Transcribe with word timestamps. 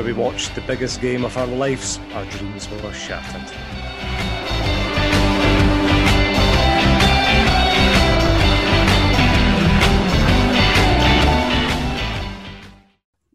where 0.00 0.14
we 0.14 0.18
watched 0.18 0.54
the 0.54 0.62
biggest 0.62 0.98
game 1.02 1.26
of 1.26 1.36
our 1.36 1.46
lives, 1.46 2.00
our 2.14 2.24
dreams 2.24 2.66
were 2.70 2.90
shattered. 2.90 3.54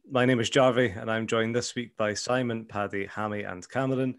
My 0.10 0.26
name 0.26 0.40
is 0.40 0.50
Jarvey, 0.50 1.00
and 1.00 1.12
I'm 1.12 1.28
joined 1.28 1.56
this 1.56 1.76
week 1.76 1.96
by 1.98 2.16
Simon, 2.16 2.66
Paddy, 2.66 3.06
Hammy, 3.06 3.44
and 3.44 3.70
Cameron. 3.70 4.16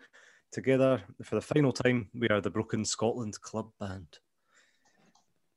Together, 0.52 1.02
for 1.24 1.34
the 1.34 1.40
final 1.40 1.72
time, 1.72 2.08
we 2.14 2.28
are 2.28 2.40
the 2.40 2.50
Broken 2.50 2.84
Scotland 2.84 3.40
Club 3.40 3.72
Band. 3.80 4.20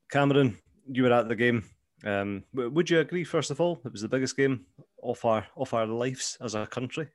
Cameron, 0.10 0.58
you 0.92 1.04
were 1.04 1.14
at 1.14 1.28
the 1.28 1.36
game. 1.36 1.66
Um, 2.04 2.46
would 2.56 2.90
you 2.90 3.00
agree, 3.00 3.26
first 3.26 3.52
of 3.52 3.62
all, 3.62 3.80
it 3.86 3.92
was 3.92 4.02
the 4.02 4.10
biggest 4.10 4.36
game 4.36 4.66
of 5.04 5.24
our 5.26 5.48
of 5.58 5.74
our 5.74 5.88
lives 5.88 6.38
as 6.42 6.56
a 6.56 6.68
country? 6.68 7.08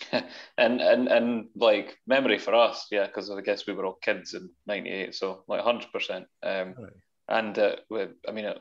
and 0.58 0.80
and 0.80 1.08
and 1.08 1.48
like 1.54 1.98
memory 2.06 2.38
for 2.38 2.54
us, 2.54 2.86
yeah, 2.90 3.06
because 3.06 3.30
I 3.30 3.40
guess 3.40 3.66
we 3.66 3.74
were 3.74 3.86
all 3.86 3.98
kids 4.02 4.34
in 4.34 4.50
'98, 4.66 5.14
so 5.14 5.44
like 5.48 5.60
hundred 5.60 5.86
um, 5.86 5.90
percent. 5.92 6.26
And 7.28 7.58
uh, 7.58 7.76
we, 7.88 8.06
I 8.28 8.32
mean, 8.32 8.44
it 8.44 8.58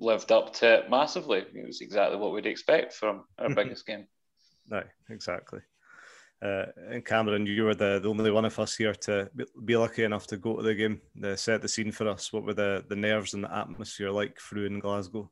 lived 0.00 0.32
up 0.32 0.52
to 0.54 0.74
it 0.74 0.90
massively. 0.90 1.38
It 1.38 1.66
was 1.66 1.80
exactly 1.80 2.18
what 2.18 2.32
we'd 2.32 2.46
expect 2.46 2.92
from 2.92 3.24
our 3.38 3.48
biggest 3.54 3.86
game. 3.86 4.06
Right, 4.68 4.86
exactly. 5.08 5.60
Uh, 6.44 6.66
and 6.90 7.04
Cameron, 7.04 7.46
you 7.46 7.62
were 7.62 7.74
the, 7.74 8.00
the 8.02 8.08
only 8.08 8.32
one 8.32 8.44
of 8.44 8.58
us 8.58 8.74
here 8.74 8.94
to 8.94 9.30
be 9.64 9.76
lucky 9.76 10.02
enough 10.02 10.26
to 10.26 10.36
go 10.36 10.56
to 10.56 10.62
the 10.62 10.74
game, 10.74 11.00
uh, 11.22 11.36
set 11.36 11.62
the 11.62 11.68
scene 11.68 11.92
for 11.92 12.08
us. 12.08 12.32
What 12.32 12.44
were 12.44 12.54
the, 12.54 12.84
the 12.88 12.96
nerves 12.96 13.34
and 13.34 13.44
the 13.44 13.56
atmosphere 13.56 14.10
like 14.10 14.38
through 14.40 14.66
in 14.66 14.80
Glasgow? 14.80 15.30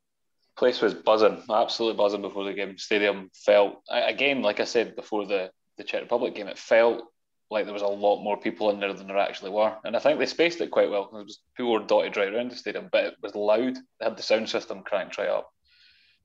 Place 0.61 0.83
was 0.83 0.93
buzzing, 0.93 1.43
absolutely 1.49 1.97
buzzing 1.97 2.21
before 2.21 2.45
the 2.45 2.53
game. 2.53 2.77
Stadium 2.77 3.31
felt 3.33 3.83
again, 3.91 4.43
like 4.43 4.61
I 4.61 4.65
said 4.65 4.95
before 4.95 5.25
the 5.25 5.51
the 5.79 5.85
Czech 5.85 6.03
Republic 6.03 6.35
game, 6.35 6.49
it 6.49 6.59
felt 6.59 7.03
like 7.51 7.65
there 7.65 7.73
was 7.73 7.81
a 7.81 7.87
lot 7.87 8.23
more 8.23 8.39
people 8.39 8.69
in 8.69 8.79
there 8.79 8.93
than 8.93 9.07
there 9.07 9.17
actually 9.17 9.53
were, 9.53 9.75
and 9.85 9.97
I 9.97 10.01
think 10.01 10.19
they 10.19 10.27
spaced 10.27 10.61
it 10.61 10.71
quite 10.71 10.91
well. 10.91 11.09
It 11.15 11.25
was 11.25 11.39
people 11.57 11.73
were 11.73 11.87
dotted 11.87 12.19
right 12.19 12.31
around 12.31 12.51
the 12.51 12.57
stadium, 12.57 12.91
but 12.93 13.05
it 13.05 13.15
was 13.23 13.35
loud. 13.35 13.75
They 13.77 14.05
had 14.05 14.19
the 14.19 14.23
sound 14.23 14.51
system 14.51 14.83
cranked 14.83 15.17
right 15.17 15.31
up. 15.31 15.51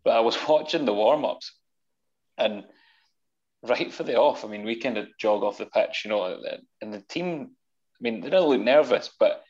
But 0.03 0.17
I 0.17 0.19
was 0.19 0.37
watching 0.49 0.83
the 0.83 0.93
warm 0.93 1.23
ups, 1.23 1.53
and 2.37 2.65
right 3.63 3.93
for 3.93 4.03
the 4.03 4.17
off. 4.17 4.43
I 4.43 4.49
mean, 4.49 4.65
we 4.65 4.81
kind 4.81 4.97
of 4.97 5.07
jog 5.17 5.43
off 5.43 5.59
the 5.59 5.65
pitch, 5.65 6.01
you 6.03 6.09
know, 6.09 6.37
and 6.81 6.93
the 6.93 6.99
team. 6.99 7.51
I 7.53 7.99
mean, 8.01 8.19
they 8.19 8.31
didn't 8.31 8.49
look 8.49 8.59
nervous, 8.59 9.09
but 9.17 9.44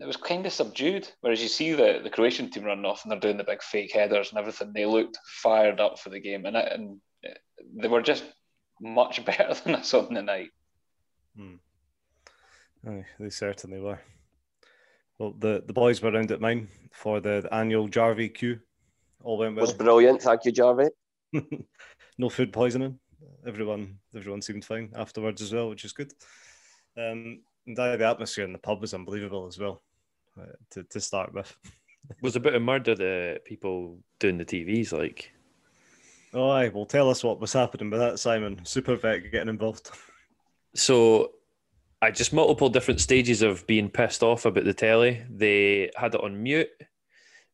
it 0.00 0.06
was 0.06 0.16
kind 0.16 0.46
of 0.46 0.52
subdued. 0.52 1.08
Whereas 1.20 1.42
you 1.42 1.48
see 1.48 1.72
the, 1.72 2.00
the 2.02 2.10
Croatian 2.10 2.50
team 2.50 2.64
running 2.64 2.84
off 2.84 3.02
and 3.04 3.12
they're 3.12 3.20
doing 3.20 3.36
the 3.36 3.44
big 3.44 3.62
fake 3.62 3.92
headers 3.92 4.30
and 4.30 4.38
everything, 4.38 4.72
they 4.72 4.86
looked 4.86 5.18
fired 5.42 5.80
up 5.80 5.98
for 5.98 6.10
the 6.10 6.20
game, 6.20 6.46
and 6.46 6.56
and 6.56 7.00
they 7.74 7.88
were 7.88 8.02
just 8.02 8.24
much 8.80 9.24
better 9.24 9.54
than 9.54 9.76
us 9.76 9.94
on 9.94 10.12
the 10.12 10.22
night. 10.22 10.50
Hmm. 11.36 11.54
Aye, 12.88 13.06
they 13.18 13.30
certainly 13.30 13.80
were. 13.80 14.00
Well, 15.18 15.34
the, 15.38 15.62
the 15.66 15.72
boys 15.72 16.02
were 16.02 16.10
around 16.10 16.30
at 16.30 16.42
mine 16.42 16.68
for 16.92 17.20
the, 17.20 17.40
the 17.42 17.54
annual 17.54 17.88
Jarvey 17.88 18.32
queue. 18.34 18.60
All 19.22 19.38
went 19.38 19.56
well. 19.56 19.64
It 19.64 19.68
was 19.68 19.74
brilliant. 19.74 20.22
Thank 20.22 20.44
you, 20.44 20.52
Jarvey. 20.52 20.90
no 22.18 22.28
food 22.28 22.52
poisoning 22.52 22.98
everyone 23.46 23.98
everyone 24.14 24.42
seemed 24.42 24.64
fine 24.64 24.90
afterwards 24.96 25.40
as 25.40 25.52
well, 25.52 25.68
which 25.68 25.84
is 25.84 25.92
good. 25.92 26.12
Um, 26.96 27.40
and 27.66 27.76
the 27.76 28.06
atmosphere 28.06 28.44
in 28.44 28.52
the 28.52 28.58
pub 28.58 28.80
was 28.80 28.94
unbelievable 28.94 29.46
as 29.46 29.58
well. 29.58 29.82
Uh, 30.40 30.44
to 30.70 30.82
to 30.84 31.00
start 31.00 31.32
with, 31.32 31.56
was 32.22 32.36
a 32.36 32.40
bit 32.40 32.54
of 32.54 32.62
murder 32.62 32.94
the 32.94 33.40
people 33.44 33.98
doing 34.18 34.38
the 34.38 34.44
TVs 34.44 34.92
like. 34.92 35.32
Oh, 36.34 36.50
aye. 36.50 36.68
Well, 36.68 36.84
tell 36.84 37.08
us 37.08 37.24
what 37.24 37.40
was 37.40 37.52
happening 37.52 37.88
with 37.88 38.00
that, 38.00 38.18
Simon. 38.18 38.60
Super 38.64 38.96
vet 38.96 39.30
getting 39.32 39.48
involved. 39.48 39.90
So, 40.74 41.32
I 42.02 42.10
just 42.10 42.34
multiple 42.34 42.68
different 42.68 43.00
stages 43.00 43.40
of 43.40 43.66
being 43.66 43.88
pissed 43.88 44.22
off 44.22 44.44
about 44.44 44.64
the 44.64 44.74
telly. 44.74 45.22
They 45.30 45.90
had 45.96 46.14
it 46.14 46.20
on 46.20 46.42
mute. 46.42 46.68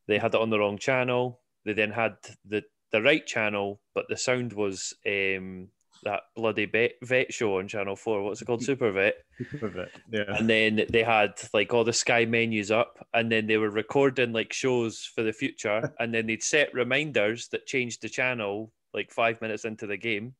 They 0.07 0.17
had 0.17 0.33
it 0.33 0.41
on 0.41 0.49
the 0.49 0.59
wrong 0.59 0.77
channel. 0.77 1.39
They 1.63 1.73
then 1.73 1.91
had 1.91 2.17
the 2.45 2.63
the 2.91 3.01
right 3.01 3.25
channel, 3.25 3.79
but 3.95 4.05
the 4.09 4.17
sound 4.17 4.53
was 4.53 4.93
um, 5.07 5.69
that 6.03 6.21
bloody 6.35 6.65
vet, 6.65 6.93
vet 7.01 7.33
show 7.33 7.59
on 7.59 7.67
Channel 7.67 7.95
Four. 7.95 8.23
What's 8.23 8.41
it 8.41 8.45
called? 8.45 8.63
Super 8.63 8.91
Vet. 8.91 9.15
Super 9.51 9.69
Vet. 9.69 9.91
Yeah. 10.11 10.35
And 10.37 10.49
then 10.49 10.85
they 10.89 11.03
had 11.03 11.33
like 11.53 11.73
all 11.73 11.83
the 11.83 11.93
Sky 11.93 12.25
menus 12.25 12.71
up, 12.71 13.05
and 13.13 13.31
then 13.31 13.47
they 13.47 13.57
were 13.57 13.69
recording 13.69 14.33
like 14.33 14.53
shows 14.53 15.09
for 15.15 15.23
the 15.23 15.33
future, 15.33 15.93
and 15.99 16.13
then 16.13 16.27
they'd 16.27 16.43
set 16.43 16.73
reminders 16.73 17.47
that 17.49 17.65
changed 17.65 18.01
the 18.01 18.09
channel 18.09 18.71
like 18.93 19.11
five 19.11 19.41
minutes 19.41 19.65
into 19.65 19.87
the 19.87 19.97
game. 19.97 20.35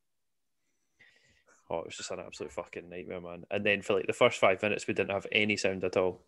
Oh, 1.70 1.80
it 1.80 1.86
was 1.86 1.98
just 1.98 2.12
an 2.12 2.20
absolute 2.20 2.52
fucking 2.52 2.90
nightmare, 2.90 3.22
man. 3.22 3.46
And 3.50 3.66
then 3.66 3.82
for 3.82 3.94
like 3.94 4.06
the 4.06 4.14
first 4.14 4.40
five 4.40 4.62
minutes, 4.62 4.88
we 4.88 4.94
didn't 4.94 5.12
have 5.12 5.26
any 5.32 5.58
sound 5.58 5.84
at 5.84 5.98
all. 5.98 6.22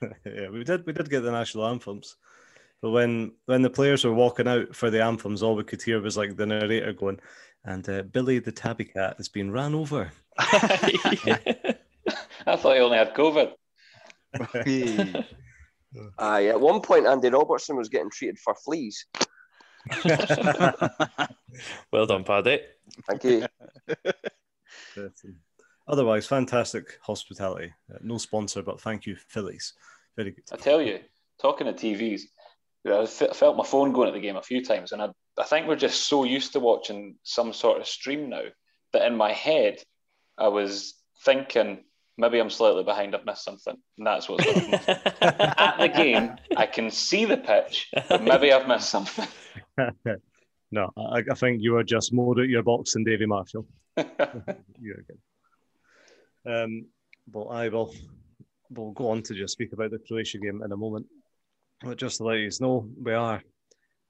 yeah, 0.24 0.50
we 0.50 0.64
did. 0.64 0.86
We 0.86 0.92
did 0.92 1.10
get 1.10 1.22
the 1.22 1.32
national 1.32 1.66
anthems. 1.66 2.16
But 2.80 2.90
when 2.90 3.32
when 3.46 3.62
the 3.62 3.70
players 3.70 4.04
were 4.04 4.14
walking 4.14 4.46
out 4.46 4.74
for 4.74 4.90
the 4.90 5.02
anthems, 5.02 5.42
all 5.42 5.56
we 5.56 5.64
could 5.64 5.82
hear 5.82 6.00
was 6.00 6.16
like 6.16 6.36
the 6.36 6.46
narrator 6.46 6.92
going, 6.92 7.18
"And 7.64 7.88
uh, 7.88 8.02
Billy 8.02 8.38
the 8.38 8.52
tabby 8.52 8.84
cat 8.84 9.16
has 9.16 9.28
been 9.28 9.50
ran 9.50 9.74
over." 9.74 10.12
I 10.38 11.76
thought 12.56 12.76
he 12.76 12.80
only 12.80 12.98
had 12.98 13.14
COVID. 13.14 13.52
Aye, 16.18 16.46
at 16.46 16.60
one 16.60 16.80
point, 16.80 17.06
Andy 17.06 17.30
Robertson 17.30 17.76
was 17.76 17.88
getting 17.88 18.10
treated 18.10 18.38
for 18.38 18.54
fleas. 18.54 19.06
well 21.92 22.06
done, 22.06 22.24
Paddy. 22.24 22.60
Thank 23.08 23.24
you. 23.24 23.46
Otherwise, 25.88 26.26
fantastic 26.26 26.98
hospitality. 27.02 27.72
Uh, 27.92 27.98
no 28.02 28.18
sponsor, 28.18 28.62
but 28.62 28.80
thank 28.80 29.06
you, 29.06 29.16
Phillies. 29.28 29.72
Very 30.16 30.32
good. 30.32 30.44
I 30.52 30.56
tell 30.56 30.82
you, 30.82 31.00
talking 31.40 31.66
to 31.66 31.72
TVs, 31.72 32.22
I 32.92 33.06
felt 33.06 33.56
my 33.56 33.64
phone 33.64 33.92
going 33.92 34.08
at 34.08 34.14
the 34.14 34.20
game 34.20 34.36
a 34.36 34.42
few 34.42 34.64
times, 34.64 34.92
and 34.92 35.02
I, 35.02 35.08
I 35.38 35.44
think 35.44 35.66
we're 35.66 35.76
just 35.76 36.06
so 36.06 36.24
used 36.24 36.52
to 36.52 36.60
watching 36.60 37.16
some 37.22 37.52
sort 37.52 37.80
of 37.80 37.86
stream 37.86 38.28
now 38.28 38.44
that 38.92 39.06
in 39.06 39.16
my 39.16 39.32
head 39.32 39.82
I 40.36 40.48
was 40.48 40.94
thinking 41.24 41.84
maybe 42.18 42.38
I'm 42.38 42.50
slightly 42.50 42.82
behind, 42.82 43.14
I've 43.14 43.24
missed 43.24 43.44
something, 43.44 43.76
and 43.96 44.06
that's 44.06 44.28
what's 44.28 44.44
going 44.44 44.74
on. 44.74 44.80
at 45.22 45.76
the 45.78 45.88
game. 45.88 46.36
I 46.56 46.66
can 46.66 46.90
see 46.90 47.24
the 47.24 47.36
pitch, 47.36 47.90
but 48.08 48.22
maybe 48.22 48.52
I've 48.52 48.68
missed 48.68 48.90
something. 48.90 49.28
no, 50.70 50.90
I, 50.96 51.22
I, 51.30 51.34
think 51.34 51.62
you 51.62 51.76
are 51.76 51.84
just 51.84 52.12
more 52.12 52.38
at 52.40 52.48
your 52.48 52.64
box 52.64 52.92
than 52.92 53.04
Davy 53.04 53.26
Marshall. 53.26 53.66
You're 53.96 55.04
good. 55.06 55.18
Um, 56.44 56.86
well, 57.32 57.50
I 57.50 57.68
will. 57.68 57.94
We'll 58.70 58.92
go 58.92 59.10
on 59.10 59.22
to 59.22 59.34
just 59.34 59.54
speak 59.54 59.72
about 59.72 59.92
the 59.92 59.98
Croatia 59.98 60.38
game 60.38 60.62
in 60.62 60.72
a 60.72 60.76
moment. 60.76 61.06
But 61.82 61.98
just 61.98 62.18
to 62.18 62.24
let 62.24 62.38
you 62.38 62.50
know, 62.60 62.88
we 63.00 63.14
are 63.14 63.42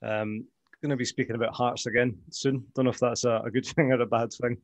um, 0.02 0.46
going 0.82 0.90
to 0.90 0.96
be 0.96 1.04
speaking 1.04 1.34
about 1.34 1.54
Hearts 1.54 1.86
again 1.86 2.16
soon. 2.30 2.64
Don't 2.74 2.86
know 2.86 2.90
if 2.90 2.98
that's 2.98 3.24
a, 3.24 3.42
a 3.44 3.50
good 3.50 3.66
thing 3.76 3.92
or 3.92 4.00
a 4.00 4.06
bad 4.06 4.32
thing. 4.32 4.58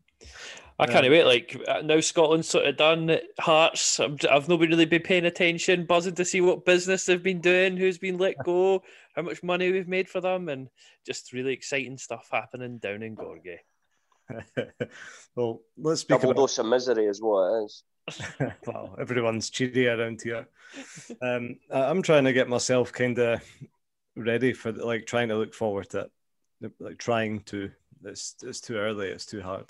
I 0.78 0.86
can't 0.86 1.06
uh, 1.06 1.10
wait. 1.10 1.24
Like 1.24 1.60
uh, 1.68 1.82
now, 1.82 2.00
Scotland's 2.00 2.48
sort 2.48 2.66
of 2.66 2.76
done 2.76 3.18
Hearts. 3.38 4.00
i 4.00 4.08
have 4.30 4.48
not 4.48 4.60
really 4.60 4.86
been 4.86 5.02
paying 5.02 5.26
attention, 5.26 5.86
buzzing 5.86 6.14
to 6.14 6.24
see 6.24 6.40
what 6.40 6.64
business 6.64 7.04
they've 7.04 7.22
been 7.22 7.40
doing, 7.40 7.76
who's 7.76 7.98
been 7.98 8.18
let 8.18 8.36
go, 8.44 8.82
how 9.14 9.22
much 9.22 9.42
money 9.42 9.70
we've 9.70 9.88
made 9.88 10.08
for 10.08 10.20
them, 10.20 10.48
and 10.48 10.68
just 11.06 11.32
really 11.32 11.52
exciting 11.52 11.98
stuff 11.98 12.28
happening 12.32 12.78
down 12.78 13.02
in 13.02 13.16
Gorgie. 13.16 13.58
well, 15.36 15.60
let's 15.76 16.00
speak 16.00 16.20
Double 16.20 16.30
about... 16.30 16.40
dose 16.42 16.58
of 16.58 16.66
misery 16.66 17.06
is 17.06 17.20
what 17.20 17.52
it 17.52 17.64
is. 17.64 17.82
well, 18.66 18.94
everyone's 18.98 19.50
cheery 19.50 19.88
around 19.88 20.20
here. 20.22 20.46
Um, 21.22 21.56
I'm 21.70 22.02
trying 22.02 22.24
to 22.24 22.32
get 22.32 22.48
myself 22.48 22.92
kind 22.92 23.18
of 23.18 23.42
ready 24.16 24.52
for 24.52 24.72
like 24.72 25.06
trying 25.06 25.28
to 25.28 25.36
look 25.36 25.54
forward 25.54 25.90
to 25.90 26.08
it, 26.62 26.72
like 26.78 26.98
trying 26.98 27.40
to. 27.40 27.70
It's 28.04 28.36
it's 28.42 28.60
too 28.60 28.76
early. 28.76 29.08
It's 29.08 29.26
too 29.26 29.40
hard. 29.40 29.66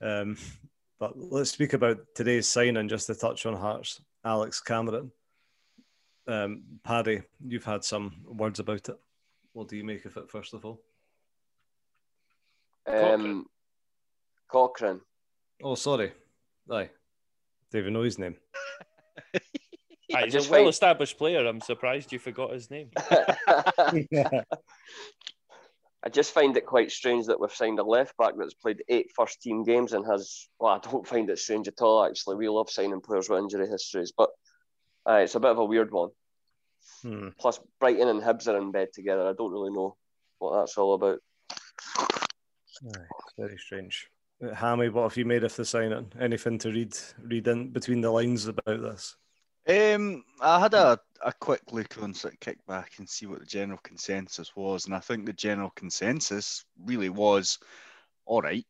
Um, 0.00 0.36
but 0.98 1.12
let's 1.16 1.50
speak 1.50 1.72
about 1.72 1.98
today's 2.14 2.48
signing 2.48 2.88
just 2.88 3.06
to 3.06 3.14
touch 3.14 3.46
on 3.46 3.54
Hearts. 3.54 4.00
Alex 4.24 4.60
Cameron. 4.60 5.12
Um, 6.26 6.62
Paddy, 6.82 7.22
you've 7.46 7.64
had 7.64 7.84
some 7.84 8.14
words 8.24 8.58
about 8.58 8.88
it. 8.88 8.98
What 9.52 9.68
do 9.68 9.76
you 9.76 9.84
make 9.84 10.04
of 10.04 10.16
it, 10.16 10.30
first 10.30 10.54
of 10.54 10.64
all? 10.64 10.80
Um, 12.86 13.46
Cochrane. 14.48 15.00
Oh, 15.62 15.74
sorry. 15.74 16.12
Aye. 16.70 16.90
Don't 17.74 17.80
even 17.80 17.92
know 17.94 18.02
his 18.02 18.20
name. 18.20 18.36
he's 20.06 20.46
a 20.46 20.48
well 20.48 20.68
established 20.68 21.18
player. 21.18 21.44
I'm 21.44 21.60
surprised 21.60 22.12
you 22.12 22.20
forgot 22.20 22.52
his 22.52 22.70
name. 22.70 22.90
yeah. 24.12 24.42
I 26.04 26.08
just 26.08 26.32
find 26.32 26.56
it 26.56 26.66
quite 26.66 26.92
strange 26.92 27.26
that 27.26 27.40
we've 27.40 27.50
signed 27.50 27.80
a 27.80 27.82
left 27.82 28.16
back 28.16 28.34
that's 28.38 28.54
played 28.54 28.84
eight 28.88 29.10
first 29.16 29.42
team 29.42 29.64
games 29.64 29.92
and 29.92 30.06
has, 30.06 30.46
well, 30.60 30.74
I 30.74 30.78
don't 30.88 31.04
find 31.04 31.28
it 31.30 31.38
strange 31.40 31.66
at 31.66 31.80
all, 31.80 32.04
actually. 32.04 32.36
We 32.36 32.48
love 32.48 32.70
signing 32.70 33.00
players 33.00 33.28
with 33.28 33.40
injury 33.40 33.66
histories, 33.68 34.12
but 34.16 34.30
uh, 35.08 35.14
it's 35.14 35.34
a 35.34 35.40
bit 35.40 35.50
of 35.50 35.58
a 35.58 35.64
weird 35.64 35.90
one. 35.90 36.10
Hmm. 37.02 37.28
Plus, 37.40 37.58
Brighton 37.80 38.06
and 38.06 38.22
Hibs 38.22 38.46
are 38.46 38.56
in 38.56 38.70
bed 38.70 38.90
together. 38.94 39.26
I 39.26 39.32
don't 39.32 39.50
really 39.50 39.72
know 39.72 39.96
what 40.38 40.60
that's 40.60 40.78
all 40.78 40.94
about. 40.94 41.18
Aye, 41.50 43.08
very 43.36 43.58
strange. 43.58 44.06
Hammy, 44.54 44.88
what 44.88 45.04
have 45.04 45.16
you 45.16 45.24
made 45.24 45.44
of 45.44 45.54
the 45.54 45.64
signing? 45.64 46.12
Anything 46.20 46.58
to 46.58 46.70
read 46.70 46.94
read 47.22 47.48
in 47.48 47.70
between 47.70 48.00
the 48.00 48.10
lines 48.10 48.46
about 48.46 48.64
this? 48.82 49.16
Um, 49.66 50.24
I 50.40 50.60
had 50.60 50.74
a, 50.74 50.98
a 51.22 51.32
quick 51.32 51.62
look 51.72 51.96
on 52.02 52.12
sort 52.12 52.34
of 52.34 52.40
kick 52.40 52.58
back 52.66 52.92
and 52.98 53.08
see 53.08 53.26
what 53.26 53.40
the 53.40 53.46
general 53.46 53.78
consensus 53.82 54.54
was, 54.54 54.86
and 54.86 54.94
I 54.94 55.00
think 55.00 55.24
the 55.24 55.32
general 55.32 55.70
consensus 55.70 56.64
really 56.84 57.08
was 57.08 57.58
all 58.26 58.42
right. 58.42 58.66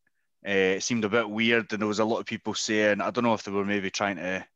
Uh, 0.47 0.77
it 0.77 0.83
seemed 0.83 1.05
a 1.05 1.09
bit 1.09 1.29
weird, 1.29 1.73
and 1.73 1.81
there 1.81 1.89
was 1.89 1.99
a 1.99 2.05
lot 2.05 2.21
of 2.21 2.27
people 2.27 2.55
saying 2.55 3.01
I 3.01 3.11
don't 3.11 3.25
know 3.25 3.35
if 3.35 3.43
they 3.43 3.51
were 3.51 3.65
maybe 3.65 3.91
trying 3.91 4.17
to 4.17 4.47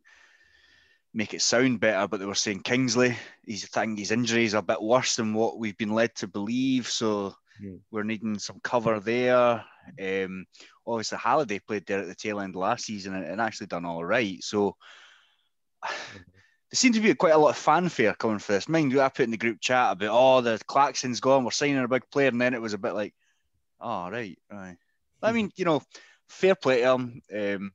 make 1.14 1.34
it 1.34 1.43
sound 1.43 1.81
better, 1.81 2.06
but 2.06 2.20
they 2.20 2.26
were 2.26 2.34
saying 2.34 2.61
Kingsley, 2.61 3.16
he's 3.44 3.66
think 3.66 3.99
his 3.99 4.12
injuries 4.12 4.54
are 4.54 4.58
a 4.58 4.62
bit 4.62 4.82
worse 4.82 5.16
than 5.16 5.34
what 5.34 5.58
we've 5.58 5.78
been 5.78 5.94
led 5.94 6.14
to 6.16 6.28
believe, 6.28 6.87
so 6.87 7.34
Hmm. 7.60 7.76
we're 7.90 8.05
needing 8.05 8.38
some 8.38 8.60
cover 8.62 9.00
there. 9.00 9.64
Um, 10.00 10.46
obviously 10.87 11.19
Halliday 11.19 11.58
played 11.60 11.87
there 11.87 12.00
at 12.00 12.06
the 12.06 12.14
tail 12.14 12.40
end 12.40 12.55
last 12.55 12.84
season 12.84 13.14
and, 13.14 13.25
and 13.25 13.40
actually 13.40 13.66
done 13.69 13.84
all 13.84 14.05
right. 14.05 14.43
So 14.43 14.76
there 15.82 16.75
seemed 16.75 16.94
to 16.94 17.00
be 17.00 17.14
quite 17.14 17.34
a 17.34 17.38
lot 17.38 17.50
of 17.50 17.56
fanfare 17.56 18.14
coming 18.14 18.38
for 18.38 18.52
this. 18.52 18.69
Mind 18.69 18.93
you, 18.93 19.00
I 19.00 19.08
put 19.08 19.25
in 19.25 19.31
the 19.31 19.37
group 19.37 19.58
chat 19.60 19.93
about 19.93 20.10
oh 20.12 20.40
the 20.40 20.60
Claxon's 20.69 21.20
gone, 21.20 21.44
we're 21.44 21.50
signing 21.50 21.78
a 21.78 21.88
big 21.88 22.08
player, 22.10 22.28
and 22.28 22.40
then 22.40 22.55
it 22.55 22.62
was 22.62 22.75
a 22.75 22.78
bit 22.78 22.94
like, 22.94 23.14
oh 23.81 24.11
right, 24.11 24.38
right. 24.50 24.76
I 25.22 25.32
mean, 25.32 25.50
you 25.56 25.64
know, 25.64 25.82
fair 26.28 26.54
play 26.54 26.82
to 26.82 26.93
him. 26.93 27.22
Um, 27.37 27.72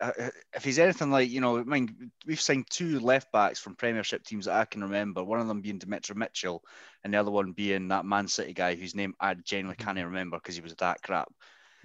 Uh, 0.00 0.12
uh, 0.18 0.30
if 0.54 0.64
he's 0.64 0.78
anything 0.78 1.10
like, 1.10 1.28
you 1.28 1.40
know, 1.40 1.58
I 1.58 1.64
mean, 1.64 2.10
we've 2.26 2.40
signed 2.40 2.66
two 2.70 3.00
left 3.00 3.32
backs 3.32 3.58
from 3.58 3.74
Premiership 3.74 4.24
teams 4.24 4.44
that 4.44 4.54
I 4.54 4.64
can 4.64 4.82
remember. 4.82 5.24
One 5.24 5.40
of 5.40 5.48
them 5.48 5.60
being 5.60 5.78
Demetri 5.78 6.14
Mitchell, 6.14 6.62
and 7.02 7.12
the 7.12 7.18
other 7.18 7.30
one 7.30 7.52
being 7.52 7.88
that 7.88 8.04
Man 8.04 8.28
City 8.28 8.52
guy 8.52 8.74
whose 8.76 8.94
name 8.94 9.14
I 9.20 9.34
genuinely 9.34 9.76
mm. 9.76 9.84
can't 9.84 9.98
remember 9.98 10.38
because 10.38 10.54
he 10.54 10.60
was 10.60 10.74
that 10.76 11.02
crap. 11.02 11.32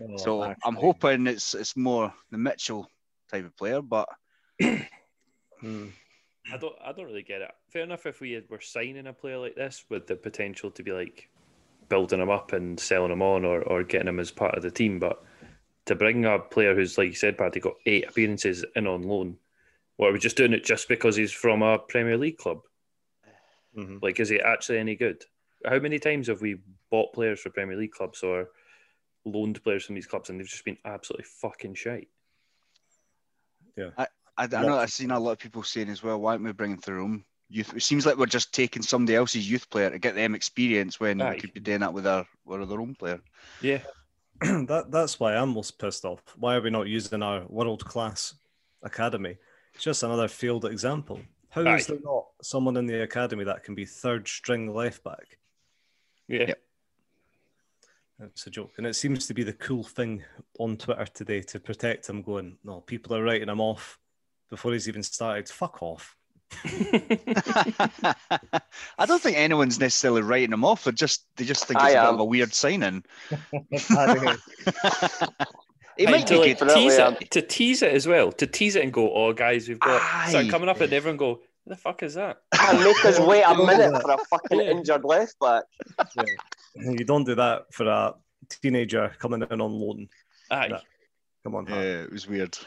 Oh, 0.02 0.18
so 0.18 0.44
I'm 0.44 0.52
actually, 0.52 0.82
hoping 0.82 1.28
it's 1.28 1.54
it's 1.56 1.76
more 1.76 2.14
the 2.32 2.38
Mitchell 2.38 2.88
type 3.32 3.46
of 3.46 3.58
player, 3.58 3.82
but 3.82 4.10
hmm. 4.62 5.88
I 6.52 6.58
don't 6.58 6.76
I 6.84 6.92
don't 6.92 7.06
really 7.06 7.24
get 7.24 7.42
it. 7.42 7.52
Fair 7.70 7.84
enough 7.84 8.06
if 8.06 8.20
we 8.20 8.42
were 8.50 8.62
signing 8.62 9.08
a 9.08 9.14
player 9.14 9.38
like 9.38 9.56
this 9.56 9.86
with 9.90 10.08
the 10.08 10.16
potential 10.16 10.72
to 10.72 10.84
be 10.84 10.92
like 10.92 11.30
building 11.90 12.20
him 12.20 12.30
up 12.30 12.54
and 12.54 12.80
selling 12.80 13.12
him 13.12 13.22
on 13.22 13.46
or, 13.46 13.62
or 13.62 13.84
getting 13.84 14.08
him 14.08 14.20
as 14.20 14.32
part 14.32 14.56
of 14.56 14.64
the 14.64 14.72
team, 14.72 15.00
but 15.00 15.24
to 15.86 15.96
bring 15.96 16.26
a 16.26 16.40
player 16.40 16.76
who's 16.76 16.98
like 16.98 17.10
you 17.10 17.16
said, 17.16 17.38
Paddy, 17.38 17.60
got 17.60 17.76
eight 17.86 18.08
appearances 18.08 18.66
in 18.76 18.88
on 18.88 19.04
loan, 19.04 19.38
what 19.98 20.10
are 20.10 20.14
we 20.14 20.20
just 20.20 20.38
doing 20.38 20.54
it 20.54 20.64
just 20.64 20.88
because 20.88 21.16
he's 21.16 21.32
from 21.32 21.62
a 21.62 21.80
Premier 21.80 22.18
League 22.18 22.38
club? 22.38 22.62
Mhm. 23.78 24.02
Like, 24.02 24.20
is 24.20 24.30
he 24.30 24.40
actually 24.40 24.80
any 24.80 24.96
good? 24.96 25.24
How 25.66 25.80
many 25.80 26.00
times 26.00 26.28
have 26.28 26.42
we 26.42 26.60
bought 26.90 27.14
players 27.14 27.40
for 27.40 27.50
Premier 27.50 27.78
League 27.78 27.92
clubs 27.92 28.22
or 28.22 28.50
loaned 29.26 29.64
players 29.64 29.86
from 29.86 29.96
these 29.96 30.08
clubs 30.08 30.30
and 30.30 30.40
they've 30.40 30.48
just 30.48 30.66
been 30.66 30.78
absolutely 30.86 31.26
fucking 31.42 31.76
shite? 31.76 32.10
Yeah. 33.76 33.90
I, 33.98 34.08
I 34.38 34.48
know 34.48 34.78
I've 34.78 34.92
seen 34.92 35.12
a 35.12 35.20
lot 35.20 35.32
of 35.32 35.40
people 35.40 35.64
saying 35.64 35.90
as 35.90 36.04
well, 36.04 36.20
why 36.20 36.32
aren't 36.32 36.44
we 36.44 36.52
bringing 36.52 36.80
through 36.80 37.02
them 37.02 37.26
youth? 37.50 37.74
It 37.76 37.84
seems 37.84 38.06
like 38.06 38.18
we're 38.18 38.26
just 38.26 38.54
taking 38.54 38.82
somebody 38.82 39.16
else's 39.16 39.50
youth 39.50 39.70
player 39.70 39.90
to 39.90 40.00
get 40.00 40.16
them 40.16 40.36
experience 40.36 41.00
when 41.00 41.22
Aye. 41.22 41.36
we 41.36 41.40
could 41.40 41.54
be 41.54 41.60
doing 41.60 41.80
that 41.80 41.94
with 41.94 42.08
our 42.08 42.26
with 42.46 42.72
our 42.72 42.82
own 42.82 42.96
player. 42.96 43.22
Yeah. 43.62 43.82
that 44.42 44.86
that's 44.90 45.20
why 45.20 45.36
I'm 45.36 45.50
most 45.50 45.80
pissed 45.80 46.06
off. 46.06 46.22
Why 46.38 46.56
are 46.56 46.62
we 46.62 46.70
not 46.70 46.88
using 46.88 47.24
our 47.24 47.46
world 47.48 47.86
class 47.86 48.36
academy? 48.82 49.38
It's 49.74 49.84
just 49.84 50.04
another 50.04 50.28
field 50.28 50.66
example. 50.66 51.20
How 51.50 51.62
is 51.62 51.90
Aye. 51.90 51.94
there 51.94 52.02
not 52.04 52.26
someone 52.42 52.78
in 52.78 52.88
the 52.88 53.04
academy 53.04 53.44
that 53.44 53.64
can 53.64 53.76
be 53.76 53.86
third 53.86 54.28
string 54.28 54.74
left 54.74 55.04
back? 55.04 55.38
Yeah. 56.28 56.48
Yep. 56.48 56.60
It's 58.22 58.48
a 58.48 58.50
joke. 58.50 58.74
And 58.78 58.88
it 58.88 58.96
seems 58.96 59.28
to 59.28 59.34
be 59.34 59.44
the 59.44 59.54
cool 59.54 59.84
thing 59.84 60.24
on 60.60 60.78
Twitter 60.78 61.06
today 61.06 61.42
to 61.42 61.60
protect 61.60 62.10
him, 62.10 62.22
going, 62.22 62.58
no, 62.64 62.82
people 62.82 63.16
are 63.16 63.24
writing 63.24 63.50
him 63.50 63.60
off 63.60 64.00
before 64.50 64.74
he's 64.74 64.88
even 64.88 65.04
started. 65.04 65.50
Fuck 65.50 65.82
off. 65.82 66.16
I 68.98 69.06
don't 69.06 69.22
think 69.22 69.38
anyone's 69.38 69.80
necessarily 69.80 70.22
writing 70.22 70.54
him 70.54 70.64
off. 70.66 70.84
They 70.84 70.92
just 70.92 71.26
they 71.36 71.46
just 71.46 71.66
think 71.66 71.80
I 71.80 71.88
it's 71.90 71.96
a 71.96 72.02
bit 72.02 72.14
of 72.14 72.20
a 72.20 72.26
weird 72.26 72.54
signing. 72.54 73.04
He 75.96 76.06
Hey, 76.06 76.12
might 76.12 76.26
to, 76.28 76.40
like, 76.40 76.58
tease 76.58 76.98
it, 76.98 77.30
to 77.32 77.42
tease 77.44 77.84
it 77.84 77.94
as 77.94 78.08
well, 78.08 78.32
to 78.32 78.48
tease 78.48 78.76
it 78.76 78.84
and 78.84 78.92
go, 78.92 79.14
oh, 79.14 79.32
guys, 79.32 79.70
we've 79.70 79.80
got 79.80 80.02
start 80.28 80.50
coming 80.50 80.68
up 80.68 80.82
and 80.82 80.92
everyone 80.92 81.18
go, 81.18 81.36
who 81.36 81.70
the 81.70 81.76
fuck 81.76 82.02
is 82.02 82.16
that? 82.16 82.38
and 82.60 82.80
make 82.84 83.06
us 83.06 83.20
wait 83.20 83.44
a 83.44 83.54
minute 83.66 84.02
for 84.02 84.12
a 84.14 84.18
fucking 84.18 84.60
Yeah. 84.60 84.72
injured 84.72 85.04
left 85.06 85.36
back. 85.40 85.66
you 86.76 87.06
don't 87.06 87.26
do 87.26 87.36
that 87.36 87.72
for 87.72 87.86
a 87.86 88.16
teenager 88.50 89.14
coming 89.20 89.44
in 89.48 89.62
on 89.62 89.72
loan. 89.72 90.10
Aye. 90.50 90.70
No. 90.70 90.80
Come 91.44 91.54
on, 91.56 91.68
yeah, 91.68 91.74
Hart. 91.76 91.86
it 91.86 92.12
was 92.12 92.28
weird. 92.28 92.58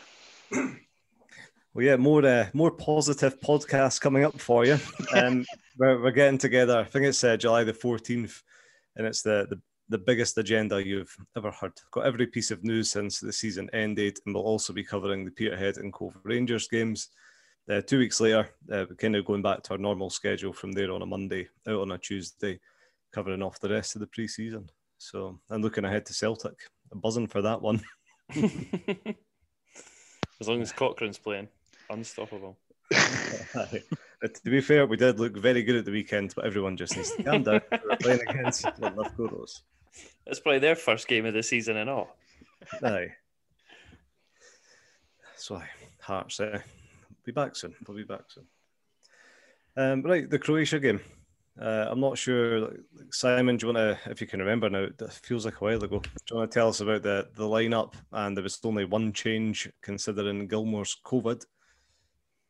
Well, 1.76 1.84
yeah, 1.84 1.96
more 1.96 2.24
uh, 2.24 2.46
more 2.54 2.70
positive 2.70 3.38
podcasts 3.38 4.00
coming 4.00 4.24
up 4.24 4.40
for 4.40 4.64
you. 4.64 4.78
Um, 5.14 5.44
we're, 5.78 6.02
we're 6.02 6.10
getting 6.10 6.38
together. 6.38 6.78
I 6.78 6.84
think 6.84 7.04
it's 7.04 7.22
uh, 7.22 7.36
July 7.36 7.64
the 7.64 7.74
fourteenth, 7.74 8.42
and 8.96 9.06
it's 9.06 9.20
the, 9.20 9.46
the 9.50 9.60
the 9.90 9.98
biggest 9.98 10.38
agenda 10.38 10.82
you've 10.82 11.14
ever 11.36 11.50
heard. 11.50 11.74
Got 11.90 12.06
every 12.06 12.28
piece 12.28 12.50
of 12.50 12.64
news 12.64 12.88
since 12.90 13.20
the 13.20 13.30
season 13.30 13.68
ended, 13.74 14.18
and 14.24 14.34
we'll 14.34 14.44
also 14.44 14.72
be 14.72 14.82
covering 14.82 15.26
the 15.26 15.30
Peterhead 15.30 15.76
and 15.76 15.92
Cove 15.92 16.16
Rangers 16.24 16.66
games. 16.66 17.10
Uh, 17.70 17.82
two 17.82 17.98
weeks 17.98 18.22
later, 18.22 18.48
uh, 18.72 18.86
we're 18.88 18.96
kind 18.96 19.14
of 19.14 19.26
going 19.26 19.42
back 19.42 19.62
to 19.64 19.72
our 19.72 19.78
normal 19.78 20.08
schedule 20.08 20.54
from 20.54 20.72
there 20.72 20.90
on 20.90 21.02
a 21.02 21.06
Monday, 21.06 21.46
out 21.68 21.82
on 21.82 21.92
a 21.92 21.98
Tuesday, 21.98 22.58
covering 23.12 23.42
off 23.42 23.60
the 23.60 23.68
rest 23.68 23.96
of 23.96 24.00
the 24.00 24.06
pre-season. 24.06 24.66
So 24.96 25.38
I'm 25.50 25.60
looking 25.60 25.84
ahead 25.84 26.06
to 26.06 26.14
Celtic. 26.14 26.58
I'm 26.90 27.00
buzzing 27.00 27.26
for 27.26 27.42
that 27.42 27.60
one. 27.60 27.82
as 30.40 30.48
long 30.48 30.62
as 30.62 30.72
Cochrane's 30.72 31.18
playing, 31.18 31.48
unstoppable. 31.90 32.56
To 34.22 34.50
be 34.50 34.60
fair, 34.60 34.86
we 34.86 34.96
did 34.96 35.20
look 35.20 35.36
very 35.36 35.62
good 35.62 35.76
at 35.76 35.84
the 35.84 35.90
weekend, 35.90 36.32
but 36.34 36.46
everyone 36.46 36.76
just 36.76 36.96
needs 36.96 37.14
to 37.14 37.22
calm 37.22 37.42
down. 37.42 37.60
We're 37.70 37.96
playing 37.96 38.20
against 38.26 38.64
Loughborough. 38.78 39.44
It's 40.26 40.40
probably 40.40 40.58
their 40.58 40.74
first 40.74 41.06
game 41.06 41.26
of 41.26 41.34
the 41.34 41.42
season 41.42 41.76
and 41.76 41.90
all. 41.90 42.16
Aye. 42.82 43.12
So, 45.36 45.56
aye, 45.56 45.68
Hearts, 46.00 46.40
uh, 46.40 46.60
be 47.24 47.32
back 47.32 47.56
soon. 47.56 47.74
We'll 47.86 47.96
be 47.96 48.04
back 48.04 48.22
soon. 48.28 48.46
Um, 49.76 50.02
right, 50.02 50.28
the 50.28 50.38
Croatia 50.38 50.80
game. 50.80 51.00
Uh, 51.60 51.86
I'm 51.88 52.00
not 52.00 52.18
sure, 52.18 52.60
like, 52.60 53.12
Simon. 53.12 53.56
Do 53.56 53.66
you 53.66 53.72
want 53.72 54.02
to, 54.04 54.10
if 54.10 54.20
you 54.20 54.26
can 54.26 54.40
remember 54.40 54.68
now? 54.68 54.84
It 54.84 55.12
feels 55.22 55.44
like 55.44 55.60
a 55.60 55.64
while 55.64 55.84
ago. 55.84 56.00
Do 56.00 56.10
you 56.30 56.36
want 56.36 56.50
to 56.50 56.54
tell 56.54 56.68
us 56.68 56.80
about 56.80 57.02
the 57.02 57.28
the 57.34 57.44
lineup? 57.44 57.94
And 58.12 58.36
there 58.36 58.42
was 58.42 58.58
only 58.64 58.84
one 58.84 59.12
change 59.12 59.70
considering 59.80 60.48
Gilmour's 60.48 60.96
COVID 61.04 61.44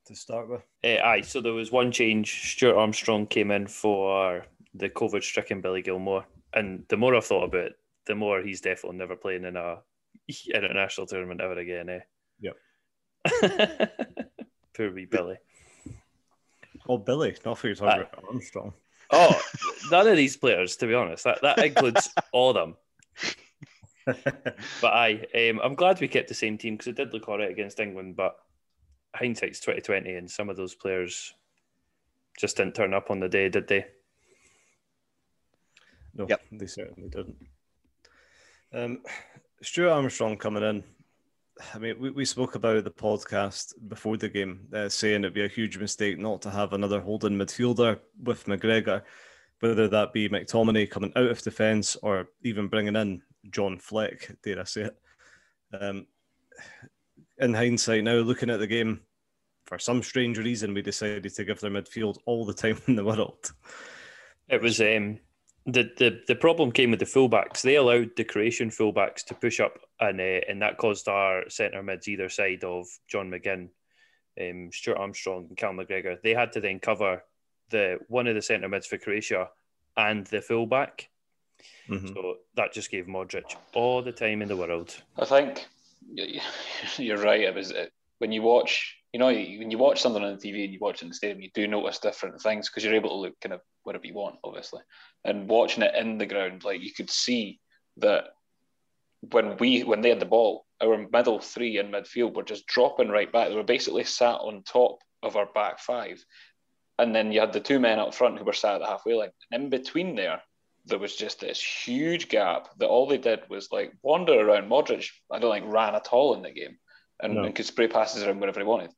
to 0.07 0.15
start 0.15 0.49
with. 0.49 0.63
Uh, 0.85 1.03
aye, 1.03 1.21
so 1.21 1.41
there 1.41 1.53
was 1.53 1.71
one 1.73 1.93
change. 1.93 2.53
Stuart 2.53 2.77
Armstrong 2.77 3.27
came 3.27 3.51
in 3.51 3.67
for 3.67 4.45
the 4.75 4.89
COVID 4.89 5.23
stricken 5.23 5.61
Billy 5.61 5.83
Gilmour. 5.83 6.25
And 6.55 6.85
the 6.89 6.97
more 6.97 7.15
I've 7.15 7.25
thought 7.25 7.45
about 7.45 7.67
it, 7.67 7.73
the 8.07 8.15
more 8.15 8.41
he's 8.41 8.61
definitely 8.61 8.99
never 8.99 9.17
playing 9.17 9.45
in 9.45 9.57
a 9.57 9.79
international 10.55 11.07
tournament 11.07 11.41
ever 11.41 11.59
again, 11.59 11.89
eh? 11.89 12.01
Yep. 12.41 12.57
Poor 14.77 14.93
wee 14.93 15.07
Billy. 15.07 15.37
Oh, 16.89 16.99
Billy, 16.99 17.37
not 17.45 17.59
for 17.59 17.69
you 17.69 17.75
talking 17.75 18.01
Aye. 18.01 18.07
about 18.13 18.25
Armstrong. 18.29 18.73
Oh, 19.11 19.41
none 19.91 20.09
of 20.09 20.17
these 20.17 20.37
players, 20.37 20.77
to 20.77 20.87
be 20.87 20.95
honest. 20.95 21.25
That 21.25 21.41
that 21.43 21.65
includes 21.65 22.09
all 22.33 22.51
of 22.51 22.57
them. 22.57 22.77
But 24.81 24.93
aye, 24.93 25.27
um, 25.35 25.61
I'm 25.63 25.75
glad 25.75 26.01
we 26.01 26.09
kept 26.09 26.29
the 26.29 26.35
same 26.35 26.59
team 26.59 26.75
because 26.75 26.89
it 26.89 26.97
did 26.97 27.13
look 27.13 27.29
all 27.29 27.39
right 27.39 27.51
against 27.51 27.81
England. 27.81 28.17
But 28.17 28.37
hindsight's 29.17 29.61
2020, 29.61 30.15
and 30.15 30.31
some 30.31 30.49
of 30.49 30.57
those 30.57 30.75
players 30.75 31.35
just 32.39 32.57
didn't 32.59 32.75
turn 32.75 32.95
up 32.95 33.11
on 33.11 33.21
the 33.21 33.29
day, 33.29 33.49
did 33.49 33.67
they? 33.69 33.87
No, 36.15 36.27
Yep. 36.29 36.41
they 36.53 36.67
certainly 36.67 37.09
didn't. 37.09 37.37
Um, 38.73 39.03
Stuart 39.63 39.91
Armstrong 39.91 40.37
coming 40.37 40.63
in. 40.63 40.85
I 41.75 41.79
mean, 41.79 41.99
we, 41.99 42.11
we 42.11 42.25
spoke 42.27 42.55
about 42.55 42.85
the 42.85 42.91
podcast 42.91 43.73
before 43.89 44.17
the 44.19 44.29
game, 44.29 44.69
uh, 44.75 44.89
saying 44.91 45.21
it'd 45.23 45.33
be 45.35 45.45
a 45.45 45.49
huge 45.49 45.79
mistake 45.79 46.19
not 46.19 46.43
to 46.43 46.51
have 46.51 46.73
another 46.75 47.01
holding 47.01 47.33
midfielder 47.33 47.99
with 48.23 48.45
McGregor, 48.45 49.03
whether 49.61 49.89
that 49.89 50.13
be 50.13 50.29
McTominay 50.29 50.91
coming 50.91 51.13
out 51.17 51.31
of 51.31 51.41
defence 51.43 51.97
or 52.03 52.29
even 52.43 52.69
bringing 52.69 52.97
in 52.97 53.23
John 53.51 53.79
Fleck, 53.79 54.37
dare 54.43 54.61
I 54.61 54.65
say 54.65 54.83
it. 54.83 54.97
Um, 55.81 56.07
in 57.39 57.55
hindsight, 57.55 58.05
now 58.05 58.17
looking 58.17 58.51
at 58.51 58.59
the 58.59 58.67
game, 58.67 59.01
for 59.65 59.79
some 59.79 60.03
strange 60.03 60.39
reason, 60.39 60.75
we 60.75 60.83
decided 60.83 61.35
to 61.35 61.45
give 61.45 61.61
their 61.61 61.71
midfield 61.71 62.19
all 62.27 62.45
the 62.45 62.55
time 62.55 62.79
in 62.87 62.97
the 62.97 63.05
world. 63.05 63.53
It 64.49 64.63
was 64.63 64.81
um, 64.81 65.19
the, 65.67 65.91
the 65.99 66.23
the 66.29 66.37
problem 66.37 66.71
came 66.71 66.93
with 66.93 67.01
the 67.01 67.07
fullbacks. 67.07 67.63
They 67.63 67.75
allowed 67.75 68.11
the 68.17 68.25
Croatian 68.25 68.71
fullbacks 68.71 69.25
to 69.25 69.35
push 69.35 69.59
up, 69.59 69.79
and 70.01 70.21
uh, 70.21 70.41
and 70.49 70.63
that 70.63 70.79
caused 70.79 71.09
our 71.09 71.49
centre 71.51 71.83
mids 71.83 72.07
either 72.07 72.29
side 72.29 72.63
of 72.63 72.87
John 73.09 73.31
McGinn, 73.31 73.71
um, 74.41 74.71
Stuart 74.73 74.99
Armstrong, 74.99 75.47
and 75.49 75.57
Cal 75.59 75.73
McGregor. 75.73 76.23
They 76.23 76.35
had 76.35 76.53
to 76.53 76.61
then 76.61 76.79
cover 76.79 77.23
the 77.71 77.99
one 78.07 78.29
of 78.29 78.37
the 78.37 78.43
centre 78.43 78.69
mids 78.69 78.87
for 78.87 78.99
Croatia 78.99 79.49
and 79.97 80.25
the 80.29 80.41
fullback. 80.41 81.09
Mhm. 81.89 82.15
So 82.15 82.37
that 82.55 82.73
just 82.73 82.91
gave 82.93 83.07
Modric 83.07 83.57
all 83.75 84.03
the 84.03 84.13
time 84.13 84.43
in 84.43 84.49
the 84.49 84.57
world. 84.57 84.95
I 85.19 85.25
think 85.25 85.57
y- 85.57 85.63
you're 86.97 87.19
right. 87.19 87.43
It 87.43 87.55
was 87.55 87.71
it, 87.71 87.93
when 88.19 88.33
you 88.33 88.43
watch, 88.43 88.97
you 89.13 89.21
know, 89.21 89.27
when 89.27 89.71
you 89.71 89.79
watch 89.79 90.01
something 90.01 90.23
on 90.23 90.37
the 90.37 90.39
TV 90.39 90.65
and 90.65 90.73
you 90.73 90.79
watch 90.81 90.97
it 90.97 91.03
in 91.03 91.09
the 91.09 91.15
stadium, 91.15 91.41
you 91.41 91.51
do 91.55 91.67
notice 91.67 91.99
different 91.99 92.41
things 92.41 92.69
because 92.69 92.85
you're 92.85 92.95
able 92.95 93.11
to 93.11 93.17
look 93.17 93.41
kind 93.41 93.53
of 93.53 93.61
whatever 93.83 94.07
you 94.07 94.15
want, 94.15 94.37
obviously. 94.45 94.81
And 95.25 95.49
watching 95.49 95.83
it 95.83 95.95
in 95.95 96.19
the 96.19 96.27
ground, 96.27 96.65
like 96.65 96.83
you 96.83 96.93
could 96.93 97.11
see 97.11 97.61
that 97.99 98.25
when 99.33 99.57
we 99.59 99.83
when 99.83 100.01
they 100.01 100.11
had 100.11 100.21
the 100.21 100.27
ball, 100.27 100.67
our 100.83 101.07
middle 101.13 101.41
three 101.41 101.79
in 101.79 101.91
midfield 101.91 102.35
were 102.35 102.43
just 102.43 102.67
dropping 102.67 103.09
right 103.09 103.31
back. 103.31 103.49
They 103.49 103.55
were 103.55 103.63
basically 103.63 104.05
sat 104.05 104.37
on 104.37 104.63
top 104.63 104.99
of 105.23 105.37
our 105.37 105.47
back 105.55 105.81
five, 105.81 106.25
and 106.99 107.15
then 107.15 107.33
you 107.33 107.41
had 107.41 107.53
the 107.53 107.61
two 107.61 107.81
men 107.81 107.99
up 107.99 108.15
front 108.15 108.39
who 108.39 108.45
were 108.45 108.53
sat 108.53 108.75
at 108.75 108.81
the 108.81 108.87
halfway 108.87 109.15
line. 109.15 109.31
And 109.51 109.65
in 109.65 109.71
between 109.71 110.15
there, 110.15 110.41
there 110.87 110.99
was 110.99 111.17
just 111.17 111.41
this 111.41 111.61
huge 111.61 112.29
gap 112.29 112.69
that 112.79 112.87
all 112.89 113.07
they 113.07 113.19
did 113.19 113.41
was 113.51 113.71
like 113.73 113.93
wander 114.03 114.35
around. 114.35 114.71
Modric, 114.71 115.11
I 115.31 115.39
don't 115.39 115.53
think 115.53 115.73
ran 115.73 115.95
at 115.95 116.09
all 116.13 116.35
in 116.35 116.43
the 116.43 116.53
game, 116.53 116.79
and, 117.21 117.35
No. 117.35 117.45
and 117.45 117.55
could 117.55 117.67
spray 117.67 117.89
passes 117.89 118.23
around 118.23 118.41
wherever 118.41 118.61
he 118.61 118.67
wanted. 118.67 118.91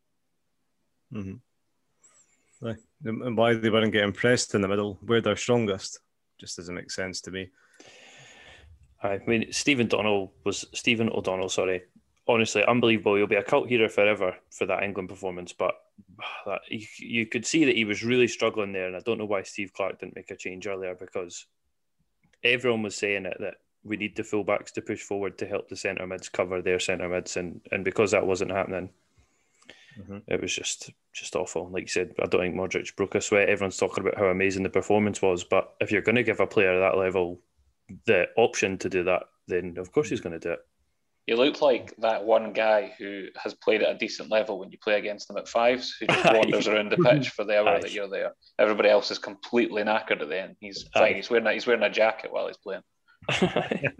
hmm 1.11 1.35
And 2.63 2.77
and 3.05 3.37
why 3.37 3.55
they 3.55 3.71
weren't 3.71 3.93
getting 3.93 4.13
pressed 4.13 4.55
in 4.55 4.61
the 4.61 4.69
middle, 4.69 4.99
where 5.03 5.21
they're 5.21 5.37
strongest, 5.37 6.01
just 6.39 6.57
doesn't 6.57 6.75
make 6.75 6.91
sense 6.91 7.21
to 7.23 7.31
me. 7.31 7.51
I 9.03 9.21
mean, 9.27 9.53
Stephen 9.53 9.87
Donnell 9.87 10.33
was 10.45 10.67
Stephen 10.75 11.09
O'Donnell. 11.11 11.49
Sorry, 11.49 11.83
honestly, 12.27 12.65
unbelievable. 12.65 13.15
He'll 13.15 13.29
be 13.29 13.37
a 13.37 13.43
cult 13.43 13.69
hero 13.69 13.89
forever 13.89 14.37
for 14.51 14.67
that 14.67 14.83
England 14.83 15.09
performance. 15.09 15.53
But 15.53 15.75
that 16.47 16.63
you, 16.69 16.87
you 16.99 17.27
could 17.27 17.47
see 17.47 17.65
that 17.65 17.77
he 17.77 17.85
was 17.85 18.05
really 18.05 18.29
struggling 18.29 18.73
there, 18.73 18.89
and 18.89 18.97
I 18.97 19.01
don't 19.01 19.19
know 19.19 19.25
why 19.25 19.43
Steve 19.43 19.73
Clarke 19.73 20.01
didn't 20.01 20.17
make 20.17 20.31
a 20.31 20.37
change 20.37 20.67
earlier 20.67 20.95
because 20.95 21.47
everyone 22.45 22.83
was 22.83 22.97
saying 22.97 23.27
it 23.27 23.37
that 23.41 23.57
we 23.85 23.97
need 23.97 24.17
the 24.17 24.23
fullbacks 24.23 24.73
to 24.73 24.83
push 24.83 25.01
forward 25.03 25.39
to 25.39 25.47
help 25.47 25.69
the 25.69 25.77
centre 25.77 26.07
mids 26.07 26.29
cover 26.29 26.61
their 26.61 26.81
centre 26.81 27.09
mids, 27.09 27.37
and 27.37 27.61
and 27.73 27.85
because 27.85 28.11
that 28.11 28.27
wasn't 28.27 28.51
happening, 28.51 28.91
Mhm. 29.99 30.23
it 30.27 30.41
was 30.41 30.55
just 30.55 30.91
just 31.13 31.35
awful. 31.37 31.69
Like 31.69 31.83
you 31.85 31.89
said, 31.89 32.15
I 32.21 32.27
don't 32.27 32.41
think 32.41 32.55
Modric 32.55 32.95
broke 32.97 33.15
a 33.15 33.21
sweat. 33.21 33.49
Everyone's 33.49 33.77
talking 33.77 34.03
about 34.07 34.19
how 34.19 34.27
amazing 34.27 34.63
the 34.63 34.71
performance 34.71 35.21
was, 35.23 35.43
but 35.45 35.75
if 35.81 35.91
you're 35.91 36.03
going 36.03 36.17
to 36.17 36.23
give 36.23 36.41
a 36.41 36.47
player 36.47 36.73
at 36.75 36.81
that 36.93 36.99
level 36.99 37.41
the 38.05 38.29
option 38.37 38.79
to 38.79 38.89
do 38.89 39.03
that, 39.05 39.25
then 39.47 39.77
of 39.79 39.91
course 39.93 40.11
he's 40.11 40.21
going 40.21 40.39
to 40.39 40.49
do 40.49 40.53
it. 40.53 40.61
He 41.29 41.35
looked 41.35 41.61
like 41.61 41.95
that 41.99 42.25
one 42.25 42.55
guy 42.55 42.95
who 42.99 43.27
has 43.37 43.53
played 43.53 43.83
at 43.83 43.95
a 43.95 43.99
decent 43.99 44.31
level 44.31 44.59
when 44.59 44.73
you 44.73 44.79
play 44.83 44.97
against 44.97 45.29
him 45.29 45.37
at 45.37 45.47
fives, 45.47 45.95
who 46.01 46.07
just 46.07 46.25
wanders 46.35 46.67
around 46.67 46.91
the 46.91 46.97
pitch 46.97 47.29
for 47.29 47.45
the 47.45 47.59
hour 47.59 47.69
Aye. 47.69 47.81
that 47.81 47.93
you're 47.93 48.09
there. 48.09 48.33
Everybody 48.59 48.89
else 48.89 49.11
is 49.11 49.19
completely 49.19 49.83
knackered 49.83 50.23
at 50.23 50.31
the 50.31 50.41
end. 50.41 50.57
He's 50.59 50.87
Aye. 50.95 51.01
fine. 51.01 51.17
He's 51.17 51.29
wearing 51.29 51.47
a, 51.47 51.53
he's 51.53 51.67
wearing 51.67 51.83
a 51.83 51.91
jacket 51.91 52.33
while 52.33 52.47
he's 52.47 52.57
playing. 52.57 52.83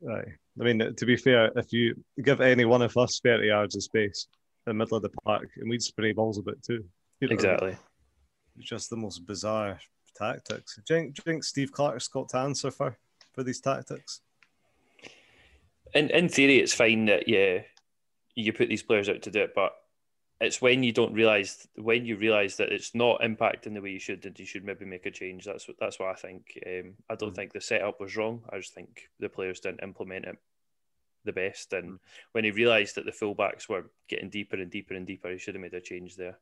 Right. 0.00 0.28
I 0.60 0.62
mean, 0.62 0.94
to 0.94 1.04
be 1.04 1.16
fair, 1.16 1.50
if 1.56 1.72
you 1.72 1.96
give 2.22 2.40
any 2.40 2.64
one 2.64 2.80
of 2.80 2.96
us 2.96 3.18
30 3.24 3.48
yards 3.48 3.74
of 3.74 3.82
space 3.82 4.28
in 4.64 4.70
the 4.70 4.74
middle 4.74 4.96
of 4.96 5.02
the 5.02 5.10
park, 5.24 5.48
and 5.56 5.68
we'd 5.68 5.82
spray 5.82 6.12
balls 6.12 6.38
a 6.38 6.42
bit 6.42 6.62
too. 6.62 6.84
You 7.18 7.26
know, 7.26 7.34
exactly. 7.34 7.76
It's 8.56 8.68
just 8.68 8.88
the 8.88 8.96
most 8.96 9.26
bizarre 9.26 9.80
tactics. 10.14 10.76
Do 10.86 10.94
you 10.94 11.00
think, 11.00 11.14
do 11.16 11.22
you 11.26 11.32
think 11.32 11.42
Steve 11.42 11.72
Clarke's 11.72 12.06
got 12.06 12.28
to 12.28 12.38
answer 12.38 12.70
for, 12.70 12.96
for 13.34 13.42
these 13.42 13.60
tactics? 13.60 14.20
In 15.94 16.10
in 16.10 16.28
theory, 16.28 16.58
it's 16.58 16.74
fine 16.74 17.06
that 17.06 17.28
yeah, 17.28 17.62
you 18.34 18.52
put 18.52 18.68
these 18.68 18.82
players 18.82 19.08
out 19.08 19.22
to 19.22 19.30
do 19.30 19.42
it, 19.42 19.52
but 19.54 19.72
it's 20.40 20.62
when 20.62 20.82
you 20.82 20.92
don't 20.92 21.12
realize 21.12 21.66
when 21.74 22.06
you 22.06 22.16
realize 22.16 22.56
that 22.56 22.72
it's 22.72 22.94
not 22.94 23.20
impacting 23.20 23.74
the 23.74 23.80
way 23.82 23.90
you 23.90 23.98
should, 23.98 24.22
that 24.22 24.38
you 24.38 24.46
should 24.46 24.64
maybe 24.64 24.84
make 24.84 25.06
a 25.06 25.10
change. 25.10 25.44
That's 25.44 25.68
what 25.68 25.76
that's 25.78 25.98
what 25.98 26.08
I 26.10 26.14
think. 26.14 26.58
Um, 26.66 26.94
I 27.08 27.14
don't 27.14 27.32
Mm. 27.32 27.36
think 27.36 27.52
the 27.52 27.60
setup 27.60 28.00
was 28.00 28.16
wrong. 28.16 28.42
I 28.50 28.58
just 28.58 28.72
think 28.74 29.10
the 29.18 29.28
players 29.28 29.60
didn't 29.60 29.82
implement 29.82 30.24
it 30.26 30.38
the 31.24 31.32
best. 31.32 31.74
And 31.74 31.98
when 32.32 32.44
he 32.44 32.50
realised 32.50 32.94
that 32.94 33.04
the 33.04 33.12
fullbacks 33.12 33.68
were 33.68 33.90
getting 34.08 34.30
deeper 34.30 34.56
and 34.56 34.70
deeper 34.70 34.94
and 34.94 35.06
deeper, 35.06 35.30
he 35.30 35.38
should 35.38 35.54
have 35.54 35.60
made 35.62 35.74
a 35.74 35.80
change 35.80 36.16
there. 36.16 36.38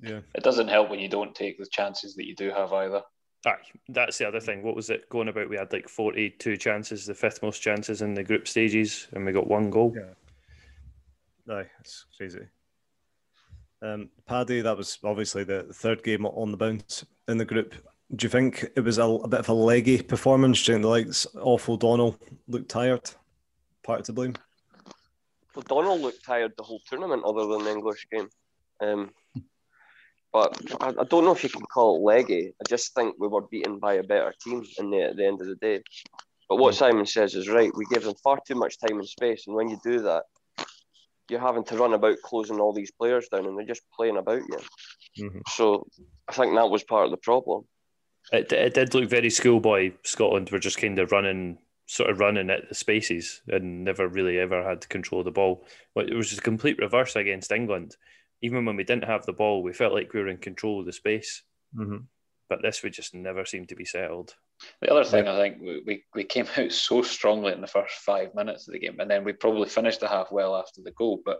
Yeah. 0.00 0.20
It 0.34 0.44
doesn't 0.44 0.68
help 0.68 0.88
when 0.88 1.00
you 1.00 1.08
don't 1.08 1.34
take 1.34 1.58
the 1.58 1.66
chances 1.66 2.14
that 2.14 2.26
you 2.26 2.36
do 2.36 2.50
have 2.50 2.72
either. 2.72 3.02
Aye, 3.44 3.56
that's 3.88 4.18
the 4.18 4.28
other 4.28 4.40
thing. 4.40 4.62
What 4.62 4.76
was 4.76 4.90
it 4.90 5.08
going 5.08 5.28
about? 5.28 5.48
We 5.48 5.56
had 5.56 5.72
like 5.72 5.88
42 5.88 6.56
chances, 6.56 7.06
the 7.06 7.14
fifth 7.14 7.42
most 7.42 7.60
chances 7.60 8.02
in 8.02 8.14
the 8.14 8.22
group 8.22 8.46
stages, 8.46 9.08
and 9.12 9.26
we 9.26 9.32
got 9.32 9.48
one 9.48 9.70
goal. 9.70 9.94
Yeah. 9.96 11.54
Aye, 11.54 11.66
it's 11.80 12.06
crazy. 12.16 12.46
Um, 13.82 14.10
Paddy, 14.26 14.60
that 14.60 14.76
was 14.76 14.98
obviously 15.02 15.42
the 15.42 15.64
third 15.64 16.04
game 16.04 16.24
on 16.24 16.52
the 16.52 16.56
bounce 16.56 17.04
in 17.26 17.36
the 17.36 17.44
group. 17.44 17.74
Do 18.14 18.24
you 18.24 18.30
think 18.30 18.64
it 18.76 18.80
was 18.80 18.98
a, 18.98 19.04
a 19.04 19.26
bit 19.26 19.40
of 19.40 19.48
a 19.48 19.54
leggy 19.54 20.00
performance? 20.02 20.62
Do 20.62 20.72
you 20.72 20.76
think 20.76 20.82
the 20.82 20.88
likes 20.88 21.24
of 21.34 21.68
O'Donnell 21.68 22.16
looked 22.46 22.68
tired? 22.68 23.10
Part 23.82 24.04
to 24.04 24.12
blame. 24.12 24.34
Well, 25.54 25.64
Donald 25.66 26.00
looked 26.00 26.24
tired 26.24 26.52
the 26.56 26.62
whole 26.62 26.80
tournament, 26.86 27.24
other 27.24 27.46
than 27.46 27.64
the 27.64 27.70
English 27.72 28.06
game. 28.10 28.28
Um, 28.80 29.10
but 30.32 30.56
I, 30.80 30.88
I 30.88 31.04
don't 31.04 31.24
know 31.24 31.32
if 31.32 31.42
you 31.44 31.50
can 31.50 31.62
call 31.62 31.96
it 31.96 32.02
leggy. 32.02 32.52
I 32.60 32.64
just 32.68 32.94
think 32.94 33.16
we 33.18 33.28
were 33.28 33.42
beaten 33.42 33.78
by 33.78 33.94
a 33.94 34.02
better 34.02 34.34
team 34.42 34.64
in 34.78 34.90
the, 34.90 35.02
at 35.02 35.16
the 35.16 35.26
end 35.26 35.40
of 35.40 35.46
the 35.46 35.56
day. 35.56 35.82
But 36.48 36.56
what 36.56 36.74
Simon 36.74 37.06
says 37.06 37.34
is 37.34 37.48
right. 37.48 37.70
We 37.74 37.86
gave 37.86 38.04
them 38.04 38.14
far 38.22 38.38
too 38.46 38.54
much 38.54 38.78
time 38.78 38.98
and 38.98 39.08
space, 39.08 39.46
and 39.46 39.56
when 39.56 39.68
you 39.68 39.78
do 39.82 40.00
that, 40.00 40.24
you're 41.30 41.40
having 41.40 41.64
to 41.64 41.76
run 41.76 41.94
about 41.94 42.20
closing 42.22 42.60
all 42.60 42.72
these 42.72 42.90
players 42.90 43.28
down, 43.28 43.46
and 43.46 43.56
they're 43.56 43.66
just 43.66 43.82
playing 43.96 44.16
about 44.16 44.42
you. 44.42 44.58
Mhm. 45.24 45.42
So 45.48 45.86
I 46.28 46.32
think 46.32 46.54
that 46.54 46.70
was 46.70 46.84
part 46.84 47.06
of 47.06 47.10
the 47.10 47.16
problem. 47.16 47.66
It, 48.32 48.52
it 48.52 48.74
did 48.74 48.94
look 48.94 49.08
very 49.08 49.30
schoolboy. 49.30 49.92
Scotland 50.04 50.50
were 50.50 50.58
just 50.58 50.78
kind 50.78 50.98
of 50.98 51.10
running, 51.10 51.58
sort 51.86 52.10
of 52.10 52.20
running 52.20 52.50
at 52.50 52.68
the 52.68 52.74
spaces 52.74 53.42
and 53.48 53.84
never 53.84 54.06
really 54.08 54.38
ever 54.38 54.62
had 54.62 54.80
to 54.82 54.88
control 54.88 55.20
of 55.20 55.24
the 55.24 55.30
ball. 55.30 55.66
But 55.94 56.08
it 56.08 56.14
was 56.14 56.36
a 56.36 56.40
complete 56.40 56.78
reverse 56.78 57.16
against 57.16 57.52
England. 57.52 57.96
Even 58.42 58.64
when 58.64 58.76
we 58.76 58.84
didn't 58.84 59.04
have 59.04 59.24
the 59.24 59.32
ball, 59.32 59.62
we 59.62 59.72
felt 59.72 59.94
like 59.94 60.12
we 60.12 60.20
were 60.20 60.28
in 60.28 60.38
control 60.38 60.80
of 60.80 60.86
the 60.86 60.92
space. 60.92 61.42
Mm-hmm. 61.76 61.98
But 62.48 62.60
this 62.60 62.82
would 62.82 62.92
just 62.92 63.14
never 63.14 63.44
seem 63.46 63.66
to 63.66 63.74
be 63.76 63.84
settled. 63.84 64.34
The 64.80 64.92
other 64.92 65.04
thing 65.04 65.26
I 65.26 65.36
think 65.38 65.60
we, 65.60 65.82
we, 65.86 66.04
we 66.14 66.24
came 66.24 66.46
out 66.56 66.72
so 66.72 67.02
strongly 67.02 67.52
in 67.52 67.60
the 67.60 67.66
first 67.66 67.94
five 67.94 68.34
minutes 68.34 68.68
of 68.68 68.72
the 68.72 68.80
game, 68.80 69.00
and 69.00 69.10
then 69.10 69.24
we 69.24 69.32
probably 69.32 69.68
finished 69.68 70.00
the 70.00 70.08
half 70.08 70.30
well 70.30 70.56
after 70.56 70.82
the 70.82 70.90
goal. 70.90 71.20
But 71.24 71.38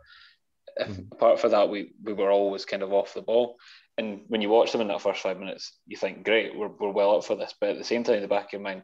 if, 0.77 0.89
Mhm. 0.89 1.13
apart 1.13 1.39
from 1.39 1.51
that, 1.51 1.69
we, 1.69 1.93
we 2.03 2.13
were 2.15 2.31
always 2.31 2.65
kind 2.65 2.83
of 2.83 2.93
off 2.93 3.15
the 3.15 3.23
ball. 3.23 3.59
And 3.99 4.23
when 4.29 4.41
you 4.41 4.49
watch 4.49 4.73
them 4.73 4.81
in 4.81 4.89
that 4.89 5.03
first 5.03 5.21
five 5.21 5.39
minutes, 5.39 5.79
you 5.87 5.99
think, 5.99 6.25
great, 6.25 6.57
we're, 6.57 6.69
we're 6.69 6.91
well 6.91 7.17
up 7.17 7.25
for 7.25 7.37
this. 7.37 7.55
But 7.61 7.71
at 7.71 7.79
the 7.79 7.85
same 7.85 8.05
time, 8.05 8.17
in 8.17 8.23
the 8.23 8.29
back 8.29 8.47
of 8.47 8.53
your 8.53 8.63
mind, 8.63 8.83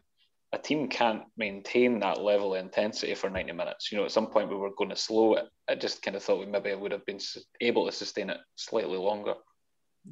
a 0.52 0.59
team 0.59 0.88
can't 0.88 1.23
maintain 1.37 2.00
that 2.00 2.23
level 2.23 2.55
of 2.55 2.64
intensity 2.64 3.14
for 3.14 3.28
90 3.28 3.52
minutes. 3.52 3.93
You 3.93 3.99
know, 3.99 4.05
at 4.05 4.12
some 4.12 4.28
point 4.28 4.49
we 4.49 4.57
were 4.57 4.75
going 4.76 4.90
to 4.90 4.97
slow 4.97 5.35
it. 5.35 5.47
I 5.69 5.75
just 5.75 6.02
kind 6.02 6.17
of 6.17 6.23
thought 6.23 6.40
we 6.40 6.47
maybe 6.47 6.75
would 6.75 6.93
have 6.93 7.05
been 7.05 7.21
able 7.61 7.87
to 7.87 7.93
sustain 7.93 8.31
it 8.31 8.38
slightly 8.57 8.97
longer. 8.97 9.35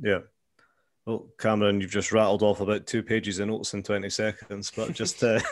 Yeah. 0.01 0.21
Well, 1.07 1.29
Cameron, 1.39 1.81
you've 1.81 1.91
just 1.91 2.13
rattled 2.13 2.43
off 2.43 2.61
about 2.61 2.87
two 2.87 3.03
pages 3.03 3.39
of 3.39 3.49
notes 3.49 3.73
in 3.73 3.83
20 3.83 4.11
seconds, 4.11 4.73
but 4.75 4.93
just 4.93 5.21
to, 5.21 5.43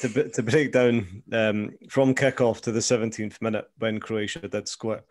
to, 0.00 0.28
to 0.28 0.42
break 0.42 0.72
down 0.72 1.22
um, 1.32 1.70
from 1.88 2.14
kickoff 2.14 2.60
to 2.62 2.72
the 2.72 2.80
17th 2.80 3.40
minute 3.40 3.66
when 3.78 4.00
Croatia 4.00 4.40
did 4.48 4.68
score, 4.68 5.02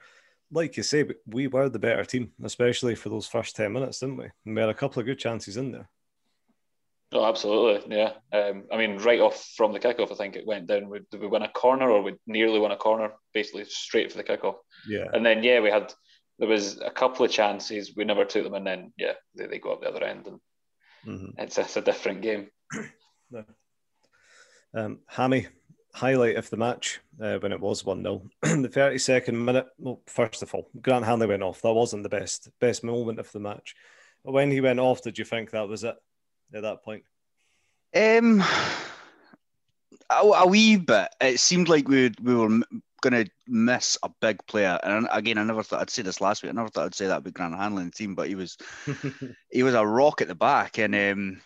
like 0.51 0.77
you 0.77 0.84
say, 0.84 1.05
we 1.25 1.48
were 1.48 1.70
the 1.70 1.79
better 1.79 2.05
team, 2.05 2.32
especially 2.44 2.94
for 2.94 3.10
those 3.10 3.25
first 3.25 3.55
10 3.55 3.74
minutes, 3.74 4.00
didn't 4.00 4.17
we? 4.17 4.25
And 4.46 4.55
we 4.55 4.62
had 4.62 4.70
a 4.70 4.75
couple 4.75 5.00
of 5.00 5.05
good 5.08 5.17
chances 5.17 5.58
in 5.58 5.72
there. 5.72 5.89
Oh, 7.15 7.24
absolutely. 7.25 7.95
Yeah. 7.95 8.12
Um, 8.34 8.65
I 8.74 8.77
mean, 8.77 8.98
right 8.98 9.22
off 9.22 9.53
from 9.55 9.72
the 9.72 9.79
kickoff, 9.79 10.12
I 10.12 10.15
think 10.15 10.36
it 10.36 10.45
went 10.45 10.67
down. 10.67 10.89
We, 10.89 11.00
did 11.10 11.22
we 11.22 11.27
win 11.27 11.43
a 11.43 11.50
corner 11.50 11.89
or 11.89 12.01
we 12.01 12.15
nearly 12.27 12.60
won 12.60 12.72
a 12.72 12.75
corner, 12.75 13.13
basically 13.34 13.63
straight 13.69 14.12
for 14.12 14.17
the 14.17 14.24
kickoff? 14.25 14.55
Yeah. 14.86 15.05
And 15.13 15.25
then, 15.25 15.41
yeah, 15.41 15.62
we 15.62 15.69
had, 15.69 15.93
there 16.39 16.50
was 16.50 16.77
a 16.81 16.91
couple 16.91 17.25
of 17.25 17.31
chances. 17.31 17.93
We 17.95 18.03
never 18.03 18.25
took 18.25 18.43
them. 18.43 18.53
And 18.53 18.67
then, 18.67 18.91
yeah, 18.98 19.13
they, 19.34 19.48
they 19.48 19.60
go 19.60 19.72
up 19.72 19.81
the 19.81 19.88
other 19.89 20.03
end. 20.03 20.27
And 20.27 20.39
Mhm. 21.07 21.34
it's, 21.38 21.57
it's 21.57 21.77
a 21.77 21.81
different 21.81 22.22
game. 22.22 22.50
Um, 24.77 25.00
Hammy, 25.07 25.48
highlight 25.93 26.36
of 26.36 26.50
the 26.50 26.57
match 26.57 27.00
uh, 27.22 27.38
when 27.38 27.53
it 27.53 27.62
was 27.62 27.86
1 27.86 28.03
0. 28.03 28.24
the 28.41 28.67
32nd 28.67 29.34
minute, 29.34 29.67
well, 29.77 30.01
first 30.05 30.43
of 30.43 30.53
all, 30.53 30.69
Grant 30.81 31.05
Hanley 31.05 31.27
went 31.27 31.43
off. 31.43 31.62
That 31.62 31.72
wasn't 31.74 32.03
the 32.03 32.10
best 32.10 32.50
best 32.60 32.84
moment 32.84 33.19
of 33.19 33.31
the 33.31 33.39
match. 33.39 33.74
But 34.25 34.34
when 34.34 34.51
he 34.51 34.60
went 34.60 34.81
off, 34.81 35.01
did 35.01 35.17
you 35.17 35.24
think 35.24 35.51
that 35.51 35.69
was 35.69 35.86
it 35.86 35.95
at 36.53 36.63
that 36.63 36.83
point? 36.83 37.03
Um, 37.95 38.43
a, 40.09 40.15
a 40.15 40.47
wee 40.47 40.77
bit. 40.77 41.09
It 41.21 41.39
seemed 41.39 41.69
like 41.69 41.87
we 41.87 42.11
we 42.21 42.35
were 42.35 42.59
going 43.01 43.25
to 43.25 43.31
miss 43.47 43.97
a 44.03 44.09
big 44.21 44.45
player. 44.47 44.79
And 44.83 45.07
again, 45.11 45.37
I 45.37 45.43
never 45.43 45.63
thought 45.63 45.81
I'd 45.81 45.89
say 45.89 46.01
this 46.01 46.21
last 46.21 46.43
week. 46.43 46.51
I 46.51 46.55
never 46.55 46.69
thought 46.69 46.85
I'd 46.85 46.95
say 46.95 47.07
that 47.07 47.23
with 47.23 47.33
Grant 47.33 47.55
Hanley 47.55 47.83
in 47.83 47.91
team, 47.91 48.15
but 48.15 48.27
he 48.27 48.35
was 48.35 48.57
he 49.51 49.63
was 49.63 49.75
a 49.75 49.85
rock 49.85 50.21
at 50.21 50.27
the 50.27 50.35
back, 50.35 50.77
and 50.79 50.95
um, 50.95 51.41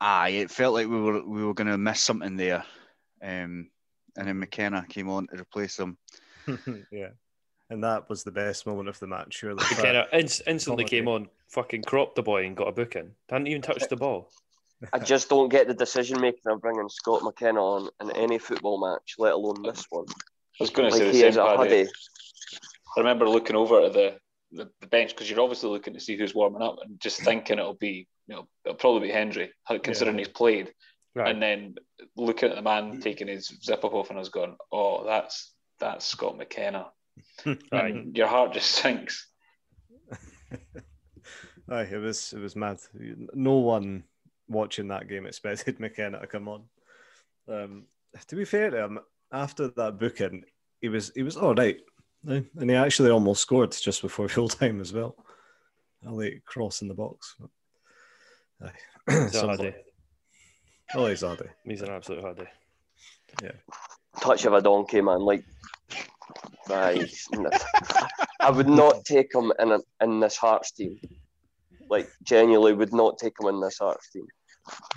aye, 0.00 0.30
it 0.30 0.50
felt 0.50 0.74
like 0.74 0.88
we 0.88 1.00
were 1.00 1.22
we 1.24 1.44
were 1.44 1.54
going 1.54 1.68
to 1.68 1.78
miss 1.78 2.00
something 2.00 2.36
there. 2.36 2.64
Um, 3.22 3.70
and 4.16 4.26
then 4.26 4.38
McKenna 4.38 4.84
came 4.88 5.08
on 5.08 5.26
to 5.28 5.40
replace 5.40 5.78
him. 5.78 5.96
yeah. 6.90 7.10
And 7.70 7.84
that 7.84 8.08
was 8.08 8.24
the 8.24 8.30
best 8.30 8.66
moment 8.66 8.88
of 8.88 8.98
the 8.98 9.06
match, 9.06 9.34
surely. 9.34 9.62
McKenna 9.70 10.06
inst- 10.12 10.42
instantly 10.46 10.84
Quality. 10.84 10.96
came 10.96 11.08
on, 11.08 11.28
fucking 11.48 11.82
cropped 11.82 12.16
the 12.16 12.22
boy 12.22 12.46
and 12.46 12.56
got 12.56 12.68
a 12.68 12.72
booking. 12.72 13.10
Hadn't 13.28 13.46
even 13.46 13.62
touched 13.62 13.90
the 13.90 13.96
ball. 13.96 14.30
I 14.92 14.98
just 14.98 15.28
don't 15.28 15.48
get 15.48 15.66
the 15.66 15.74
decision 15.74 16.20
making 16.20 16.40
of 16.46 16.60
bringing 16.60 16.88
Scott 16.88 17.22
McKenna 17.22 17.60
on 17.60 17.90
in 18.00 18.10
any 18.12 18.38
football 18.38 18.80
match, 18.80 19.16
let 19.18 19.34
alone 19.34 19.62
this 19.62 19.84
one. 19.90 20.06
I 20.08 20.14
was 20.60 20.70
going 20.70 20.88
to 20.88 20.94
Like 20.94 21.02
say 21.02 21.12
he 21.12 21.20
the 21.22 21.28
is 21.28 21.34
same. 21.34 21.44
a 21.44 21.56
Paddy. 21.56 21.88
I 22.96 23.00
remember 23.00 23.28
looking 23.28 23.56
over 23.56 23.84
at 23.84 23.92
the, 23.92 24.16
the, 24.52 24.70
the 24.80 24.86
bench 24.86 25.10
because 25.10 25.28
you're 25.30 25.40
obviously 25.40 25.70
looking 25.70 25.94
to 25.94 26.00
see 26.00 26.16
who's 26.16 26.34
warming 26.34 26.62
up 26.62 26.76
and 26.82 26.98
just 27.00 27.20
thinking 27.20 27.58
it'll 27.58 27.74
be, 27.74 28.08
you 28.26 28.34
know, 28.36 28.48
it'll 28.64 28.76
probably 28.76 29.08
be 29.08 29.12
Hendry, 29.12 29.50
considering 29.82 30.18
he's 30.18 30.28
played. 30.28 30.72
Right. 31.14 31.30
And 31.30 31.42
then 31.42 31.74
looking 32.16 32.50
at 32.50 32.56
the 32.56 32.62
man 32.62 32.98
mm. 32.98 33.02
taking 33.02 33.28
his 33.28 33.52
zip 33.62 33.84
up 33.84 33.94
off, 33.94 34.10
and 34.10 34.18
I 34.18 34.20
was 34.20 34.28
going, 34.28 34.56
"Oh, 34.70 35.04
that's 35.04 35.52
that's 35.80 36.06
Scott 36.06 36.36
McKenna." 36.36 36.86
And 37.72 38.16
your 38.16 38.26
heart 38.26 38.52
just 38.52 38.70
sinks. 38.70 39.26
Aye, 41.70 41.82
it 41.82 42.00
was 42.00 42.32
it 42.32 42.40
was 42.40 42.56
mad. 42.56 42.78
No 43.34 43.56
one 43.56 44.04
watching 44.48 44.88
that 44.88 45.08
game 45.08 45.26
expected 45.26 45.78
McKenna 45.80 46.20
to 46.20 46.26
come 46.26 46.48
on. 46.48 46.62
Um, 47.48 47.84
to 48.26 48.36
be 48.36 48.44
fair 48.44 48.70
to 48.70 48.84
him, 48.84 48.98
after 49.32 49.68
that 49.68 49.98
booking, 49.98 50.44
he 50.80 50.88
was 50.88 51.12
he 51.14 51.22
was 51.22 51.36
all 51.36 51.54
right, 51.54 51.78
and 52.26 52.70
he 52.70 52.74
actually 52.74 53.10
almost 53.10 53.42
scored 53.42 53.72
just 53.72 54.02
before 54.02 54.28
full 54.28 54.48
time 54.48 54.80
as 54.80 54.92
well. 54.92 55.14
A 56.06 56.12
late 56.12 56.44
cross 56.44 56.82
in 56.82 56.88
the 56.88 56.94
box. 56.94 57.36
Aye. 58.62 58.72
Zardy. 59.08 59.74
Oh, 60.94 61.06
he's 61.06 61.22
Zardy. 61.22 61.48
He's 61.64 61.82
an 61.82 61.90
absolute 61.90 62.22
hardy. 62.22 62.46
Yeah. 63.42 63.52
Touch 64.20 64.44
of 64.44 64.54
a 64.54 64.62
donkey, 64.62 65.00
man. 65.00 65.20
Like, 65.20 65.44
aye, 66.70 67.06
I 68.40 68.50
would 68.50 68.68
not 68.68 69.04
take 69.04 69.34
him 69.34 69.52
in 69.58 69.72
a, 69.72 69.78
in 70.02 70.20
this 70.20 70.36
Hearts 70.36 70.72
team. 70.72 70.98
Like, 71.88 72.08
genuinely 72.22 72.74
would 72.74 72.92
not 72.92 73.18
take 73.18 73.34
him 73.40 73.48
in 73.48 73.60
this 73.60 73.78
Hearts 73.78 74.10
team. 74.10 74.26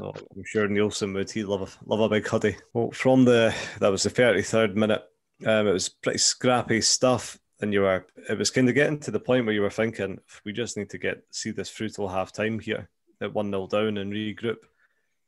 Oh, 0.01 0.13
I'm 0.35 0.43
sure 0.45 0.67
Neilson 0.67 1.13
would. 1.13 1.31
He 1.31 1.43
love 1.43 1.61
a 1.61 1.85
love 1.85 2.01
a 2.01 2.09
big 2.09 2.27
hoodie. 2.27 2.57
Well, 2.73 2.91
from 2.91 3.25
the 3.25 3.55
that 3.79 3.91
was 3.91 4.03
the 4.03 4.09
33rd 4.09 4.75
minute. 4.75 5.03
Um, 5.45 5.67
it 5.67 5.73
was 5.73 5.89
pretty 5.89 6.19
scrappy 6.19 6.81
stuff, 6.81 7.39
and 7.61 7.73
you 7.73 7.81
were 7.81 8.05
it 8.29 8.37
was 8.37 8.51
kind 8.51 8.69
of 8.69 8.75
getting 8.75 8.99
to 8.99 9.11
the 9.11 9.19
point 9.19 9.45
where 9.45 9.55
you 9.55 9.61
were 9.61 9.69
thinking 9.69 10.19
we 10.45 10.53
just 10.53 10.77
need 10.77 10.89
to 10.89 10.97
get 10.97 11.23
see 11.31 11.51
this 11.51 11.69
through 11.69 11.89
till 11.89 12.07
half 12.07 12.31
time 12.31 12.59
here 12.59 12.89
at 13.21 13.33
one 13.33 13.51
0 13.51 13.67
down 13.67 13.97
and 13.97 14.13
regroup. 14.13 14.57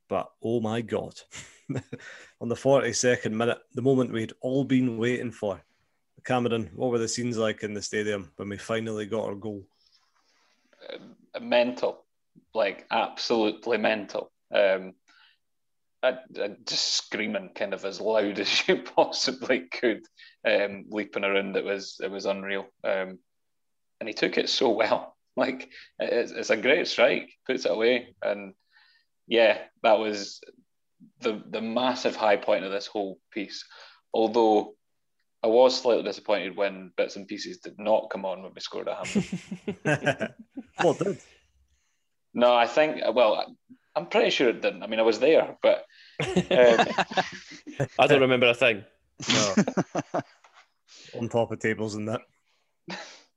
But 0.10 0.30
oh 0.44 0.60
my 0.60 0.82
god, 0.82 1.14
on 2.42 2.50
the 2.50 2.56
42nd 2.56 3.32
minute, 3.32 3.60
the 3.74 3.82
moment 3.82 4.12
we'd 4.12 4.34
all 4.42 4.64
been 4.66 4.98
waiting 4.98 5.32
for. 5.32 5.62
Cameron, 6.26 6.70
what 6.76 6.92
were 6.92 7.00
the 7.00 7.08
scenes 7.08 7.38
like 7.38 7.64
in 7.64 7.74
the 7.74 7.82
stadium 7.82 8.32
when 8.38 8.50
we 8.50 8.58
finally 8.58 9.06
got 9.06 9.26
our 9.26 9.36
goal? 9.36 9.66
Uh, 10.90 11.40
mental, 11.40 12.06
like 12.54 12.86
absolutely 12.92 13.78
mental. 13.78 14.32
Um, 14.54 14.94
I, 16.02 16.18
I 16.42 16.56
just 16.66 16.94
screaming 16.94 17.50
kind 17.56 17.74
of 17.74 17.86
as 17.86 18.00
loud 18.00 18.40
as 18.40 18.68
you 18.68 18.84
possibly 18.84 19.68
could, 19.72 20.06
um, 20.46 20.86
leaping 20.90 21.24
around. 21.24 21.56
It 21.58 21.66
was 21.66 21.98
it 22.02 22.12
was 22.12 22.26
unreal, 22.26 22.68
um, 22.84 23.20
and 24.00 24.08
he 24.08 24.14
took 24.14 24.38
it 24.38 24.50
so 24.50 24.70
well. 24.72 25.12
Like 25.36 25.72
it's, 25.98 26.32
it's 26.32 26.52
a 26.52 26.58
great 26.58 26.88
strike, 26.88 27.32
puts 27.48 27.66
it 27.66 27.72
away, 27.72 28.14
and 28.22 28.54
yeah, 29.26 29.58
that 29.82 29.98
was 29.98 30.42
the 31.22 31.42
the 31.50 31.60
massive 31.60 32.16
high 32.16 32.36
point 32.36 32.66
of 32.66 32.72
this 32.72 32.86
whole 32.86 33.18
piece. 33.32 33.66
Although 34.14 34.76
I 35.44 35.48
was 35.48 35.80
slightly 35.80 36.04
disappointed 36.04 36.56
when 36.56 36.92
bits 36.96 37.18
and 37.18 37.28
pieces 37.28 37.58
did 37.58 37.78
not 37.78 38.10
come 38.10 38.24
on 38.24 38.44
when 38.44 38.54
we 38.54 38.62
scored 38.62 38.88
a 38.88 38.96
Hampden. 38.96 40.30
well, 40.84 40.94
did. 40.94 41.18
No, 42.34 42.54
I 42.54 42.66
think 42.66 43.02
well, 43.14 43.56
I'm 43.96 44.08
pretty 44.08 44.30
sure 44.30 44.50
it 44.50 44.62
didn't. 44.62 44.84
I 44.84 44.88
mean, 44.88 45.00
I 45.00 45.04
was 45.04 45.20
there, 45.20 45.58
but 45.62 45.86
um, 46.22 46.36
I 48.00 48.08
don't 48.08 48.22
remember 48.22 48.50
a 48.50 48.54
thing. 48.54 48.84
No. 49.32 49.56
on 51.20 51.30
top 51.30 51.52
of 51.52 51.60
tables 51.60 51.96
and 51.96 52.08
that. 52.08 52.22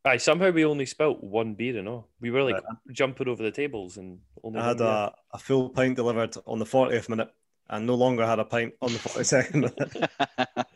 Aye, 0.05 0.19
somehow 0.19 0.51
we 0.51 0.64
only 0.64 0.87
spilt 0.87 1.23
one 1.23 1.55
beer 1.55 1.77
and 1.77 1.88
all. 1.88 2.09
We 2.21 2.31
were 2.31 2.42
like 2.42 2.62
jumping 2.92 3.29
over 3.29 3.42
the 3.42 3.51
tables 3.51 3.97
and 3.97 4.21
only. 4.45 4.61
I 4.61 4.69
had 4.69 4.81
a, 4.81 5.12
a 5.33 5.38
full 5.38 5.71
pint 5.71 5.97
delivered 5.97 6.37
on 6.47 6.61
the 6.61 6.64
40th 6.64 7.09
minute 7.09 7.31
and 7.69 7.85
no 7.85 7.97
longer 7.97 8.25
had 8.25 8.38
a 8.38 8.45
pint 8.45 8.75
on 8.81 8.92
the 8.92 8.99
42nd 9.01 9.55
minute. 9.55 10.66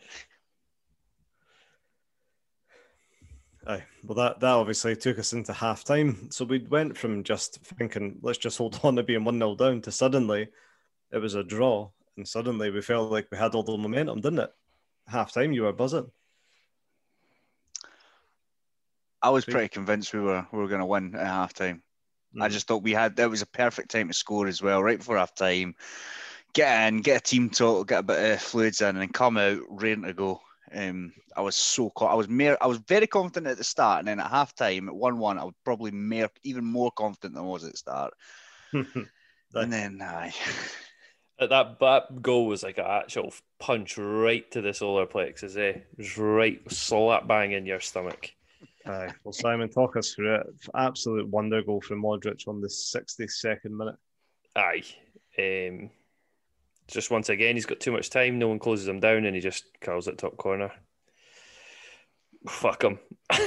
Aye. 3.67 3.83
Well, 4.03 4.15
that, 4.15 4.39
that 4.39 4.49
obviously 4.49 4.95
took 4.95 5.19
us 5.19 5.33
into 5.33 5.53
half 5.53 5.83
time. 5.83 6.31
So 6.31 6.45
we 6.45 6.59
went 6.59 6.97
from 6.97 7.23
just 7.23 7.59
thinking, 7.77 8.17
let's 8.21 8.39
just 8.39 8.57
hold 8.57 8.79
on 8.83 8.95
to 8.95 9.03
being 9.03 9.23
1 9.23 9.37
0 9.37 9.55
down 9.55 9.81
to 9.81 9.91
suddenly 9.91 10.49
it 11.11 11.17
was 11.19 11.35
a 11.35 11.43
draw. 11.43 11.89
And 12.17 12.27
suddenly 12.27 12.71
we 12.71 12.81
felt 12.81 13.11
like 13.11 13.27
we 13.31 13.37
had 13.37 13.53
all 13.55 13.63
the 13.63 13.77
momentum, 13.77 14.21
didn't 14.21 14.39
it? 14.39 14.53
Half 15.07 15.33
time, 15.33 15.53
you 15.53 15.63
were 15.63 15.73
buzzing. 15.73 16.11
I 19.21 19.29
was 19.29 19.45
pretty 19.45 19.67
convinced 19.69 20.13
we 20.13 20.19
were 20.19 20.47
we 20.51 20.57
were 20.57 20.67
going 20.67 20.79
to 20.79 20.85
win 20.85 21.13
at 21.15 21.27
half 21.27 21.53
time. 21.53 21.83
I 22.39 22.47
Mhm. 22.47 22.51
just 22.51 22.67
thought 22.67 22.81
we 22.81 22.93
had 22.93 23.17
that 23.17 23.29
was 23.29 23.43
a 23.43 23.47
perfect 23.47 23.91
time 23.91 24.07
to 24.07 24.13
score 24.13 24.47
as 24.47 24.61
well, 24.61 24.81
right 24.81 24.97
before 24.97 25.17
half 25.17 25.35
time. 25.35 25.75
Get 26.53 26.87
in, 26.87 27.01
get 27.01 27.17
a 27.17 27.23
team 27.23 27.49
total, 27.49 27.83
get 27.83 27.99
a 27.99 28.03
bit 28.03 28.33
of 28.33 28.41
fluids 28.41 28.81
in, 28.81 28.87
and 28.87 29.01
then 29.01 29.09
come 29.09 29.37
out 29.37 29.61
ready 29.69 30.01
to 30.01 30.13
go. 30.13 30.41
Um, 30.73 31.13
I 31.35 31.41
was 31.41 31.55
so 31.55 31.89
co- 31.89 32.05
I 32.05 32.13
was 32.13 32.29
mere, 32.29 32.57
I 32.61 32.67
was 32.67 32.77
very 32.79 33.07
confident 33.07 33.51
at 33.51 33.57
the 33.57 33.63
start, 33.63 33.99
and 33.99 34.07
then 34.07 34.19
at 34.19 34.29
half 34.29 34.55
time 34.55 34.87
at 34.87 34.95
one 34.95 35.17
one, 35.17 35.37
I 35.37 35.43
was 35.43 35.53
probably 35.65 35.91
more, 35.91 36.29
even 36.43 36.63
more 36.65 36.91
confident 36.91 37.33
than 37.35 37.43
I 37.43 37.47
was 37.47 37.63
at 37.63 37.71
the 37.71 37.77
start. 37.77 38.13
And 39.53 39.73
then, 39.73 40.01
aye, 40.01 40.33
Uh, 41.37 41.47
That 41.47 41.79
that 41.79 42.21
goal 42.21 42.45
was 42.45 42.63
like 42.63 42.77
an 42.77 42.85
actual 42.85 43.33
punch 43.59 43.97
right 43.97 44.49
to 44.51 44.61
the 44.61 44.73
solar 44.73 45.05
plexus, 45.05 45.57
eh? 45.57 45.69
It 45.69 45.87
was 45.97 46.17
right 46.17 46.61
slap 46.71 47.27
bang 47.27 47.51
in 47.51 47.65
your 47.65 47.79
stomach. 47.81 48.31
Aye. 48.85 49.09
Well, 49.23 49.33
Simon, 49.33 49.69
talk 49.69 49.97
us 49.97 50.13
through 50.13 50.35
it. 50.35 50.47
Absolute 50.75 51.27
wonder 51.27 51.61
goal 51.61 51.81
from 51.81 52.01
Modric 52.01 52.47
on 52.47 52.61
the 52.61 52.67
62nd 52.69 53.71
minute. 53.71 53.95
Aye. 54.55 54.83
Um, 55.37 55.89
just 56.91 57.11
once 57.11 57.29
again, 57.29 57.55
he's 57.55 57.65
got 57.65 57.79
too 57.79 57.91
much 57.91 58.09
time. 58.09 58.37
No 58.37 58.47
one 58.47 58.59
closes 58.59 58.87
him 58.87 58.99
down, 58.99 59.25
and 59.25 59.35
he 59.35 59.41
just 59.41 59.65
curls 59.79 60.07
it 60.07 60.17
top 60.17 60.37
corner. 60.37 60.71
Fuck 62.47 62.83
him. 62.83 62.99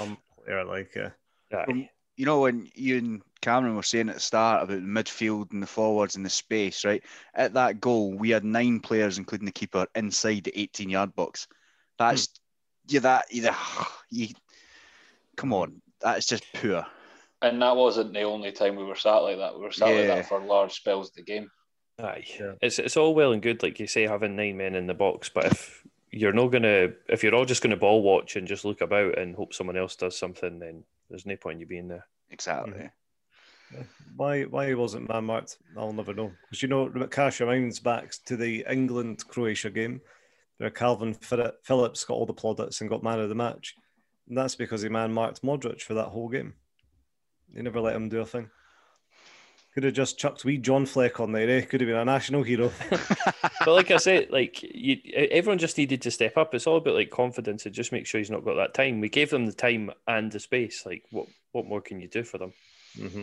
Um, 0.00 0.18
player 0.44 0.64
like 0.64 0.96
uh, 0.96 1.10
Aye. 1.56 1.88
you 2.16 2.26
know 2.26 2.40
when 2.40 2.68
you 2.74 2.98
and 2.98 3.22
Cameron 3.40 3.76
were 3.76 3.82
saying 3.82 4.08
at 4.08 4.16
the 4.16 4.20
start 4.20 4.62
about 4.62 4.74
the 4.74 4.86
midfield 4.86 5.52
and 5.52 5.62
the 5.62 5.66
forwards 5.66 6.16
and 6.16 6.24
the 6.24 6.30
space, 6.30 6.84
right? 6.84 7.02
At 7.34 7.54
that 7.54 7.80
goal, 7.80 8.14
we 8.14 8.30
had 8.30 8.44
nine 8.44 8.80
players, 8.80 9.16
including 9.16 9.46
the 9.46 9.52
keeper, 9.52 9.86
inside 9.94 10.44
the 10.44 10.58
18 10.60 10.90
yard 10.90 11.14
box. 11.14 11.46
That's 11.98 12.28
yeah, 12.88 13.00
that 13.00 13.26
either 13.30 13.54
you 14.10 14.28
come 15.36 15.52
on, 15.52 15.80
that's 16.00 16.26
just 16.26 16.44
poor. 16.54 16.86
and 17.42 17.62
that 17.62 17.76
wasn't 17.76 18.12
the 18.12 18.22
only 18.22 18.52
time 18.52 18.76
we 18.76 18.84
were 18.84 18.96
sat 18.96 19.18
like 19.18 19.38
that. 19.38 19.54
We 19.54 19.62
were 19.62 19.72
sat 19.72 19.86
like 19.86 20.08
that 20.08 20.28
for 20.28 20.40
large 20.40 20.72
spells 20.72 21.08
of 21.08 21.14
the 21.14 21.22
game. 21.22 21.50
Aye. 21.98 22.24
Yeah. 22.38 22.52
It's 22.60 22.78
it's 22.78 22.96
all 22.96 23.14
well 23.14 23.32
and 23.32 23.42
good, 23.42 23.62
like 23.62 23.78
you 23.78 23.86
say, 23.86 24.02
having 24.02 24.36
nine 24.36 24.56
men 24.56 24.74
in 24.74 24.86
the 24.86 24.94
box, 24.94 25.28
but 25.28 25.46
if 25.46 25.86
you're 26.10 26.32
not 26.32 26.48
gonna, 26.48 26.90
if 27.08 27.22
you're 27.22 27.34
all 27.34 27.44
just 27.44 27.62
gonna 27.62 27.76
ball 27.76 28.02
watch 28.02 28.36
and 28.36 28.48
just 28.48 28.64
look 28.64 28.80
about 28.80 29.18
and 29.18 29.34
hope 29.34 29.54
someone 29.54 29.76
else 29.76 29.96
does 29.96 30.18
something, 30.18 30.58
then 30.58 30.84
there's 31.08 31.26
no 31.26 31.36
point 31.36 31.56
in 31.56 31.60
you 31.60 31.66
being 31.66 31.88
there. 31.88 32.06
Exactly. 32.30 32.72
Mm-hmm. 32.72 33.82
why 34.16 34.42
why 34.42 34.66
he 34.68 34.74
wasn't 34.74 35.08
man 35.08 35.24
marked. 35.24 35.58
I'll 35.76 35.92
never 35.92 36.14
know 36.14 36.32
because 36.42 36.62
you 36.62 36.68
know 36.68 36.88
Cash 37.10 37.40
reminds 37.40 37.80
back 37.80 38.12
to 38.26 38.36
the 38.36 38.64
England 38.68 39.26
Croatia 39.28 39.70
game 39.70 40.00
where 40.58 40.70
Calvin 40.70 41.14
Phillips 41.14 42.04
got 42.04 42.14
all 42.14 42.26
the 42.26 42.32
plaudits 42.32 42.80
and 42.80 42.90
got 42.90 43.02
man 43.02 43.20
of 43.20 43.28
the 43.28 43.34
match, 43.34 43.74
and 44.28 44.36
that's 44.36 44.54
because 44.54 44.82
he 44.82 44.88
man 44.88 45.12
marked 45.12 45.42
Modric 45.42 45.82
for 45.82 45.94
that 45.94 46.08
whole 46.08 46.28
game. 46.28 46.54
They 47.52 47.62
never 47.62 47.80
let 47.80 47.96
him 47.96 48.08
do 48.08 48.20
a 48.20 48.26
thing. 48.26 48.50
Could 49.74 49.84
have 49.84 49.94
just 49.94 50.18
chucked 50.18 50.44
wee 50.44 50.56
John 50.56 50.86
Fleck 50.86 51.18
on 51.18 51.32
there. 51.32 51.50
Eh? 51.50 51.62
Could 51.62 51.80
have 51.80 51.88
been 51.88 51.96
a 51.96 52.04
national 52.04 52.44
hero. 52.44 52.70
But 53.64 53.72
like 53.72 53.90
I 53.90 53.96
said, 53.96 54.30
like 54.30 54.62
you, 54.62 54.98
everyone 55.14 55.58
just 55.58 55.78
needed 55.78 56.02
to 56.02 56.10
step 56.10 56.36
up. 56.36 56.54
It's 56.54 56.66
all 56.66 56.76
about 56.76 56.94
like 56.94 57.10
confidence 57.10 57.64
and 57.64 57.74
just 57.74 57.92
make 57.92 58.06
sure 58.06 58.18
he's 58.18 58.30
not 58.30 58.44
got 58.44 58.56
that 58.56 58.74
time. 58.74 59.00
We 59.00 59.08
gave 59.08 59.30
them 59.30 59.46
the 59.46 59.54
time 59.54 59.90
and 60.06 60.30
the 60.30 60.38
space. 60.38 60.84
Like 60.84 61.02
what 61.10 61.26
what 61.52 61.66
more 61.66 61.80
can 61.80 61.98
you 61.98 62.08
do 62.08 62.24
for 62.24 62.36
them? 62.36 62.52
Mm-hmm. 62.98 63.22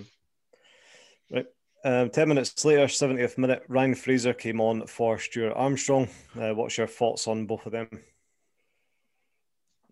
Right. 1.36 1.46
Um, 1.84 2.10
10 2.10 2.28
minutes 2.28 2.66
later, 2.66 2.86
70th 2.86 3.38
minute, 3.38 3.64
Ryan 3.68 3.96
Fraser 3.96 4.34
came 4.34 4.62
on 4.62 4.88
for 4.88 5.20
Stuart 5.20 5.54
Armstrong. 5.56 6.10
Uh, 6.40 6.54
what's 6.54 6.78
your 6.78 6.88
thoughts 6.88 7.28
on 7.28 7.46
both 7.46 7.66
of 7.66 7.72
them? 7.72 7.88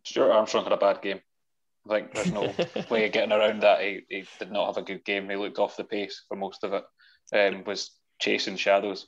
Stuart 0.04 0.32
Armstrong 0.32 0.64
had 0.64 0.74
a 0.74 0.78
bad 0.78 1.02
game. 1.02 1.22
I 1.88 2.00
think 2.00 2.14
there's 2.14 2.32
no 2.32 2.54
way 2.90 3.06
of 3.06 3.12
getting 3.12 3.32
around 3.32 3.62
that. 3.62 3.82
He, 3.82 4.02
he 4.10 4.26
did 4.38 4.52
not 4.52 4.68
have 4.68 4.78
a 4.78 4.86
good 4.86 5.06
game. 5.06 5.30
He 5.30 5.36
looked 5.36 5.60
off 5.60 5.78
the 5.78 5.84
pace 5.84 6.24
for 6.28 6.36
most 6.36 6.64
of 6.64 6.74
it. 6.74 6.84
Um, 7.34 7.64
was 7.64 7.92
chasing 8.20 8.58
shadows. 8.58 9.08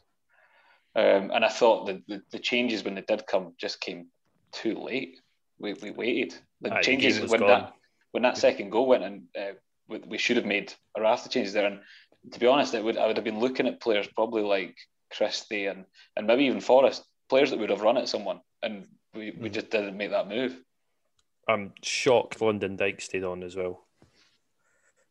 Um, 0.96 1.32
and 1.34 1.46
I 1.46 1.50
thought 1.50 1.88
the, 1.88 2.02
the, 2.08 2.22
the 2.32 2.40
changes 2.40 2.84
when 2.84 2.96
they 2.96 3.02
did 3.02 3.26
come 3.28 3.54
just 3.58 3.82
came 3.82 4.08
too 4.52 4.76
late. 4.76 5.20
We, 5.60 5.74
we 5.74 5.92
waited. 5.92 6.36
The 6.62 6.80
changes 6.82 7.20
was 7.20 7.32
when 7.32 7.42
gone. 7.42 7.50
that 7.50 7.74
when 8.12 8.24
that 8.24 8.38
second 8.38 8.72
goal 8.72 8.88
went 8.88 9.04
in, 9.04 9.24
uh, 9.40 9.54
we, 9.88 10.00
we 10.00 10.18
should 10.18 10.38
have 10.38 10.46
made 10.46 10.74
a 10.98 11.02
raft 11.02 11.26
of 11.26 11.32
changes 11.32 11.54
there. 11.54 11.66
And 11.66 11.80
to 12.32 12.40
be 12.40 12.48
honest, 12.48 12.74
it 12.74 12.84
would 12.84 12.98
I 12.98 13.08
would 13.08 13.18
have 13.18 13.24
been 13.24 13.40
looking 13.40 13.68
at 13.68 13.82
players 13.82 14.08
probably 14.08 14.44
like 14.44 14.76
Christie 15.16 15.68
and 15.68 15.86
and 16.16 16.28
maybe 16.28 16.46
even 16.46 16.62
Forrest, 16.62 17.04
players 17.30 17.52
that 17.52 17.60
would 17.60 17.70
have 17.70 17.82
run 17.82 17.98
at 17.98 18.10
someone, 18.10 18.42
and 18.62 18.88
we, 19.14 19.32
we 19.32 19.50
mm. 19.50 19.54
just 19.54 19.70
didn't 19.70 19.98
make 19.98 20.12
that 20.12 20.28
move. 20.28 20.60
I'm 21.48 21.74
shocked 21.82 22.42
Lyndon 22.42 22.76
Dyke 22.76 23.02
stayed 23.02 23.24
on 23.24 23.44
as 23.44 23.56
well. 23.56 23.84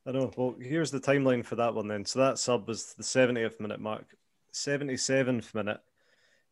I 0.06 0.12
know. 0.12 0.30
Well, 0.36 0.56
here's 0.60 0.90
the 0.90 1.00
timeline 1.00 1.44
for 1.44 1.56
that 1.56 1.74
one 1.74 1.88
then. 1.88 2.04
So 2.04 2.20
that 2.20 2.38
sub 2.38 2.68
was 2.68 2.94
the 2.94 3.02
70th 3.02 3.60
minute 3.60 3.80
mark. 3.80 4.06
77th 4.52 5.54
minute, 5.54 5.80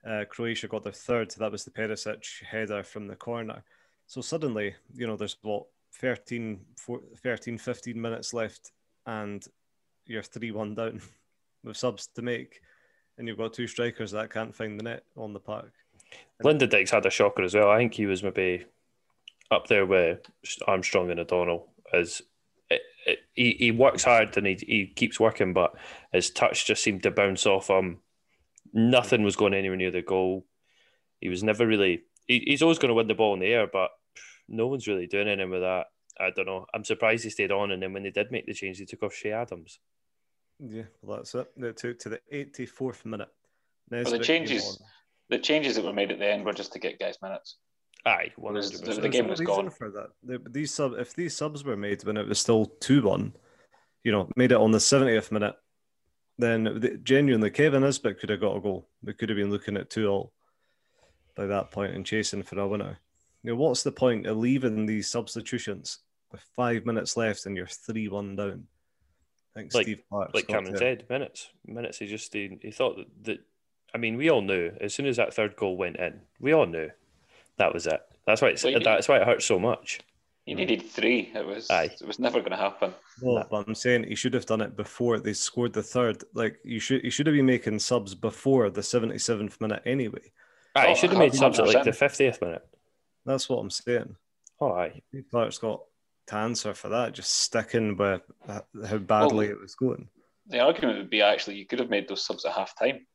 uh, 0.06 0.24
Croatia 0.28 0.68
got 0.68 0.84
their 0.84 0.92
third. 0.92 1.32
So 1.32 1.40
that 1.40 1.52
was 1.52 1.64
the 1.64 1.70
Perisic 1.70 2.44
header 2.44 2.82
from 2.82 3.06
the 3.06 3.16
corner. 3.16 3.64
So 4.06 4.20
suddenly, 4.20 4.74
you 4.94 5.06
know, 5.06 5.16
there's 5.16 5.36
what 5.42 5.66
13, 5.94 6.60
14, 6.76 7.08
13 7.22 7.58
15 7.58 8.00
minutes 8.00 8.32
left, 8.34 8.72
and 9.06 9.44
you're 10.06 10.22
3 10.22 10.50
1 10.52 10.74
down 10.74 11.00
with 11.64 11.76
subs 11.76 12.08
to 12.14 12.22
make. 12.22 12.60
And 13.16 13.26
you've 13.26 13.38
got 13.38 13.52
two 13.52 13.66
strikers 13.66 14.12
that 14.12 14.32
can't 14.32 14.54
find 14.54 14.78
the 14.78 14.84
net 14.84 15.02
on 15.16 15.32
the 15.32 15.40
park. 15.40 15.72
Lyndon 16.42 16.68
Dykes 16.68 16.92
had 16.92 17.04
a 17.04 17.10
shocker 17.10 17.42
as 17.42 17.54
well. 17.54 17.70
I 17.70 17.78
think 17.78 17.94
he 17.94 18.06
was 18.06 18.22
maybe 18.22 18.64
up 19.50 19.66
there 19.66 19.86
with 19.86 20.20
Armstrong 20.66 21.10
and 21.10 21.20
O'Donnell 21.20 21.68
as 21.92 22.22
it, 22.70 22.82
it, 23.06 23.18
he, 23.32 23.56
he 23.58 23.70
works 23.70 24.04
hard 24.04 24.36
and 24.36 24.46
he, 24.46 24.54
he 24.54 24.86
keeps 24.86 25.18
working, 25.18 25.52
but 25.52 25.74
his 26.12 26.30
touch 26.30 26.66
just 26.66 26.82
seemed 26.82 27.02
to 27.04 27.10
bounce 27.10 27.46
off 27.46 27.70
him. 27.70 28.00
Nothing 28.72 29.22
was 29.22 29.36
going 29.36 29.54
anywhere 29.54 29.76
near 29.76 29.90
the 29.90 30.02
goal. 30.02 30.44
He 31.20 31.28
was 31.28 31.42
never 31.42 31.66
really. 31.66 32.02
He, 32.26 32.44
he's 32.46 32.62
always 32.62 32.78
going 32.78 32.90
to 32.90 32.94
win 32.94 33.08
the 33.08 33.14
ball 33.14 33.34
in 33.34 33.40
the 33.40 33.46
air, 33.46 33.66
but 33.66 33.90
no 34.48 34.66
one's 34.66 34.86
really 34.86 35.06
doing 35.06 35.28
anything 35.28 35.50
with 35.50 35.62
that. 35.62 35.86
I 36.20 36.30
don't 36.30 36.46
know. 36.46 36.66
I'm 36.74 36.84
surprised 36.84 37.24
he 37.24 37.30
stayed 37.30 37.52
on, 37.52 37.70
and 37.70 37.82
then 37.82 37.92
when 37.92 38.02
they 38.02 38.10
did 38.10 38.30
make 38.30 38.46
the 38.46 38.52
change, 38.52 38.78
they 38.78 38.84
took 38.84 39.02
off 39.02 39.14
Che 39.14 39.32
Adams. 39.32 39.78
Yeah, 40.58 40.84
well, 41.02 41.18
that's 41.18 41.34
it. 41.34 41.50
They 41.56 41.72
took 41.72 41.98
to 42.00 42.08
the 42.08 42.20
84th 42.32 43.04
minute. 43.04 43.28
Well, 43.90 44.04
the 44.04 44.18
changes, 44.18 44.82
the 45.30 45.38
changes 45.38 45.76
that 45.76 45.84
were 45.84 45.92
made 45.92 46.10
at 46.10 46.18
the 46.18 46.26
end 46.26 46.44
were 46.44 46.52
just 46.52 46.72
to 46.72 46.78
get 46.78 46.98
guys 46.98 47.16
minutes. 47.22 47.56
Aye, 48.08 48.32
one 48.36 48.54
hundred 48.54 48.80
percent. 48.80 49.02
The 49.02 49.08
game 49.08 49.28
was 49.28 49.40
gone 49.40 49.68
for 49.68 49.90
that. 49.90 50.08
The, 50.22 50.40
these 50.50 50.72
sub, 50.72 50.94
if 50.94 51.14
these 51.14 51.36
subs 51.36 51.62
were 51.62 51.76
made 51.76 52.02
when 52.04 52.16
it 52.16 52.26
was 52.26 52.38
still 52.38 52.64
two 52.80 53.02
one, 53.02 53.34
you 54.02 54.12
know, 54.12 54.30
made 54.34 54.52
it 54.52 54.58
on 54.58 54.70
the 54.70 54.80
seventieth 54.80 55.30
minute, 55.30 55.54
then 56.38 56.64
the, 56.64 56.98
genuinely 57.02 57.50
Kevin 57.50 57.82
Nisbet 57.82 58.18
could 58.18 58.30
have 58.30 58.40
got 58.40 58.56
a 58.56 58.60
goal. 58.60 58.88
We 59.02 59.12
could 59.12 59.28
have 59.28 59.36
been 59.36 59.50
looking 59.50 59.76
at 59.76 59.90
two 59.90 60.08
all 60.08 60.32
by 61.34 61.46
that 61.46 61.70
point 61.70 61.94
and 61.94 62.06
chasing 62.06 62.42
for 62.42 62.58
a 62.58 62.66
winner. 62.66 62.98
You 63.42 63.50
know, 63.50 63.56
what's 63.56 63.82
the 63.82 63.92
point 63.92 64.26
of 64.26 64.38
leaving 64.38 64.86
these 64.86 65.10
substitutions 65.10 65.98
with 66.32 66.40
five 66.56 66.86
minutes 66.86 67.16
left 67.16 67.44
and 67.44 67.56
you're 67.56 67.66
three 67.66 68.08
one 68.08 68.36
down? 68.36 68.66
I 69.54 69.60
think 69.60 69.74
like, 69.74 69.84
Steve 69.84 70.02
Clarke, 70.08 70.34
like 70.34 70.48
Cameron 70.48 70.76
said, 70.76 71.04
minutes, 71.10 71.50
minutes. 71.66 71.98
He 71.98 72.06
just 72.06 72.32
he, 72.32 72.58
he 72.62 72.70
thought 72.70 72.96
that, 72.96 73.24
that. 73.24 73.38
I 73.94 73.98
mean, 73.98 74.16
we 74.16 74.30
all 74.30 74.42
knew 74.42 74.72
as 74.80 74.94
soon 74.94 75.06
as 75.06 75.16
that 75.16 75.34
third 75.34 75.56
goal 75.56 75.76
went 75.76 75.96
in, 75.96 76.20
we 76.40 76.52
all 76.52 76.66
knew 76.66 76.90
that 77.58 77.72
was 77.74 77.86
it. 77.86 78.00
That's 78.26 78.42
why 78.42 78.48
it's, 78.48 78.64
well, 78.64 78.80
that's 78.82 79.08
why 79.08 79.18
it 79.18 79.26
hurts 79.26 79.46
so 79.46 79.58
much. 79.58 80.00
You 80.48 80.54
needed 80.54 80.82
three. 80.82 81.30
It 81.34 81.46
was 81.46 81.70
Aye. 81.70 81.90
it 82.00 82.06
was 82.06 82.18
never 82.18 82.40
going 82.40 82.52
to 82.52 82.56
happen. 82.56 82.94
No, 83.20 83.44
but 83.50 83.68
I'm 83.68 83.74
saying 83.74 84.04
he 84.04 84.14
should 84.14 84.32
have 84.32 84.46
done 84.46 84.62
it 84.62 84.76
before 84.76 85.18
they 85.18 85.34
scored 85.34 85.74
the 85.74 85.82
third. 85.82 86.24
Like 86.32 86.58
you 86.64 86.80
should, 86.80 87.02
he 87.02 87.10
should 87.10 87.26
have 87.26 87.36
been 87.36 87.44
making 87.44 87.78
subs 87.80 88.14
before 88.14 88.70
the 88.70 88.80
77th 88.80 89.60
minute 89.60 89.82
anyway. 89.84 90.32
Aye, 90.74 90.86
he 90.86 90.92
oh, 90.92 90.94
should 90.94 91.10
have 91.10 91.18
made 91.18 91.34
subs 91.34 91.58
at 91.58 91.66
like 91.66 91.84
the 91.84 91.90
50th 91.90 92.40
minute. 92.40 92.66
That's 93.26 93.46
what 93.48 93.58
I'm 93.58 93.70
saying. 93.70 94.16
Oh, 94.58 94.72
aye. 94.72 95.02
Clarke's 95.30 95.58
got 95.58 95.82
to 96.28 96.36
answer 96.36 96.72
for 96.72 96.88
that, 96.88 97.12
just 97.12 97.32
sticking 97.32 97.96
with 97.98 98.22
uh, 98.48 98.60
how 98.86 98.98
badly 98.98 99.48
well, 99.48 99.56
it 99.56 99.60
was 99.60 99.74
going. 99.74 100.08
The 100.46 100.60
argument 100.60 100.96
would 100.96 101.10
be 101.10 101.20
actually 101.20 101.56
you 101.56 101.66
could 101.66 101.78
have 101.78 101.90
made 101.90 102.08
those 102.08 102.24
subs 102.24 102.46
at 102.46 102.52
half 102.52 102.74
time. 102.78 103.06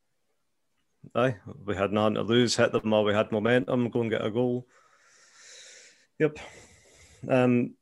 Aye, 1.16 1.36
we 1.66 1.76
had 1.76 1.92
nothing 1.92 2.16
to 2.16 2.22
lose, 2.22 2.56
hit 2.56 2.72
them 2.72 2.94
all. 2.94 3.04
We 3.04 3.14
had 3.14 3.32
momentum, 3.32 3.90
go 3.90 4.02
and 4.02 4.10
get 4.10 4.26
a 4.26 4.32
goal. 4.32 4.68
Yep. 6.20 6.40
Um, 7.30 7.74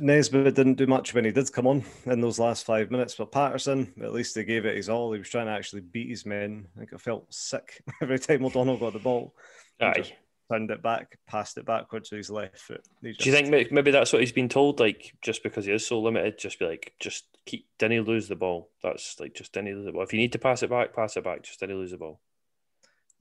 Nisbet 0.00 0.54
didn't 0.54 0.74
do 0.74 0.86
much 0.86 1.12
when 1.12 1.24
he 1.24 1.30
did 1.30 1.52
come 1.52 1.66
on 1.66 1.84
in 2.06 2.20
those 2.20 2.38
last 2.38 2.64
five 2.64 2.90
minutes, 2.90 3.16
but 3.16 3.32
Patterson, 3.32 3.92
at 4.02 4.12
least 4.12 4.36
he 4.36 4.44
gave 4.44 4.64
it 4.64 4.76
his 4.76 4.88
all. 4.88 5.12
He 5.12 5.18
was 5.18 5.28
trying 5.28 5.46
to 5.46 5.52
actually 5.52 5.82
beat 5.82 6.08
his 6.08 6.24
men. 6.24 6.66
I 6.74 6.80
think 6.80 6.94
I 6.94 6.96
felt 6.96 7.32
sick 7.32 7.82
every 8.02 8.18
time 8.18 8.44
O'Donnell 8.44 8.78
got 8.78 8.92
the 8.92 8.98
ball. 8.98 9.34
Aye. 9.80 10.12
Turned 10.50 10.70
it 10.70 10.82
back, 10.82 11.18
passed 11.26 11.56
it 11.58 11.64
backwards 11.64 12.10
to 12.10 12.16
his 12.16 12.30
left 12.30 12.58
foot. 12.58 12.86
Just... 13.02 13.20
Do 13.20 13.30
you 13.30 13.34
think 13.34 13.72
maybe 13.72 13.90
that's 13.90 14.12
what 14.12 14.20
he's 14.20 14.32
been 14.32 14.48
told? 14.48 14.78
Like, 14.78 15.14
just 15.22 15.42
because 15.42 15.64
he 15.64 15.72
is 15.72 15.86
so 15.86 16.00
limited, 16.00 16.38
just 16.38 16.58
be 16.58 16.66
like, 16.66 16.94
just 17.00 17.24
keep, 17.46 17.66
didn't 17.78 18.06
lose 18.06 18.28
the 18.28 18.36
ball. 18.36 18.70
That's 18.82 19.18
like, 19.18 19.34
just 19.34 19.52
didn't 19.52 19.74
lose 19.74 19.86
the 19.86 19.92
ball. 19.92 20.02
If 20.02 20.12
you 20.12 20.18
need 20.18 20.32
to 20.32 20.38
pass 20.38 20.62
it 20.62 20.70
back, 20.70 20.94
pass 20.94 21.16
it 21.16 21.24
back. 21.24 21.42
Just 21.42 21.60
didn't 21.60 21.76
lose 21.76 21.90
the 21.90 21.96
ball 21.96 22.20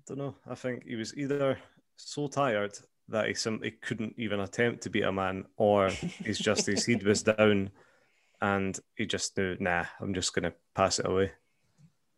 don't 0.08 0.18
know. 0.18 0.36
I 0.50 0.56
think 0.56 0.86
he 0.86 0.96
was 0.96 1.16
either 1.16 1.58
so 1.96 2.28
tired 2.28 2.78
that 3.10 3.28
he 3.28 3.34
simply 3.34 3.72
couldn't 3.72 4.16
even 4.18 4.40
attempt 4.40 4.84
to 4.84 4.90
beat 4.90 5.04
a 5.04 5.12
man, 5.12 5.46
or 5.58 5.90
he's 5.90 6.40
just 6.40 6.66
his 6.66 6.86
head 6.86 7.04
was 7.04 7.24
down 7.24 7.72
and 8.42 8.80
he 8.96 9.06
just 9.06 9.38
knew, 9.38 9.56
nah, 9.60 9.86
I'm 10.02 10.14
just 10.14 10.34
going 10.34 10.44
to 10.44 10.54
pass 10.76 11.00
it 11.00 11.08
away. 11.08 11.32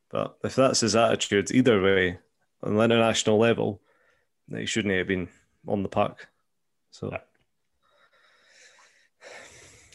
But 0.09 0.37
if 0.43 0.55
that's 0.55 0.79
his 0.79 0.95
attitude, 0.95 1.51
either 1.51 1.81
way, 1.81 2.19
on 2.63 2.75
the 2.75 2.83
international 2.83 3.37
level, 3.37 3.81
he 4.49 4.65
shouldn't 4.65 4.93
have 4.93 5.07
been 5.07 5.27
on 5.67 5.83
the 5.83 5.89
park. 5.89 6.29
So, 6.91 7.15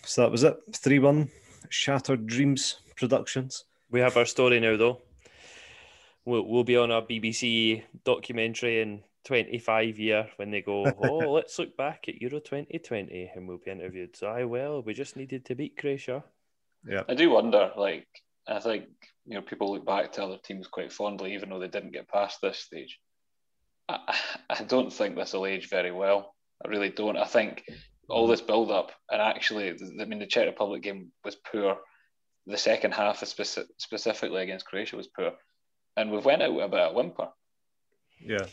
so 0.05 0.22
that 0.22 0.31
was 0.31 0.44
it. 0.44 0.57
3 0.76 0.98
1, 0.98 1.31
Shattered 1.68 2.26
Dreams 2.26 2.81
Productions. 2.96 3.64
We 3.90 4.00
have 4.00 4.16
our 4.16 4.26
story 4.26 4.61
now, 4.61 4.76
though 4.76 5.00
we'll, 6.30 6.46
we'll 6.46 6.64
be 6.64 6.76
on 6.76 6.90
a 6.90 7.02
BBC 7.02 7.82
documentary 8.04 8.80
in 8.80 9.02
25 9.24 9.98
year 9.98 10.28
when 10.36 10.50
they 10.50 10.62
go, 10.62 10.86
oh, 11.04 11.32
let's 11.32 11.58
look 11.58 11.76
back 11.76 12.04
at 12.08 12.22
Euro 12.22 12.40
2020 12.40 13.32
and 13.34 13.48
we'll 13.48 13.58
be 13.58 13.70
interviewed. 13.70 14.16
So, 14.16 14.28
I 14.28 14.44
well, 14.44 14.82
we 14.82 14.94
just 14.94 15.16
needed 15.16 15.44
to 15.46 15.54
beat 15.54 15.76
Croatia. 15.76 16.24
Yeah. 16.86 17.02
I 17.08 17.14
do 17.14 17.30
wonder, 17.30 17.72
like, 17.76 18.06
I 18.46 18.60
think, 18.60 18.84
you 19.26 19.34
know, 19.34 19.42
people 19.42 19.72
look 19.72 19.84
back 19.84 20.12
to 20.12 20.24
other 20.24 20.38
teams 20.42 20.66
quite 20.68 20.92
fondly, 20.92 21.34
even 21.34 21.50
though 21.50 21.58
they 21.58 21.68
didn't 21.68 21.92
get 21.92 22.08
past 22.08 22.38
this 22.40 22.58
stage. 22.58 22.98
I, 23.88 24.16
I 24.48 24.62
don't 24.62 24.92
think 24.92 25.16
this 25.16 25.32
will 25.32 25.46
age 25.46 25.68
very 25.68 25.92
well. 25.92 26.34
I 26.64 26.68
really 26.68 26.90
don't. 26.90 27.16
I 27.16 27.26
think 27.26 27.64
all 28.08 28.26
this 28.26 28.40
build 28.40 28.70
up, 28.70 28.92
and 29.10 29.20
actually, 29.20 29.70
I 29.70 30.04
mean, 30.04 30.18
the 30.18 30.26
Czech 30.26 30.46
Republic 30.46 30.82
game 30.82 31.10
was 31.24 31.36
poor. 31.36 31.78
The 32.46 32.58
second 32.58 32.92
half, 32.92 33.22
specifically 33.78 34.42
against 34.42 34.66
Croatia, 34.66 34.96
was 34.96 35.06
poor 35.06 35.32
and 35.96 36.11
we've 36.11 36.24
went 36.24 36.42
out 36.42 36.55
with 36.55 36.64
a 36.64 36.68
bit 36.68 36.81
of 36.81 36.94
whimper. 36.94 37.29
Yeah. 38.20 38.46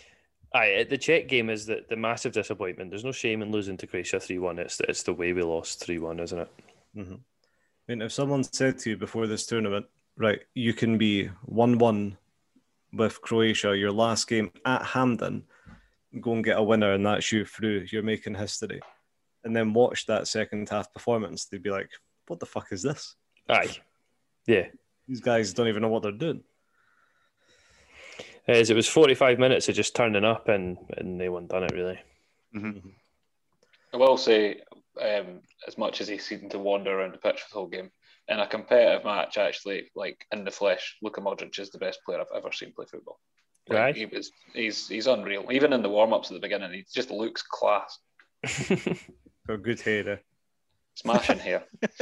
Aye, 0.53 0.85
the 0.89 0.97
Czech 0.97 1.27
game 1.27 1.49
is 1.49 1.65
the, 1.65 1.83
the 1.89 1.95
massive 1.95 2.31
disappointment. 2.31 2.89
There's 2.89 3.03
no 3.03 3.11
shame 3.11 3.41
in 3.41 3.51
losing 3.51 3.77
to 3.77 3.87
Croatia 3.87 4.19
3 4.19 4.39
1. 4.39 4.59
It's, 4.59 4.79
it's 4.81 5.03
the 5.03 5.13
way 5.13 5.33
we 5.33 5.43
lost 5.43 5.83
3 5.83 5.99
1, 5.99 6.19
isn't 6.19 6.39
it? 6.39 6.51
Mm-hmm. 6.95 7.13
I 7.13 7.91
mean, 7.91 8.01
if 8.01 8.11
someone 8.11 8.43
said 8.43 8.79
to 8.79 8.91
you 8.91 8.97
before 8.97 9.27
this 9.27 9.45
tournament, 9.45 9.85
right, 10.17 10.39
you 10.53 10.73
can 10.73 10.97
be 10.97 11.27
1 11.45 11.77
1 11.77 12.17
with 12.93 13.21
Croatia, 13.21 13.77
your 13.77 13.91
last 13.91 14.27
game 14.27 14.51
at 14.65 14.83
Hampden, 14.83 15.43
go 16.21 16.33
and 16.33 16.43
get 16.43 16.57
a 16.57 16.63
winner, 16.63 16.93
and 16.93 17.05
that's 17.05 17.31
you 17.31 17.45
through, 17.45 17.85
you're 17.91 18.01
making 18.03 18.35
history. 18.35 18.81
And 19.43 19.55
then 19.55 19.73
watch 19.73 20.05
that 20.05 20.27
second 20.27 20.69
half 20.69 20.91
performance, 20.93 21.45
they'd 21.45 21.61
be 21.61 21.69
like, 21.69 21.89
what 22.27 22.39
the 22.39 22.45
fuck 22.45 22.71
is 22.71 22.81
this? 22.81 23.15
Aye. 23.49 23.77
Yeah. 24.45 24.67
These 25.07 25.21
guys 25.21 25.53
don't 25.53 25.67
even 25.67 25.81
know 25.81 25.89
what 25.89 26.03
they're 26.03 26.11
doing 26.11 26.43
as 28.47 28.69
it 28.69 28.75
was 28.75 28.87
45 28.87 29.39
minutes 29.39 29.69
of 29.69 29.75
just 29.75 29.95
turning 29.95 30.23
up 30.23 30.47
and, 30.47 30.77
and 30.97 31.19
they 31.19 31.29
were 31.29 31.41
done 31.41 31.63
it 31.63 31.73
really. 31.73 31.99
Mm-hmm. 32.55 32.89
I 33.93 33.97
will 33.97 34.17
say, 34.17 34.61
um, 35.01 35.41
as 35.67 35.77
much 35.77 36.01
as 36.01 36.07
he 36.07 36.17
seemed 36.17 36.51
to 36.51 36.59
wander 36.59 36.97
around 36.97 37.13
the 37.13 37.17
pitch 37.17 37.41
for 37.41 37.49
the 37.49 37.55
whole 37.55 37.67
game, 37.67 37.91
in 38.29 38.39
a 38.39 38.47
competitive 38.47 39.05
match, 39.05 39.37
actually, 39.37 39.89
like 39.95 40.25
in 40.31 40.43
the 40.43 40.51
flesh, 40.51 40.97
Luka 41.01 41.21
Modric 41.21 41.57
is 41.59 41.69
the 41.69 41.77
best 41.77 41.99
player 42.05 42.19
I've 42.19 42.27
ever 42.35 42.51
seen 42.51 42.73
play 42.73 42.85
football. 42.89 43.19
Like, 43.69 43.79
right. 43.79 43.95
He 43.95 44.05
was, 44.05 44.31
he's, 44.53 44.87
he's 44.87 45.07
unreal. 45.07 45.51
Even 45.51 45.73
in 45.73 45.81
the 45.81 45.89
warm 45.89 46.13
ups 46.13 46.29
at 46.29 46.33
the 46.33 46.41
beginning, 46.41 46.73
he 46.73 46.85
just 46.93 47.11
looks 47.11 47.41
class. 47.41 47.99
a 49.49 49.57
good 49.57 49.81
hair. 49.81 50.21
Smashing 50.95 51.39
hair. 51.39 51.63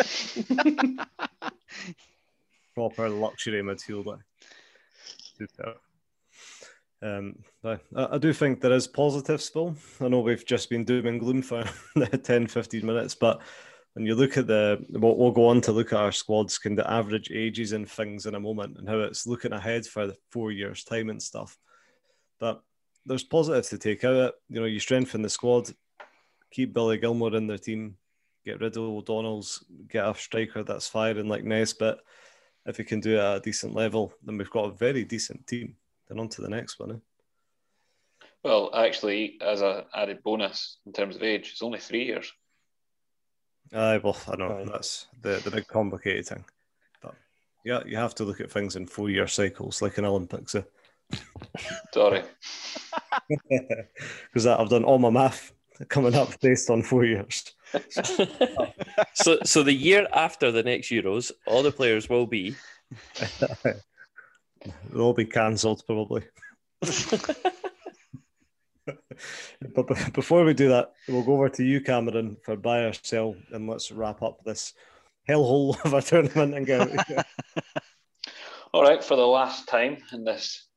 Proper 2.74 3.10
luxury 3.10 3.62
midfielder. 3.62 4.20
Super. 5.38 5.76
Um, 7.02 7.36
I, 7.64 7.78
I, 7.96 8.18
do 8.18 8.34
think 8.34 8.62
there 8.62 8.72
is 8.72 8.88
positive 8.88 9.42
spill. 9.42 9.76
I 10.02 10.08
know 10.08 10.22
we've 10.22 10.46
just 10.46 10.70
been 10.70 10.86
doom 10.86 11.08
and 11.08 11.20
gloom 11.20 11.42
for 11.42 11.64
10, 12.24 12.48
15 12.48 12.86
minutes, 12.86 13.16
but 13.16 13.42
when 13.94 14.06
you 14.06 14.16
look 14.16 14.38
at 14.38 14.48
the, 14.48 14.84
we'll, 14.90 15.32
go 15.32 15.48
on 15.48 15.62
to 15.62 15.72
look 15.72 15.94
at 15.94 16.00
our 16.00 16.12
squads, 16.12 16.58
kind 16.58 16.80
of 16.80 16.86
average 16.88 17.32
ages 17.32 17.74
and 17.74 17.90
things 17.90 18.26
in 18.26 18.36
a 18.36 18.40
moment 18.40 18.78
and 18.78 18.90
how 18.90 19.00
it's 19.00 19.28
looking 19.28 19.54
ahead 19.54 19.86
for 19.86 20.08
the 20.08 20.16
four 20.32 20.52
years' 20.52 20.84
time 20.84 21.10
and 21.10 21.22
stuff. 21.22 21.58
But 22.40 22.62
there's 23.06 23.24
positives 23.24 23.70
to 23.70 23.78
take 23.78 24.04
out. 24.04 24.16
It. 24.16 24.34
You 24.50 24.62
know, 24.62 24.66
you 24.66 24.80
strengthen 24.80 25.22
the 25.22 25.30
squad, 25.30 25.70
keep 26.52 26.74
Billy 26.74 26.98
Gilmour 26.98 27.36
in 27.36 27.48
their 27.48 27.58
team, 27.58 27.98
get 28.44 28.60
rid 28.60 28.76
of 28.78 28.84
O'Donnell's, 28.84 29.64
get 29.88 30.08
a 30.08 30.16
striker 30.16 30.64
that's 30.64 30.88
firing 30.88 31.28
like 31.28 31.44
Nisbet 31.44 31.98
if 32.66 32.78
he 32.78 32.84
can 32.84 33.00
do 33.00 33.16
it 33.16 33.20
at 33.20 33.38
a 33.38 33.40
decent 33.40 33.76
level, 33.76 34.14
then 34.24 34.38
we've 34.38 34.50
got 34.50 34.66
a 34.66 34.76
very 34.76 35.04
decent 35.04 35.46
team. 35.46 35.76
Then 36.08 36.20
on 36.20 36.30
to 36.30 36.42
the 36.42 36.50
next 36.50 36.80
one. 36.80 36.92
Eh? 36.92 38.28
Well, 38.44 38.70
actually, 38.76 39.38
as 39.42 39.62
an 39.62 39.84
added 39.96 40.22
bonus 40.24 40.78
in 40.86 40.94
terms 40.94 41.16
of 41.16 41.24
age, 41.24 41.50
it's 41.52 41.64
only 41.64 41.80
three 41.80 42.06
years. 42.06 42.32
Aye, 43.74 43.98
well, 43.98 44.18
I 44.28 44.36
don't 44.36 44.50
know 44.50 44.62
Aye. 44.62 44.72
that's 44.72 45.08
the, 45.22 45.42
the 45.44 45.50
big 45.50 45.68
complicated 45.68 46.28
thing. 46.28 46.46
But 47.02 47.16
yeah, 47.64 47.82
you 47.86 47.98
have 47.98 48.14
to 48.16 48.24
look 48.24 48.40
at 48.40 48.52
things 48.52 48.76
in 48.76 48.86
four 48.86 49.10
year 49.10 49.28
cycles 49.28 49.82
like 49.82 49.98
an 49.98 50.06
Olympics. 50.06 50.56
Eh? 50.56 50.62
Sorry. 51.94 52.24
Because 54.28 54.46
I've 54.46 54.70
done 54.70 54.84
all 54.84 55.00
my 55.00 55.10
math 55.10 55.54
coming 55.88 56.16
up 56.16 56.40
based 56.42 56.70
on 56.70 56.84
four 56.84 57.06
years. 57.06 57.54
so, 59.14 59.38
so 59.44 59.64
the 59.64 59.74
year 59.74 60.08
after 60.14 60.52
the 60.52 60.64
next 60.64 60.90
Euros, 60.90 61.32
all 61.48 61.64
the 61.64 61.72
players 61.72 62.10
will 62.10 62.28
be. 62.28 62.56
They'll 64.92 65.02
all 65.02 65.14
be 65.14 65.26
cancelled 65.26 65.84
probably. 65.86 66.24
but 68.86 69.88
be- 69.88 70.12
before 70.14 70.44
we 70.46 70.54
do 70.54 70.70
that, 70.70 70.94
we'll 71.08 71.24
go 71.24 71.34
over 71.34 71.50
to 71.50 71.64
you, 71.64 71.82
Cameron, 71.82 72.38
for 72.44 72.56
buy 72.56 72.80
or 72.80 72.94
sell, 72.94 73.36
and 73.52 73.68
let's 73.68 73.92
wrap 73.92 74.22
up 74.22 74.44
this 74.44 74.74
hellhole 75.28 75.84
of 75.86 75.94
a 75.94 76.02
tournament 76.02 76.56
and 76.56 76.68
go. 76.68 76.88
All 78.74 78.84
right, 78.84 79.04
for 79.04 79.16
the 79.16 79.26
last 79.26 79.68
time 79.68 79.98
in 80.12 80.24
this 80.24 80.68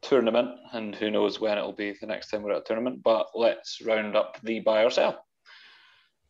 tournament, 0.00 0.48
and 0.72 0.94
who 0.94 1.10
knows 1.10 1.40
when 1.40 1.58
it'll 1.58 1.72
be 1.72 1.94
the 2.00 2.06
next 2.06 2.30
time 2.30 2.42
we're 2.42 2.52
at 2.52 2.62
a 2.62 2.64
tournament, 2.64 3.02
but 3.02 3.28
let's 3.34 3.80
round 3.84 4.16
up 4.16 4.38
the 4.42 4.60
buy 4.60 4.84
or 4.84 4.90
sell. 4.90 5.24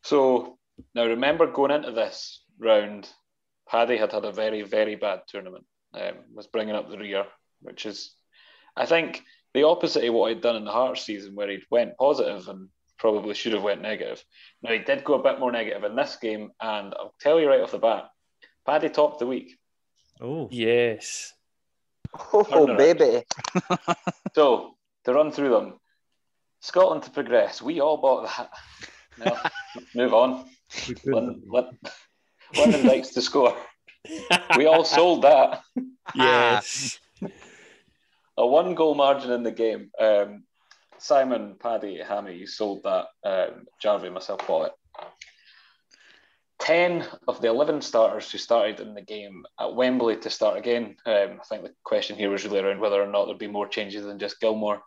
So 0.03 0.59
now 0.95 1.07
remember 1.07 1.47
going 1.47 1.71
into 1.71 1.93
this 1.93 2.43
round, 2.59 3.09
Paddy 3.69 3.97
had 3.97 4.13
had 4.13 4.25
a 4.25 4.33
very, 4.33 4.63
very 4.63 4.97
bad 4.97 5.21
tournament, 5.29 5.65
um, 5.95 6.15
was 6.35 6.47
bringing 6.47 6.75
up 6.75 6.91
the 6.91 6.99
rear, 6.99 7.25
which 7.61 7.87
is, 7.87 8.15
I 8.77 8.87
think, 8.87 9.23
the 9.55 9.65
opposite 9.65 10.05
of 10.05 10.15
what 10.15 10.31
he'd 10.31 10.41
done 10.41 10.57
in 10.57 10.65
the 10.65 10.71
Hearts 10.73 11.03
season, 11.05 11.35
where 11.35 11.49
he'd 11.51 11.65
went 11.71 11.97
positive 11.99 12.49
and 12.49 12.69
probably 12.99 13.35
should 13.35 13.53
have 13.53 13.63
went 13.63 13.83
negative. 13.83 14.25
Now 14.63 14.73
he 14.73 14.79
did 14.79 15.05
go 15.05 15.15
a 15.15 15.23
bit 15.23 15.39
more 15.41 15.53
negative 15.53 15.85
in 15.85 15.97
this 15.97 16.17
game, 16.17 16.51
and 16.61 16.95
I'll 16.95 17.15
tell 17.21 17.39
you 17.41 17.49
right 17.49 17.61
off 17.61 17.73
the 17.73 17.79
bat, 17.79 18.05
Paddy 18.65 18.89
topped 18.89 19.19
the 19.19 19.27
week. 19.27 19.57
oh, 20.21 20.49
Yes. 20.51 21.33
Oh, 22.33 22.45
Turnaround. 22.45 22.79
baby. 22.79 23.23
So 24.35 24.77
to 25.05 25.13
run 25.13 25.31
through 25.33 25.51
them, 25.51 25.79
Scotland 26.61 27.03
to 27.05 27.11
progress. 27.11 27.61
We 27.61 27.81
all 27.81 27.99
bought 27.99 28.27
that. 28.27 28.51
No, 29.19 29.37
move 29.95 30.15
on. 30.15 30.47
we 30.89 30.95
could. 30.95 31.13
London, 31.13 31.43
Lon- 31.47 31.79
Lyndon 32.57 32.87
Dykes 32.87 33.11
to 33.11 33.21
score. 33.21 33.55
We 34.57 34.67
all 34.67 34.85
sold 34.85 35.23
that. 35.23 35.63
Yes. 36.17 36.99
A 38.37 38.45
one 38.45 38.75
goal 38.75 38.97
margin 38.97 39.31
in 39.31 39.45
the 39.45 39.53
game. 39.53 39.91
Um, 39.99 40.43
Simon, 40.99 41.55
Paddy, 41.59 42.03
Hammy, 42.03 42.37
you 42.37 42.47
sold 42.47 42.83
that. 42.83 43.07
Um, 43.25 43.67
Jarvie, 43.81 44.11
myself 44.11 44.47
bought 44.47 44.67
it. 44.67 44.73
10 46.63 47.05
of 47.27 47.41
the 47.41 47.49
11 47.49 47.83
starters 47.83 48.31
who 48.31 48.39
started 48.39 48.81
in 48.81 48.95
the 48.95 49.03
game 49.03 49.45
at 49.61 49.75
Wembley 49.75 50.17
to 50.17 50.31
start 50.31 50.57
again. 50.57 50.97
Um, 51.07 51.41
I 51.41 51.45
think 51.49 51.63
the 51.63 51.75
question 51.83 52.17
here 52.17 52.31
was 52.31 52.45
really 52.45 52.61
around 52.61 52.81
whether 52.81 53.03
or 53.03 53.09
not 53.09 53.27
there'd 53.27 53.39
be 53.39 53.49
more 53.49 53.67
changes 53.67 54.05
than 54.05 54.19
just 54.19 54.41
Gilmour. 54.41 54.81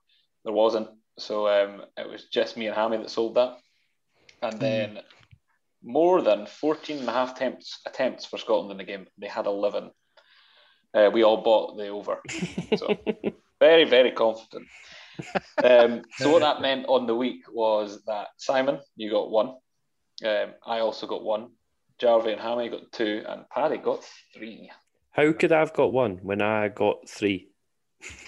There 0.43 0.53
wasn't. 0.53 0.87
So 1.19 1.47
um, 1.47 1.81
it 1.97 2.09
was 2.09 2.25
just 2.25 2.55
me 2.55 2.67
and 2.67 2.75
Hammy 2.75 2.97
that 2.97 3.09
sold 3.09 3.35
that. 3.35 3.57
And 4.41 4.59
then 4.59 4.99
more 5.85 6.21
than 6.21 6.45
14 6.47 6.99
and 6.99 7.07
a 7.07 7.11
half 7.11 7.35
attempts, 7.35 7.79
attempts 7.85 8.25
for 8.25 8.37
Scotland 8.37 8.71
in 8.71 8.77
the 8.77 8.83
game. 8.83 9.05
They 9.17 9.27
had 9.27 9.45
11. 9.45 9.91
Uh, 10.93 11.09
we 11.13 11.23
all 11.23 11.43
bought 11.43 11.77
the 11.77 11.87
over. 11.87 12.19
So 12.77 12.97
very, 13.59 13.85
very 13.85 14.11
confident. 14.11 14.67
Um, 15.63 16.01
so 16.17 16.29
what 16.29 16.41
that 16.41 16.61
meant 16.61 16.87
on 16.87 17.07
the 17.07 17.15
week 17.15 17.43
was 17.49 18.03
that 18.05 18.27
Simon, 18.37 18.79
you 18.97 19.09
got 19.09 19.29
one. 19.29 19.55
Um, 20.25 20.53
I 20.65 20.79
also 20.79 21.07
got 21.07 21.23
one. 21.23 21.51
Jarvie 21.99 22.33
and 22.33 22.41
Hammy 22.41 22.67
got 22.67 22.91
two, 22.91 23.23
and 23.27 23.47
Paddy 23.49 23.77
got 23.77 24.03
three. 24.33 24.69
How 25.11 25.31
could 25.31 25.53
I 25.53 25.59
have 25.59 25.71
got 25.73 25.93
one 25.93 26.19
when 26.21 26.41
I 26.41 26.67
got 26.67 27.07
three? 27.07 27.47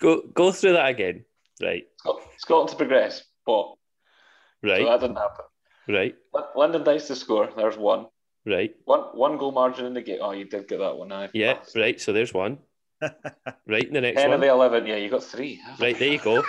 Go 0.00 0.22
go 0.32 0.50
through 0.50 0.72
that 0.72 0.88
again. 0.88 1.24
Right, 1.62 1.84
Scot- 1.98 2.22
Scotland 2.38 2.70
to 2.70 2.76
progress, 2.76 3.22
but 3.44 3.74
right, 4.62 4.78
so 4.78 4.84
that 4.86 5.00
didn't 5.00 5.16
happen. 5.16 5.44
right, 5.88 6.14
L- 6.34 6.52
Lyndon 6.56 6.84
Dykes 6.84 7.06
to 7.08 7.16
score. 7.16 7.48
There's 7.56 7.76
one. 7.76 8.06
right. 8.46 8.74
One 8.84 9.00
one 9.14 9.38
goal 9.38 9.52
margin 9.52 9.86
in 9.86 9.94
the 9.94 10.02
game. 10.02 10.18
Oh, 10.20 10.32
you 10.32 10.44
did 10.44 10.68
get 10.68 10.78
that 10.78 10.96
one. 10.96 11.12
I 11.12 11.28
Yeah, 11.32 11.58
right. 11.74 12.00
So 12.00 12.12
there's 12.12 12.34
one. 12.34 12.58
Right, 13.66 13.84
In 13.84 13.94
the 13.94 14.00
next 14.00 14.20
Ten 14.20 14.32
of 14.32 14.40
the 14.40 14.48
eleven. 14.48 14.86
Yeah, 14.86 14.96
you 14.96 15.08
got 15.08 15.24
three. 15.24 15.60
Right, 15.78 15.98
there 15.98 16.12
you 16.12 16.18
go. 16.18 16.42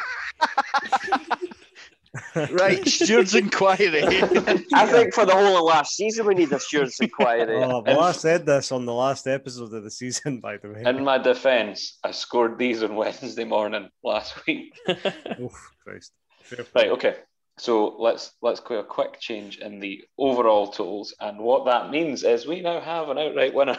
right, 2.51 2.85
Stewards 2.87 3.35
Inquiry. 3.35 4.03
I 4.73 4.85
think 4.87 5.13
for 5.13 5.25
the 5.25 5.33
whole 5.33 5.57
of 5.57 5.63
last 5.63 5.95
season, 5.95 6.25
we 6.25 6.35
need 6.35 6.51
a 6.51 6.59
stewards 6.59 6.99
inquiry. 6.99 7.63
Oh, 7.63 7.83
well, 7.85 8.01
I 8.01 8.11
said 8.11 8.45
this 8.45 8.71
on 8.71 8.85
the 8.85 8.93
last 8.93 9.27
episode 9.27 9.73
of 9.73 9.83
the 9.83 9.91
season, 9.91 10.39
by 10.39 10.57
the 10.57 10.69
way. 10.69 10.83
In 10.85 11.03
my 11.03 11.17
defence, 11.17 11.99
I 12.03 12.11
scored 12.11 12.57
these 12.57 12.83
on 12.83 12.95
Wednesday 12.95 13.45
morning 13.45 13.89
last 14.03 14.45
week. 14.45 14.73
Oh, 14.87 15.51
Christ. 15.83 16.11
Fair 16.43 16.65
Right, 16.75 16.89
okay. 16.89 17.15
So 17.61 17.95
let's 17.99 18.31
let's 18.41 18.59
do 18.59 18.73
a 18.77 18.83
quick 18.83 19.19
change 19.19 19.59
in 19.59 19.79
the 19.79 20.03
overall 20.17 20.71
totals, 20.71 21.13
and 21.19 21.37
what 21.37 21.65
that 21.65 21.91
means 21.91 22.23
is 22.23 22.47
we 22.47 22.59
now 22.61 22.81
have 22.81 23.09
an 23.09 23.19
outright 23.19 23.53
winner. 23.53 23.77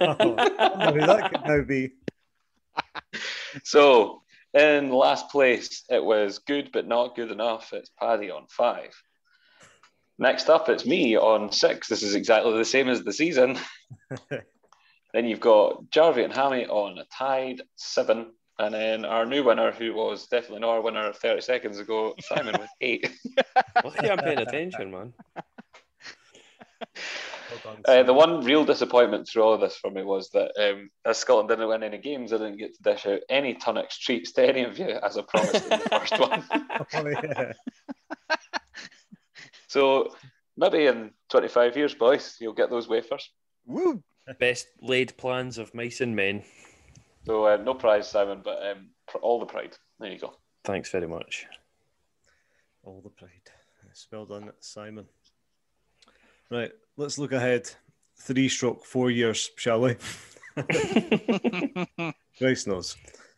Oh, 0.00 0.36
that 0.36 1.30
could 1.32 1.44
now 1.44 1.62
be. 1.62 1.94
So 3.64 4.22
in 4.52 4.90
last 4.90 5.28
place, 5.30 5.82
it 5.88 6.04
was 6.04 6.38
good 6.38 6.70
but 6.72 6.86
not 6.86 7.16
good 7.16 7.32
enough. 7.32 7.72
It's 7.72 7.90
Paddy 7.98 8.30
on 8.30 8.46
five. 8.48 8.94
Next 10.16 10.48
up, 10.48 10.68
it's 10.68 10.86
me 10.86 11.16
on 11.16 11.50
six. 11.50 11.88
This 11.88 12.04
is 12.04 12.14
exactly 12.14 12.56
the 12.56 12.64
same 12.64 12.88
as 12.88 13.02
the 13.02 13.12
season. 13.12 13.58
then 14.30 15.26
you've 15.26 15.40
got 15.40 15.90
Jarvie 15.90 16.22
and 16.22 16.32
Hammy 16.32 16.66
on 16.66 16.98
a 16.98 17.04
tied 17.06 17.62
seven. 17.74 18.32
And 18.58 18.72
then 18.72 19.04
our 19.04 19.26
new 19.26 19.42
winner, 19.42 19.72
who 19.72 19.94
was 19.94 20.26
definitely 20.28 20.60
not 20.60 20.70
our 20.70 20.80
winner 20.80 21.12
30 21.12 21.40
seconds 21.40 21.78
ago, 21.78 22.14
Simon 22.20 22.54
with 22.60 22.70
eight. 22.80 23.10
Lucky 23.84 24.08
I'm 24.10 24.18
paying 24.18 24.38
attention, 24.38 24.92
man. 24.92 25.12
Well 26.78 27.60
done, 27.64 27.82
Uh, 27.86 28.02
the 28.04 28.12
one 28.14 28.44
real 28.44 28.64
disappointment 28.64 29.28
through 29.28 29.42
all 29.42 29.54
of 29.54 29.60
this 29.60 29.76
for 29.76 29.90
me 29.90 30.02
was 30.04 30.30
that 30.30 30.52
um, 30.58 30.88
as 31.04 31.18
Scotland 31.18 31.48
didn't 31.48 31.68
win 31.68 31.82
any 31.82 31.98
games, 31.98 32.32
I 32.32 32.38
didn't 32.38 32.58
get 32.58 32.74
to 32.76 32.82
dish 32.82 33.06
out 33.06 33.20
any 33.28 33.54
Tunnocks 33.54 33.98
treats 33.98 34.30
to 34.32 34.46
any 34.48 34.62
of 34.62 34.78
you 34.78 34.98
as 35.02 35.18
I 35.18 35.22
promised 35.22 35.64
in 35.64 35.70
the 35.70 35.78
first 35.78 36.18
one. 36.18 36.44
Oh, 36.94 37.08
yeah. 37.08 37.52
So 39.66 40.14
maybe 40.56 40.86
in 40.86 41.10
25 41.30 41.76
years, 41.76 41.94
boys, 41.96 42.36
you'll 42.40 42.52
get 42.52 42.70
those 42.70 42.86
wafers. 42.86 43.28
Woo! 43.66 44.04
Best 44.38 44.68
laid 44.80 45.16
plans 45.16 45.58
of 45.58 45.74
mice 45.74 46.00
and 46.00 46.14
men. 46.14 46.44
So 47.24 47.46
uh, 47.46 47.56
no 47.56 47.74
prize, 47.74 48.10
Simon, 48.10 48.42
but 48.44 48.58
um, 48.70 48.90
for 49.08 49.18
all 49.18 49.40
the 49.40 49.46
pride. 49.46 49.76
There 49.98 50.10
you 50.10 50.18
go. 50.18 50.34
Thanks 50.64 50.90
very 50.90 51.08
much. 51.08 51.46
All 52.82 53.00
the 53.02 53.10
pride. 53.10 53.30
Yes, 53.86 54.06
well 54.12 54.26
done, 54.26 54.50
Simon. 54.60 55.06
Right, 56.50 56.72
let's 56.96 57.18
look 57.18 57.32
ahead. 57.32 57.70
Three 58.16 58.48
stroke 58.48 58.84
four 58.84 59.10
years, 59.10 59.50
shall 59.56 59.80
we? 59.80 59.96
Christ 62.38 62.68
knows. 62.68 62.96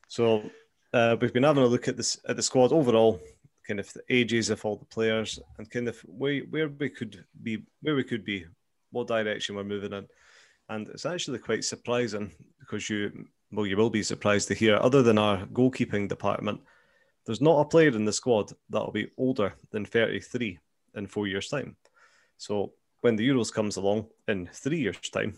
So 0.09 0.51
uh, 0.92 1.16
we've 1.20 1.33
been 1.33 1.44
having 1.44 1.62
a 1.62 1.66
look 1.66 1.88
at 1.88 1.96
this 1.96 2.18
at 2.29 2.37
the 2.37 2.42
squad 2.42 2.72
overall, 2.72 3.20
kind 3.66 3.79
of 3.79 3.92
the 3.92 4.03
ages 4.11 4.51
of 4.51 4.64
all 4.64 4.77
the 4.77 4.85
players, 4.87 5.38
and 5.59 5.70
kind 5.70 5.88
of 5.88 5.99
where, 6.01 6.40
where 6.51 6.68
we 6.68 6.90
could 6.90 7.25
be, 7.42 7.62
where 7.83 7.94
we 7.94 8.05
could 8.05 8.25
be, 8.25 8.46
what 8.90 9.07
direction 9.07 9.55
we're 9.55 9.64
moving 9.64 9.92
in, 9.92 10.07
and 10.68 10.88
it's 10.88 11.07
actually 11.07 11.38
quite 11.38 11.64
surprising 11.64 12.33
because 12.59 12.90
you, 12.90 13.27
well, 13.52 13.66
you 13.66 13.76
will 13.76 13.90
be 13.90 14.02
surprised 14.02 14.48
to 14.48 14.54
hear, 14.54 14.76
other 14.76 15.02
than 15.02 15.18
our 15.18 15.46
goalkeeping 15.46 16.09
department, 16.09 16.61
there's 17.24 17.40
not 17.40 17.61
a 17.61 17.64
player 17.64 17.88
in 17.88 18.04
the 18.04 18.12
squad 18.12 18.52
that'll 18.70 18.92
be 18.92 19.11
older 19.16 19.54
than 19.70 19.85
33 19.85 20.59
in 20.94 21.06
four 21.06 21.26
years' 21.26 21.48
time. 21.48 21.76
So 22.38 22.72
when 23.00 23.16
the 23.16 23.28
Euros 23.28 23.52
comes 23.52 23.76
along 23.76 24.06
in 24.28 24.48
three 24.52 24.78
years' 24.78 25.11
time, 25.11 25.35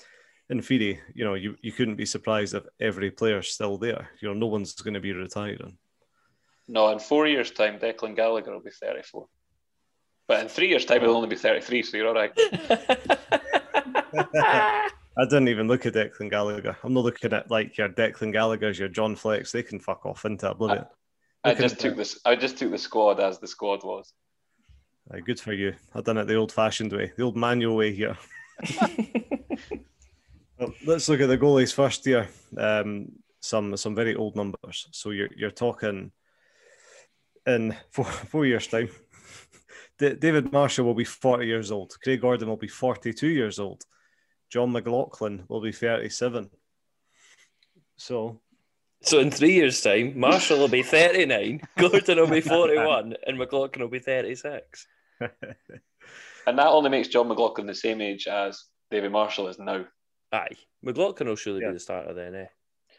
in 0.50 0.60
theory, 0.62 1.00
you 1.14 1.24
know, 1.24 1.34
you, 1.34 1.56
you 1.62 1.72
couldn't 1.72 1.96
be 1.96 2.06
surprised 2.06 2.54
if 2.54 2.64
every 2.80 3.10
player's 3.10 3.52
still 3.52 3.78
there. 3.78 4.10
You 4.20 4.28
know, 4.28 4.34
no 4.34 4.46
one's 4.46 4.74
going 4.74 4.94
to 4.94 5.00
be 5.00 5.12
retiring. 5.12 5.78
No, 6.68 6.90
in 6.90 6.98
four 6.98 7.26
years' 7.26 7.50
time, 7.50 7.78
Declan 7.78 8.14
Gallagher 8.16 8.52
will 8.52 8.60
be 8.60 8.70
34. 8.70 9.26
But 10.28 10.40
in 10.40 10.48
three 10.48 10.68
years' 10.68 10.84
time, 10.84 11.00
he'll 11.00 11.16
only 11.16 11.28
be 11.28 11.36
33, 11.36 11.82
so 11.82 11.96
you're 11.96 12.08
all 12.08 12.14
right. 12.14 12.32
I 15.18 15.24
didn't 15.24 15.48
even 15.48 15.68
look 15.68 15.84
at 15.84 15.92
Declan 15.92 16.30
Gallagher. 16.30 16.76
I'm 16.82 16.94
not 16.94 17.04
looking 17.04 17.32
at 17.32 17.50
like 17.50 17.76
your 17.76 17.88
Declan 17.88 18.32
Gallagher's, 18.32 18.78
your 18.78 18.88
John 18.88 19.14
Flecks. 19.14 19.52
They 19.52 19.62
can 19.62 19.78
fuck 19.78 20.06
off 20.06 20.24
into 20.24 20.50
oblivion. 20.50 20.86
I 21.44 21.50
Look 21.50 21.58
at 21.58 21.62
just 21.62 21.80
took 21.80 21.96
this. 21.96 22.20
I 22.24 22.36
just 22.36 22.56
took 22.56 22.70
the 22.70 22.78
squad 22.78 23.20
as 23.20 23.38
the 23.38 23.48
squad 23.48 23.84
was. 23.84 24.12
Aye, 25.12 25.20
good 25.20 25.40
for 25.40 25.52
you. 25.52 25.74
I've 25.94 26.04
done 26.04 26.16
it 26.18 26.26
the 26.26 26.36
old 26.36 26.52
fashioned 26.52 26.92
way, 26.92 27.12
the 27.16 27.24
old 27.24 27.36
manual 27.36 27.76
way 27.76 27.92
here. 27.92 28.16
Well, 30.62 30.74
let's 30.86 31.08
look 31.08 31.20
at 31.20 31.26
the 31.26 31.38
goalies 31.38 31.74
first 31.74 32.04
here. 32.04 32.28
Um, 32.56 33.08
some 33.40 33.76
some 33.76 33.96
very 33.96 34.14
old 34.14 34.36
numbers. 34.36 34.86
So 34.92 35.10
you're 35.10 35.30
you're 35.34 35.50
talking 35.50 36.12
in 37.46 37.76
four 37.90 38.04
four 38.04 38.46
years' 38.46 38.68
time. 38.68 38.88
D- 39.98 40.14
David 40.14 40.52
Marshall 40.52 40.86
will 40.86 40.94
be 40.94 41.04
40 41.04 41.46
years 41.46 41.72
old. 41.72 41.94
Craig 42.02 42.20
Gordon 42.20 42.48
will 42.48 42.56
be 42.56 42.68
42 42.68 43.26
years 43.26 43.58
old. 43.58 43.82
John 44.52 44.70
McLaughlin 44.72 45.44
will 45.48 45.62
be 45.62 45.72
37. 45.72 46.50
So 47.96 48.38
So 49.00 49.18
in 49.18 49.30
three 49.30 49.54
years' 49.54 49.80
time, 49.80 50.18
Marshall 50.20 50.58
will 50.58 50.68
be 50.68 50.82
39, 50.82 51.62
Gordon 51.78 52.18
will 52.18 52.26
be 52.28 52.42
41, 52.42 53.14
and 53.26 53.38
McLaughlin 53.38 53.80
will 53.80 53.88
be 53.88 53.98
36. 53.98 54.86
And 56.44 56.58
that 56.58 56.66
only 56.66 56.90
makes 56.90 57.06
John 57.06 57.28
McLaughlin 57.28 57.68
the 57.68 57.74
same 57.74 58.00
age 58.00 58.26
as 58.26 58.64
David 58.90 59.12
Marshall 59.12 59.46
is 59.46 59.60
now. 59.60 59.84
Aye. 60.32 60.48
McLaughlin 60.82 61.28
will 61.28 61.36
surely 61.36 61.60
Yeah. 61.62 61.68
be 61.68 61.74
the 61.74 61.78
starter 61.80 62.12
then, 62.12 62.34
eh? 62.34 62.46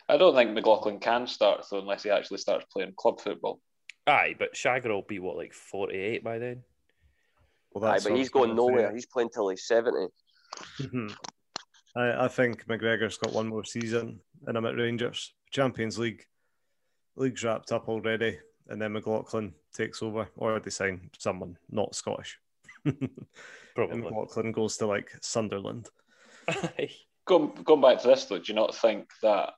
I 0.08 0.16
don't 0.16 0.34
think 0.34 0.52
McLaughlin 0.52 1.00
can 1.02 1.28
start 1.28 1.66
though 1.70 1.80
unless 1.80 2.04
he 2.04 2.10
actually 2.10 2.38
starts 2.38 2.66
playing 2.72 2.94
club 2.98 3.20
football. 3.20 3.60
Aye, 4.08 4.36
but 4.40 4.54
Shagger 4.56 4.88
will 4.90 5.02
be 5.02 5.20
what, 5.20 5.36
like 5.36 5.54
48 5.54 6.24
by 6.24 6.40
then? 6.40 6.64
well, 7.74 7.92
Aye, 7.92 8.00
but 8.02 8.16
he's 8.16 8.30
going 8.30 8.56
nowhere. 8.56 8.88
say. 8.90 8.94
He's 8.96 9.08
playing 9.08 9.30
till 9.34 9.50
he's 9.50 9.68
70. 9.68 10.08
I, 11.96 12.26
I 12.26 12.28
think 12.28 12.66
McGregor's 12.66 13.18
got 13.18 13.34
one 13.34 13.48
more 13.48 13.64
season 13.64 14.20
and 14.48 14.58
I'm 14.58 14.66
at 14.66 14.76
Rangers. 14.76 15.34
Champions 15.52 15.98
League. 16.00 16.26
League's 17.16 17.44
wrapped 17.44 17.72
up 17.72 17.88
already. 17.88 18.40
And 18.70 18.82
then 18.82 18.94
McLaughlin 18.94 19.54
takes 19.74 20.02
over 20.02 20.28
or 20.36 20.60
they 20.60 20.70
sign 20.70 21.10
someone 21.18 21.58
not 21.70 21.96
Scottish. 21.96 22.40
Probably. 23.76 23.94
and. 23.94 24.04
McLaughlin 24.04 24.52
goes 24.52 24.78
to 24.78 24.88
like 24.88 25.12
Sunderland. 25.22 25.90
Going, 27.26 27.54
going 27.64 27.80
back 27.80 28.02
to 28.02 28.08
this 28.08 28.26
though, 28.26 28.38
do 28.38 28.44
you 28.48 28.54
not 28.54 28.76
think 28.76 29.08
that? 29.22 29.52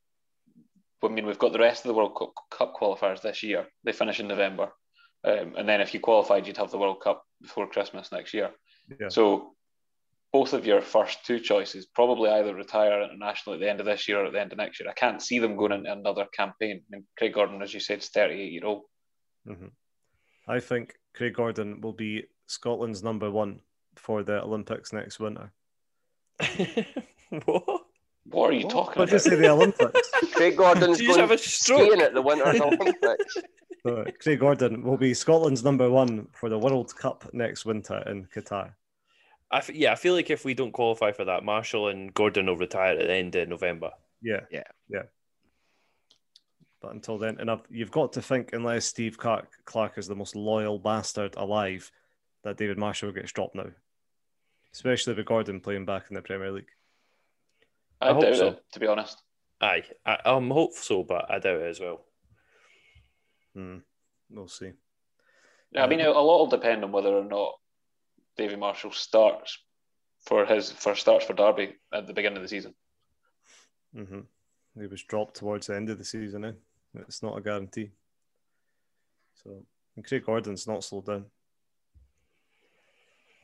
I 1.03 1.07
mean, 1.07 1.25
we've 1.25 1.39
got 1.39 1.51
the 1.51 1.57
rest 1.57 1.83
of 1.83 1.89
the 1.89 1.95
World 1.95 2.15
Cup, 2.15 2.33
Cup 2.51 2.75
qualifiers 2.79 3.21
this 3.21 3.41
year. 3.41 3.65
They 3.83 3.91
finish 3.91 4.19
in 4.19 4.27
November, 4.27 4.69
um, 5.23 5.55
and 5.57 5.67
then 5.67 5.81
if 5.81 5.91
you 5.91 5.99
qualified, 5.99 6.45
you'd 6.45 6.57
have 6.57 6.69
the 6.69 6.77
World 6.77 7.01
Cup 7.01 7.23
before 7.41 7.67
Christmas 7.67 8.11
next 8.11 8.35
year. 8.35 8.51
Yeah. 8.99 9.09
So 9.09 9.55
both 10.35 10.51
of 10.51 10.65
your 10.65 10.81
first 10.81 11.25
two 11.25 11.39
choices 11.39 11.85
probably 11.85 12.29
either 12.29 12.53
retire 12.53 13.01
internationally 13.03 13.55
at 13.55 13.61
the 13.61 13.69
end 13.69 13.79
of 13.79 13.85
this 13.85 14.05
year 14.05 14.19
or 14.21 14.25
at 14.25 14.33
the 14.33 14.41
end 14.41 14.51
of 14.51 14.57
next 14.57 14.81
year. 14.81 14.89
I 14.89 14.93
can't 14.93 15.21
see 15.21 15.39
them 15.39 15.55
going 15.55 15.71
into 15.71 15.89
another 15.89 16.25
campaign. 16.33 16.81
I 16.81 16.87
mean, 16.89 17.05
Craig 17.17 17.33
Gordon, 17.33 17.61
as 17.61 17.73
you 17.73 17.79
said, 17.79 17.99
is 17.99 18.09
38 18.09 18.51
year 18.51 18.65
old. 18.65 18.81
Mhm. 19.47 19.71
I 20.45 20.59
think 20.59 20.95
Craig 21.13 21.35
Gordon 21.35 21.79
will 21.79 21.93
be 21.93 22.25
Scotland's 22.47 23.01
number 23.01 23.31
one 23.31 23.61
for 23.95 24.23
the 24.23 24.43
Olympics 24.43 24.91
next 24.91 25.21
winter. 25.21 25.53
what? 27.45 27.63
What 28.25 28.49
are 28.49 28.53
you 28.53 28.67
talking 28.67 28.99
What 28.99 29.09
did 29.09 29.11
you 29.11 29.15
about? 29.15 29.21
say 29.21 29.35
the 29.37 29.49
Olympics? 29.49 30.09
Craig 30.33 30.57
Gordon's 30.57 30.99
you 30.99 31.07
just 31.07 31.17
going 31.17 31.29
have 31.29 31.39
a 31.39 31.41
stroke? 31.41 31.79
skiing 31.79 32.01
at 32.01 32.13
the 32.13 32.21
Winter 32.21 32.49
Olympics. 32.61 33.37
So 33.83 34.03
Craig 34.19 34.41
Gordon 34.41 34.83
will 34.83 34.97
be 34.97 35.13
Scotland's 35.13 35.63
number 35.63 35.89
one 35.89 36.27
for 36.33 36.49
the 36.49 36.59
World 36.59 36.93
Cup 36.93 37.33
next 37.33 37.63
winter 37.63 38.03
in 38.09 38.25
Qatar. 38.25 38.73
I 39.51 39.57
f- 39.59 39.69
yeah, 39.69 39.91
I 39.91 39.95
feel 39.95 40.13
like 40.13 40.29
if 40.29 40.43
we 40.43 40.53
don't 40.53 40.71
qualify 40.71 41.11
for 41.11 41.25
that, 41.25 41.43
Marshall 41.43 41.89
and 41.89 42.13
Gordon 42.13 42.47
will 42.47 42.57
retire 42.57 42.97
at 42.97 43.07
the 43.07 43.13
end 43.13 43.35
of 43.35 43.47
November. 43.47 43.91
Yeah, 44.21 44.41
Yeah. 44.49 44.63
yeah. 44.89 45.03
But 46.81 46.93
until 46.93 47.17
then, 47.17 47.37
and 47.39 47.49
I've, 47.49 47.61
you've 47.69 47.91
got 47.91 48.13
to 48.13 48.21
think, 48.21 48.53
unless 48.53 48.85
Steve 48.85 49.17
Clarke, 49.17 49.49
Clarke 49.65 49.97
is 49.97 50.07
the 50.07 50.15
most 50.15 50.35
loyal 50.35 50.77
bastard 50.77 51.35
alive, 51.35 51.91
that 52.43 52.57
David 52.57 52.77
Marshall 52.77 53.11
gets 53.11 53.31
dropped 53.31 53.55
now, 53.55 53.69
especially 54.73 55.13
with 55.13 55.25
Gordon 55.25 55.61
playing 55.61 55.85
back 55.85 56.05
in 56.09 56.15
the 56.15 56.21
Premier 56.21 56.51
League. 56.51 56.69
I, 58.01 58.09
I 58.09 58.13
hope 58.13 58.21
doubt 58.23 58.35
so. 58.35 58.47
it, 58.49 58.63
to 58.73 58.79
be 58.79 58.87
honest. 58.87 59.21
Aye, 59.61 59.83
I, 60.05 60.17
I'm 60.25 60.49
hopeful 60.51 60.83
so, 60.83 61.03
but 61.03 61.31
I 61.31 61.39
doubt 61.39 61.61
it 61.61 61.69
as 61.69 61.79
well. 61.79 62.05
Hmm. 63.55 63.77
We'll 64.29 64.47
see. 64.47 64.71
I 65.75 65.87
mean, 65.87 66.01
a 66.01 66.09
lot 66.11 66.37
will 66.39 66.47
depend 66.47 66.83
on 66.83 66.91
whether 66.91 67.09
or 67.09 67.23
not 67.25 67.53
Davy 68.37 68.55
Marshall 68.55 68.91
starts 68.91 69.57
for 70.25 70.45
his 70.45 70.71
first 70.71 71.01
starts 71.01 71.25
for 71.25 71.33
Derby 71.33 71.75
at 71.93 72.07
the 72.07 72.13
beginning 72.13 72.37
of 72.37 72.43
the 72.43 72.49
season. 72.49 72.73
hmm 73.95 74.21
He 74.79 74.87
was 74.87 75.03
dropped 75.03 75.35
towards 75.35 75.67
the 75.67 75.75
end 75.75 75.89
of 75.89 75.97
the 75.97 76.05
season. 76.05 76.45
Eh? 76.45 76.51
It's 77.01 77.21
not 77.21 77.37
a 77.37 77.41
guarantee. 77.41 77.91
So, 79.43 79.63
and 79.95 80.05
Craig 80.05 80.25
Gordon's 80.25 80.67
not 80.67 80.83
slowed 80.83 81.05
down. 81.05 81.25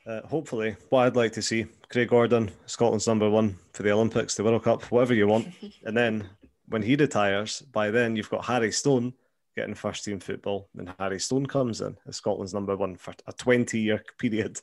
Uh, 0.04 0.20
hopefully, 0.26 0.76
what 0.88 1.06
I'd 1.06 1.16
like 1.16 1.32
to 1.34 1.42
see 1.42 1.66
Craig 1.88 2.08
Gordon, 2.08 2.50
Scotland's 2.66 3.06
number 3.06 3.30
one 3.30 3.56
for 3.72 3.84
the 3.84 3.92
Olympics, 3.92 4.34
the 4.34 4.42
World 4.42 4.64
Cup, 4.64 4.82
whatever 4.84 5.14
you 5.14 5.28
want. 5.28 5.48
and 5.84 5.96
then 5.96 6.28
when 6.68 6.82
he 6.82 6.96
retires, 6.96 7.62
by 7.62 7.90
then 7.90 8.16
you've 8.16 8.30
got 8.30 8.44
Harry 8.44 8.72
Stone 8.72 9.12
getting 9.56 9.74
first 9.74 10.04
team 10.04 10.18
football. 10.18 10.68
And 10.76 10.92
Harry 10.98 11.20
Stone 11.20 11.46
comes 11.46 11.80
in 11.80 11.96
as 12.06 12.16
Scotland's 12.16 12.54
number 12.54 12.76
one 12.76 12.96
for 12.96 13.14
a 13.26 13.32
20 13.32 13.78
year 13.78 14.02
period. 14.18 14.60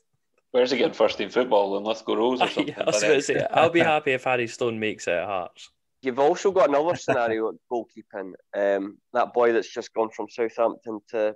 Where's 0.51 0.71
he 0.71 0.77
getting 0.77 0.93
first 0.93 1.17
team 1.17 1.29
football 1.29 1.77
in 1.77 1.83
Lithgow 1.83 2.15
Rose 2.15 2.41
or 2.41 2.47
something? 2.49 2.75
I 2.75 2.85
was 2.85 3.01
going 3.01 3.19
to 3.19 3.21
say, 3.21 3.45
I'll 3.51 3.69
be 3.69 3.79
happy 3.95 4.11
if 4.11 4.23
Harry 4.23 4.47
Stone 4.47 4.79
makes 4.79 5.07
it 5.07 5.13
at 5.13 5.25
Hearts. 5.25 5.69
You've 6.01 6.19
also 6.19 6.51
got 6.51 6.69
another 6.69 6.95
scenario 6.95 7.49
at 7.49 7.55
goalkeeping. 7.71 8.31
Um, 8.55 8.97
that 9.13 9.33
boy 9.33 9.51
that's 9.51 9.71
just 9.71 9.93
gone 9.93 10.09
from 10.09 10.27
Southampton 10.29 11.01
to 11.09 11.35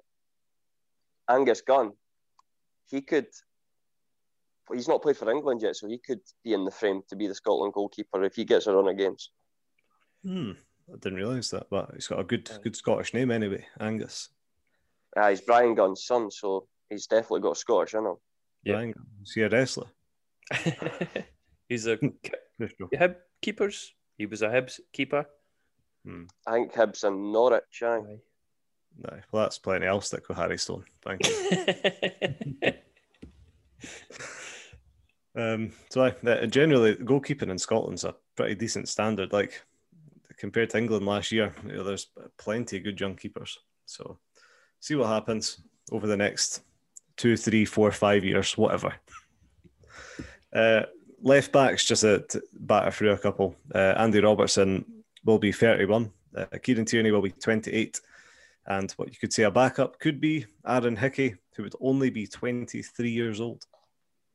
Angus 1.30 1.62
Gunn. 1.62 1.92
He 2.90 3.02
could. 3.02 3.28
He's 4.74 4.88
not 4.88 5.02
played 5.02 5.18
for 5.18 5.30
England 5.30 5.62
yet, 5.62 5.76
so 5.76 5.88
he 5.88 5.98
could 5.98 6.22
be 6.44 6.54
in 6.54 6.64
the 6.64 6.72
frame 6.72 7.02
to 7.10 7.18
be 7.18 7.28
the 7.28 7.36
Scotland 7.36 7.74
goalkeeper 7.74 8.24
if 8.24 8.36
he 8.36 8.46
gets 8.46 8.66
a 8.68 8.74
run 8.74 8.88
of 8.88 8.98
games. 8.98 9.32
Hmm. 10.24 10.52
I 10.90 10.98
didn't 10.98 11.18
realise 11.18 11.50
that, 11.52 11.68
but 11.70 11.92
he's 11.94 12.08
got 12.08 12.20
a 12.20 12.24
good, 12.24 12.50
good 12.62 12.76
Scottish 12.76 13.14
name 13.14 13.32
anyway, 13.32 13.66
Angus. 13.80 14.30
Uh, 15.16 15.30
he's 15.30 15.42
Brian 15.42 15.76
Gunn's 15.76 16.06
son, 16.06 16.32
so 16.32 16.68
he's 16.90 17.08
definitely 17.08 17.42
got 17.42 17.58
Scottish 17.58 17.94
in 17.94 18.06
him. 18.06 18.16
Yeah. 18.64 18.74
Brian, 18.74 18.94
is 19.24 19.34
he 19.34 19.42
a 19.42 19.50
wrestler? 19.50 19.88
He's 21.70 21.88
a 21.88 21.98
Just. 22.60 22.76
Hib 22.92 23.16
keepers. 23.42 23.94
He 24.18 24.26
was 24.26 24.42
a 24.42 24.48
Hibs 24.48 24.80
keeper. 24.92 25.26
I 26.48 26.52
think 26.52 26.74
Hibs 26.74 27.04
and 27.04 27.32
Norwich. 27.32 27.82
Aye. 27.82 27.88
Aye. 27.98 28.20
No, 28.98 29.20
well, 29.32 29.44
that's 29.44 29.58
plenty. 29.58 29.88
I'll 29.88 30.02
stick 30.02 30.28
with 30.28 30.38
Harry 30.38 30.58
Stone. 30.58 30.86
Thank 31.02 31.28
you. 31.28 32.74
Um, 35.36 35.72
so 35.90 36.04
I, 36.04 36.10
uh, 36.30 36.46
generally, 36.46 36.96
goalkeeping 36.96 37.50
in 37.50 37.58
Scotland's 37.58 38.04
a 38.04 38.16
pretty 38.36 38.54
decent 38.54 38.88
standard. 38.88 39.34
Like 39.34 39.64
compared 40.38 40.70
to 40.70 40.78
England 40.78 41.06
last 41.06 41.32
year, 41.32 41.56
you 41.66 41.74
know, 41.74 41.84
there's 41.84 42.08
plenty 42.38 42.78
of 42.78 42.84
good 42.84 43.00
young 43.00 43.16
keepers. 43.16 43.58
So 43.86 44.20
see 44.80 44.94
what 44.94 45.08
happens 45.08 45.60
over 45.92 46.06
the 46.06 46.18
next 46.18 46.62
two, 47.18 47.38
three, 47.38 47.66
four, 47.66 47.92
five 47.92 48.24
years, 48.24 48.58
whatever. 48.58 48.94
Uh, 50.54 50.84
left 51.22 51.52
backs, 51.52 51.86
just 51.86 52.04
a, 52.04 52.20
to 52.30 52.42
batter 52.54 52.92
through 52.92 53.12
a 53.12 53.18
couple. 53.18 53.56
Uh, 53.74 53.94
Andy 53.98 54.20
Robertson 54.20 54.86
will 55.24 55.40
be 55.40 55.52
31. 55.52 56.12
Uh, 56.36 56.46
Kieran 56.62 56.86
Tierney 56.86 57.12
will 57.12 57.22
be 57.22 57.32
28. 57.32 58.00
And 58.66 58.92
what 58.94 59.10
you 59.10 59.16
could 59.20 59.34
say 59.34 59.44
a 59.44 59.52
backup 59.52 60.00
could 60.00 60.22
be 60.22 60.46
Aaron 60.66 60.96
Hickey, 60.96 61.36
who 61.56 61.64
would 61.64 61.76
only 61.82 62.10
be 62.10 62.28
23 62.28 63.10
years 63.10 63.42
old 63.42 63.66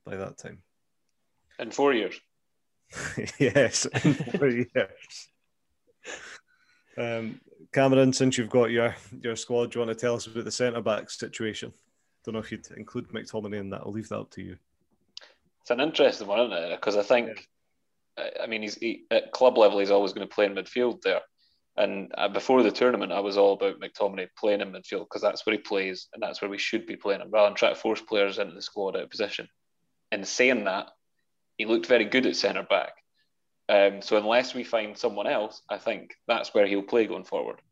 by 0.04 0.16
that 0.16 0.38
time. 0.38 0.62
In 1.58 1.70
four 1.70 1.92
years. 1.92 2.20
yes, 3.38 3.86
in 3.86 4.14
four 4.14 4.48
years. 4.74 5.28
Um, 6.96 7.40
Cameron, 7.72 8.12
since 8.12 8.38
you've 8.38 8.50
got 8.50 8.70
your 8.70 8.94
your 9.20 9.36
squad, 9.36 9.70
do 9.70 9.78
you 9.78 9.86
want 9.86 9.96
to 9.96 10.00
tell 10.00 10.14
us 10.14 10.26
about 10.26 10.44
the 10.44 10.50
centre 10.50 10.80
back 10.80 11.10
situation? 11.10 11.72
Don't 12.28 12.34
know 12.34 12.40
if 12.40 12.52
you'd 12.52 12.68
include 12.76 13.08
McTominay 13.08 13.58
in 13.58 13.70
that. 13.70 13.80
I'll 13.86 13.90
leave 13.90 14.10
that 14.10 14.18
up 14.18 14.30
to 14.32 14.42
you. 14.42 14.58
It's 15.62 15.70
an 15.70 15.80
interesting 15.80 16.26
one, 16.26 16.40
isn't 16.40 16.52
it? 16.52 16.78
Because 16.78 16.94
I 16.94 17.02
think, 17.02 17.48
I- 18.18 18.32
I 18.42 18.46
mean, 18.46 18.60
he's 18.60 18.74
he, 18.74 19.06
at 19.10 19.32
club 19.32 19.56
level, 19.56 19.78
he's 19.78 19.90
always 19.90 20.12
going 20.12 20.28
to 20.28 20.34
play 20.34 20.44
in 20.44 20.54
midfield 20.54 21.00
there. 21.00 21.22
And 21.78 22.12
uh, 22.18 22.28
before 22.28 22.62
the 22.62 22.70
tournament, 22.70 23.12
I 23.12 23.20
was 23.20 23.38
all 23.38 23.54
about 23.54 23.80
McTominay 23.80 24.28
playing 24.38 24.60
in 24.60 24.72
midfield 24.72 25.06
because 25.06 25.22
that's 25.22 25.46
where 25.46 25.56
he 25.56 25.62
plays 25.62 26.08
and 26.12 26.22
that's 26.22 26.42
where 26.42 26.50
we 26.50 26.58
should 26.58 26.84
be 26.84 26.96
playing 26.96 27.22
him, 27.22 27.30
rather 27.30 27.48
than 27.48 27.56
try 27.56 27.70
to 27.70 27.74
force 27.74 28.02
players 28.02 28.36
into 28.38 28.52
the 28.52 28.60
squad 28.60 28.94
out 28.94 29.04
of 29.04 29.10
position. 29.10 29.48
In 30.12 30.22
saying 30.26 30.64
that, 30.64 30.90
he 31.56 31.64
looked 31.64 31.86
very 31.86 32.04
good 32.04 32.26
at 32.26 32.36
centre 32.36 32.62
back. 32.68 32.92
Um, 33.70 34.02
so 34.02 34.18
unless 34.18 34.54
we 34.54 34.64
find 34.64 34.98
someone 34.98 35.26
else, 35.26 35.62
I 35.70 35.78
think 35.78 36.10
that's 36.26 36.52
where 36.52 36.66
he'll 36.66 36.82
play 36.82 37.06
going 37.06 37.24
forward. 37.24 37.62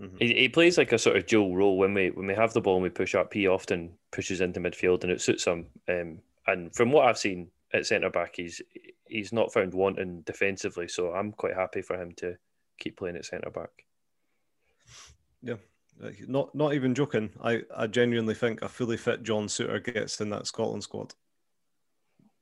Mhm. 0.00 0.20
He, 0.20 0.34
he 0.34 0.48
plays 0.48 0.76
like 0.76 0.92
a 0.92 0.98
sort 0.98 1.16
of 1.16 1.26
dual 1.26 1.56
role 1.56 1.78
when 1.78 1.94
we 1.94 2.10
when 2.10 2.26
we 2.26 2.34
have 2.34 2.52
the 2.52 2.60
ball 2.60 2.74
and 2.74 2.82
we 2.82 2.90
push 2.90 3.14
up. 3.14 3.32
He 3.32 3.46
often 3.46 3.92
pushes 4.10 4.40
into 4.40 4.60
midfield 4.60 5.02
and 5.02 5.12
it 5.12 5.20
suits 5.22 5.44
him. 5.46 5.66
Um, 5.88 6.18
and 6.46 6.74
from 6.74 6.92
what 6.92 7.06
I've 7.06 7.18
seen 7.18 7.50
at 7.72 7.86
centre 7.86 8.10
back, 8.10 8.36
he's 8.36 8.60
he's 9.06 9.32
not 9.32 9.52
found 9.52 9.72
wanting 9.72 10.20
defensively. 10.22 10.88
So 10.88 11.12
I'm 11.12 11.32
quite 11.32 11.54
happy 11.54 11.82
for 11.82 12.00
him 12.00 12.12
to 12.16 12.36
keep 12.78 12.98
playing 12.98 13.16
at 13.16 13.24
centre 13.24 13.50
back. 13.50 13.70
Yeah, 15.42 15.56
Not 16.26 16.54
not 16.54 16.74
even 16.74 16.94
joking. 16.94 17.30
I, 17.42 17.62
I 17.74 17.86
genuinely 17.86 18.34
think 18.34 18.62
a 18.62 18.68
fully 18.68 18.96
fit 18.96 19.22
John 19.22 19.46
Souttar 19.46 19.82
gets 19.82 20.20
in 20.20 20.30
that 20.30 20.46
Scotland 20.46 20.82
squad. 20.82 21.14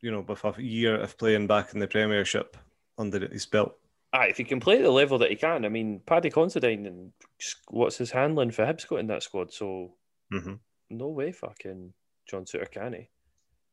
You 0.00 0.10
know, 0.10 0.20
with 0.20 0.44
a 0.44 0.54
year 0.62 1.00
of 1.00 1.16
playing 1.16 1.46
back 1.46 1.72
in 1.72 1.80
the 1.80 1.86
Premiership, 1.86 2.56
under 2.98 3.26
his 3.28 3.46
belt. 3.46 3.76
Aye, 4.14 4.28
if 4.28 4.36
he 4.36 4.44
can 4.44 4.60
play 4.60 4.76
at 4.76 4.82
the 4.82 4.92
level 4.92 5.18
that 5.18 5.30
he 5.30 5.34
can, 5.34 5.64
I 5.64 5.68
mean, 5.68 6.00
Paddy 6.06 6.30
Considine 6.30 6.86
and 6.86 7.12
what's 7.68 7.98
his 7.98 8.12
handling 8.12 8.52
for 8.52 8.64
Hibs 8.64 8.86
got 8.86 9.00
in 9.00 9.08
that 9.08 9.24
squad, 9.24 9.52
so 9.52 9.94
mm-hmm. 10.32 10.54
no 10.88 11.08
way 11.08 11.32
fucking 11.32 11.92
John 12.30 12.44
Souttar 12.44 12.70
can 12.70 12.92
he? 12.92 13.08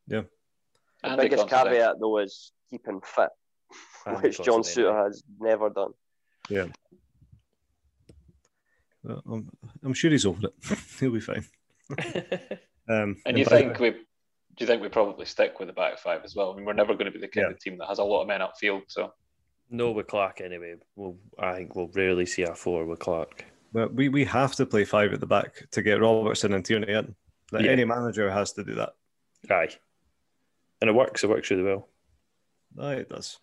Yeah. 0.08 0.24
The 1.04 1.16
biggest 1.16 1.48
caveat 1.48 2.00
though 2.00 2.18
is 2.18 2.54
keeping 2.72 3.02
fit, 3.02 3.30
Andy 4.08 4.30
which 4.30 4.42
John 4.42 4.62
Souttar 4.62 5.06
has 5.06 5.24
never 5.40 5.70
done. 5.70 5.92
Yeah. 6.50 6.66
Well, 9.04 9.22
I'm, 9.32 9.50
I'm 9.84 9.94
sure 9.94 10.10
he's 10.10 10.26
over 10.26 10.48
it. 10.48 10.80
He'll 11.00 11.12
be 11.12 11.20
fine. 11.20 11.46
um, 12.90 13.18
and 13.28 13.38
you 13.38 13.46
think 13.46 13.80
we? 13.80 13.92
Do 13.92 14.66
you 14.66 14.68
think 14.68 14.82
we 14.82 14.90
probably 14.90 15.26
stick 15.26 15.60
with 15.60 15.68
the 15.68 15.74
back 15.74 16.00
five 16.00 16.24
as 16.24 16.36
well? 16.36 16.52
I 16.52 16.56
mean, 16.56 16.66
we're 16.66 16.74
never 16.74 16.94
going 16.94 17.06
to 17.06 17.12
be 17.12 17.20
the 17.20 17.28
kind 17.28 17.48
yeah. 17.48 17.54
of 17.54 17.60
team 17.60 17.78
that 17.78 17.88
has 17.88 18.00
a 18.00 18.04
lot 18.04 18.24
of 18.24 18.28
men 18.28 18.42
upfield. 18.42 18.82
So 18.88 19.14
no, 19.72 19.92
with 19.92 20.08
Clarke 20.08 20.42
anyway. 20.42 20.76
We'll, 20.96 21.16
I 21.40 21.56
think 21.56 21.76
we'll 21.76 21.90
rarely 21.96 22.26
see 22.26 22.44
a 22.44 22.54
four 22.54 22.86
with 22.86 23.00
Clarke. 23.00 23.46
But 23.74 23.94
we, 23.94 24.10
we 24.10 24.26
have 24.26 24.54
to 24.56 24.66
play 24.66 24.84
five 24.84 25.14
at 25.14 25.22
the 25.22 25.26
back 25.26 25.70
to 25.72 25.82
get 25.82 26.02
Robertson 26.02 26.54
and 26.54 26.64
Tierney 26.64 26.92
in. 26.92 27.16
Like 27.54 27.64
yeah. 27.64 27.72
Any 27.72 27.86
manager 27.86 28.30
has 28.30 28.52
to 28.54 28.64
do 28.64 28.76
that. 28.76 28.94
Aye. 29.50 29.70
And 30.82 30.90
it 30.90 30.94
works. 30.94 31.24
It 31.24 31.30
works 31.30 31.50
really 31.50 31.64
well. 31.64 31.88
Aye, 32.80 32.96
it 32.96 33.10
does. 33.10 33.40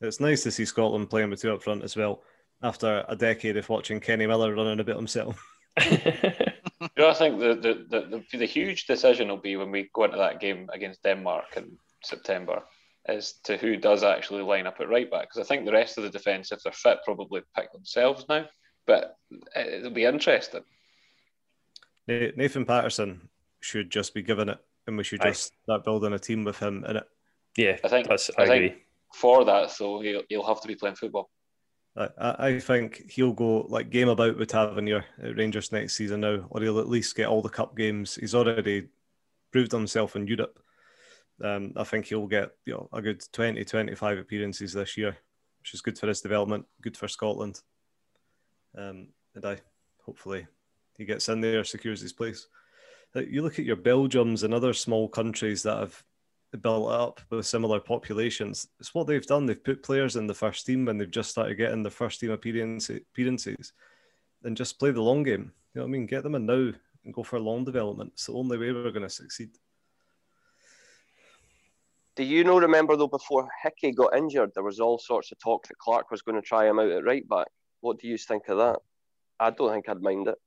It's 0.00 0.20
nice 0.20 0.42
to 0.44 0.50
see 0.50 0.64
Scotland 0.64 1.10
playing 1.10 1.30
with 1.30 1.40
two 1.40 1.52
up 1.52 1.62
front 1.62 1.84
as 1.84 1.94
well 1.94 2.22
after 2.62 3.04
a 3.08 3.16
decade 3.16 3.56
of 3.56 3.68
watching 3.68 4.00
Kenny 4.00 4.26
Miller 4.26 4.54
running 4.54 4.80
a 4.80 4.84
bit 4.84 4.96
himself. 4.96 5.42
you 5.90 5.98
know, 6.96 7.10
I 7.10 7.14
think 7.14 7.38
the, 7.38 7.54
the, 7.90 8.22
the, 8.30 8.38
the 8.38 8.46
huge 8.46 8.86
decision 8.86 9.28
will 9.28 9.36
be 9.36 9.56
when 9.56 9.70
we 9.70 9.90
go 9.94 10.04
into 10.04 10.16
that 10.16 10.40
game 10.40 10.68
against 10.72 11.02
Denmark 11.02 11.44
in 11.56 11.76
September 12.02 12.62
as 13.08 13.34
to 13.44 13.56
who 13.56 13.76
does 13.76 14.02
actually 14.02 14.42
line 14.42 14.66
up 14.66 14.80
at 14.80 14.88
right 14.88 15.10
back. 15.10 15.28
Because 15.28 15.38
I 15.38 15.48
think 15.48 15.64
the 15.64 15.72
rest 15.72 15.96
of 15.98 16.04
the 16.04 16.10
defence, 16.10 16.52
if 16.52 16.62
they're 16.62 16.72
fit, 16.72 16.98
probably 17.04 17.42
pick 17.56 17.72
themselves 17.72 18.24
now. 18.28 18.46
But 18.86 19.16
eh, 19.54 19.78
it'll 19.78 19.90
be 19.90 20.04
interesting. 20.04 20.62
Nathan 22.08 22.64
Patterson 22.64 23.28
should 23.60 23.90
just 23.90 24.14
be 24.14 24.22
given 24.22 24.48
it, 24.48 24.58
and 24.86 24.96
we 24.96 25.04
should 25.04 25.20
just 25.22 25.52
Aye. 25.52 25.56
start 25.64 25.84
building 25.84 26.12
a 26.12 26.18
team 26.18 26.44
with 26.44 26.58
him 26.58 26.84
in 26.84 26.96
it. 26.96 27.04
Yeah, 27.56 27.78
I 27.82 27.88
think 27.88 28.06
that's, 28.08 28.30
I, 28.38 28.42
I 28.42 28.44
agree. 28.44 28.74
for 29.14 29.44
that, 29.44 29.70
so 29.70 30.00
he'll, 30.00 30.22
he'll 30.28 30.46
have 30.46 30.60
to 30.60 30.68
be 30.68 30.76
playing 30.76 30.96
football. 30.96 31.30
I, 31.96 32.08
I 32.38 32.58
think 32.60 33.10
he'll 33.10 33.32
go 33.32 33.66
like 33.68 33.90
game 33.90 34.08
about 34.08 34.38
with 34.38 34.48
Tavernier 34.48 35.04
at 35.22 35.36
Rangers 35.36 35.72
next 35.72 35.96
season 35.96 36.20
now, 36.20 36.46
or 36.50 36.60
he'll 36.60 36.78
at 36.78 36.88
least 36.88 37.16
get 37.16 37.26
all 37.26 37.42
the 37.42 37.48
cup 37.48 37.76
games. 37.76 38.16
He's 38.16 38.34
already 38.34 38.88
proved 39.50 39.72
himself 39.72 40.14
in 40.14 40.26
Europe. 40.26 40.60
Um, 41.42 41.72
I 41.76 41.84
think 41.84 42.06
he'll 42.06 42.26
get 42.26 42.50
you 42.64 42.74
know 42.74 42.88
a 42.92 43.02
good 43.02 43.22
20, 43.32 43.64
25 43.64 44.18
appearances 44.18 44.72
this 44.72 44.96
year, 44.96 45.16
which 45.60 45.74
is 45.74 45.82
good 45.82 45.98
for 45.98 46.08
his 46.08 46.20
development, 46.20 46.66
good 46.80 46.96
for 46.96 47.08
Scotland. 47.08 47.60
Um, 48.76 49.08
and 49.34 49.44
I 49.44 49.58
hopefully 50.04 50.46
he 50.96 51.04
gets 51.04 51.28
in 51.28 51.40
there, 51.40 51.64
secures 51.64 52.00
his 52.00 52.12
place. 52.12 52.46
You 53.14 53.42
look 53.42 53.58
at 53.58 53.64
your 53.64 53.76
Belgiums 53.76 54.42
and 54.42 54.52
other 54.52 54.74
small 54.74 55.08
countries 55.08 55.62
that 55.62 55.78
have 55.78 56.04
built 56.60 56.90
up 56.90 57.20
with 57.30 57.46
similar 57.46 57.80
populations. 57.80 58.68
It's 58.78 58.94
what 58.94 59.06
they've 59.06 59.24
done. 59.24 59.46
They've 59.46 59.62
put 59.62 59.82
players 59.82 60.16
in 60.16 60.26
the 60.26 60.34
first 60.34 60.66
team 60.66 60.84
when 60.84 60.98
they've 60.98 61.10
just 61.10 61.30
started 61.30 61.56
getting 61.56 61.82
the 61.82 61.90
first 61.90 62.20
team 62.20 62.30
appearances 62.30 63.72
and 64.44 64.56
just 64.56 64.78
play 64.78 64.90
the 64.90 65.02
long 65.02 65.22
game. 65.22 65.52
You 65.74 65.80
know 65.80 65.82
what 65.82 65.88
I 65.88 65.92
mean? 65.92 66.06
Get 66.06 66.22
them 66.22 66.34
in 66.34 66.46
now 66.46 66.72
and 67.04 67.14
go 67.14 67.22
for 67.22 67.38
long 67.40 67.64
development. 67.64 68.12
It's 68.14 68.26
the 68.26 68.34
only 68.34 68.58
way 68.58 68.72
we're 68.72 68.90
going 68.90 69.02
to 69.02 69.10
succeed. 69.10 69.50
Do 72.16 72.24
you 72.24 72.44
know, 72.44 72.58
remember 72.58 72.96
though, 72.96 73.08
before 73.08 73.46
Hickey 73.62 73.92
got 73.92 74.16
injured, 74.16 74.50
there 74.54 74.64
was 74.64 74.80
all 74.80 74.98
sorts 74.98 75.30
of 75.32 75.38
talk 75.38 75.68
that 75.68 75.78
Clarke 75.78 76.10
was 76.10 76.22
going 76.22 76.40
to 76.40 76.46
try 76.46 76.66
him 76.66 76.78
out 76.78 76.90
at 76.90 77.04
right 77.04 77.28
back. 77.28 77.48
What 77.80 77.98
do 77.98 78.08
you 78.08 78.16
think 78.16 78.48
of 78.48 78.56
that? 78.56 78.78
I 79.38 79.50
don't 79.50 79.70
think 79.70 79.88
I'd 79.88 80.00
mind 80.00 80.28
it. 80.28 80.38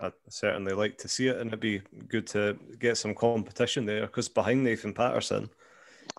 I'd 0.00 0.12
certainly 0.28 0.72
like 0.72 0.96
to 0.98 1.08
see 1.08 1.28
it, 1.28 1.36
and 1.36 1.48
it'd 1.48 1.60
be 1.60 1.82
good 2.08 2.26
to 2.28 2.58
get 2.78 2.96
some 2.96 3.14
competition 3.14 3.84
there 3.84 4.02
because 4.02 4.28
behind 4.28 4.64
Nathan 4.64 4.94
Patterson, 4.94 5.50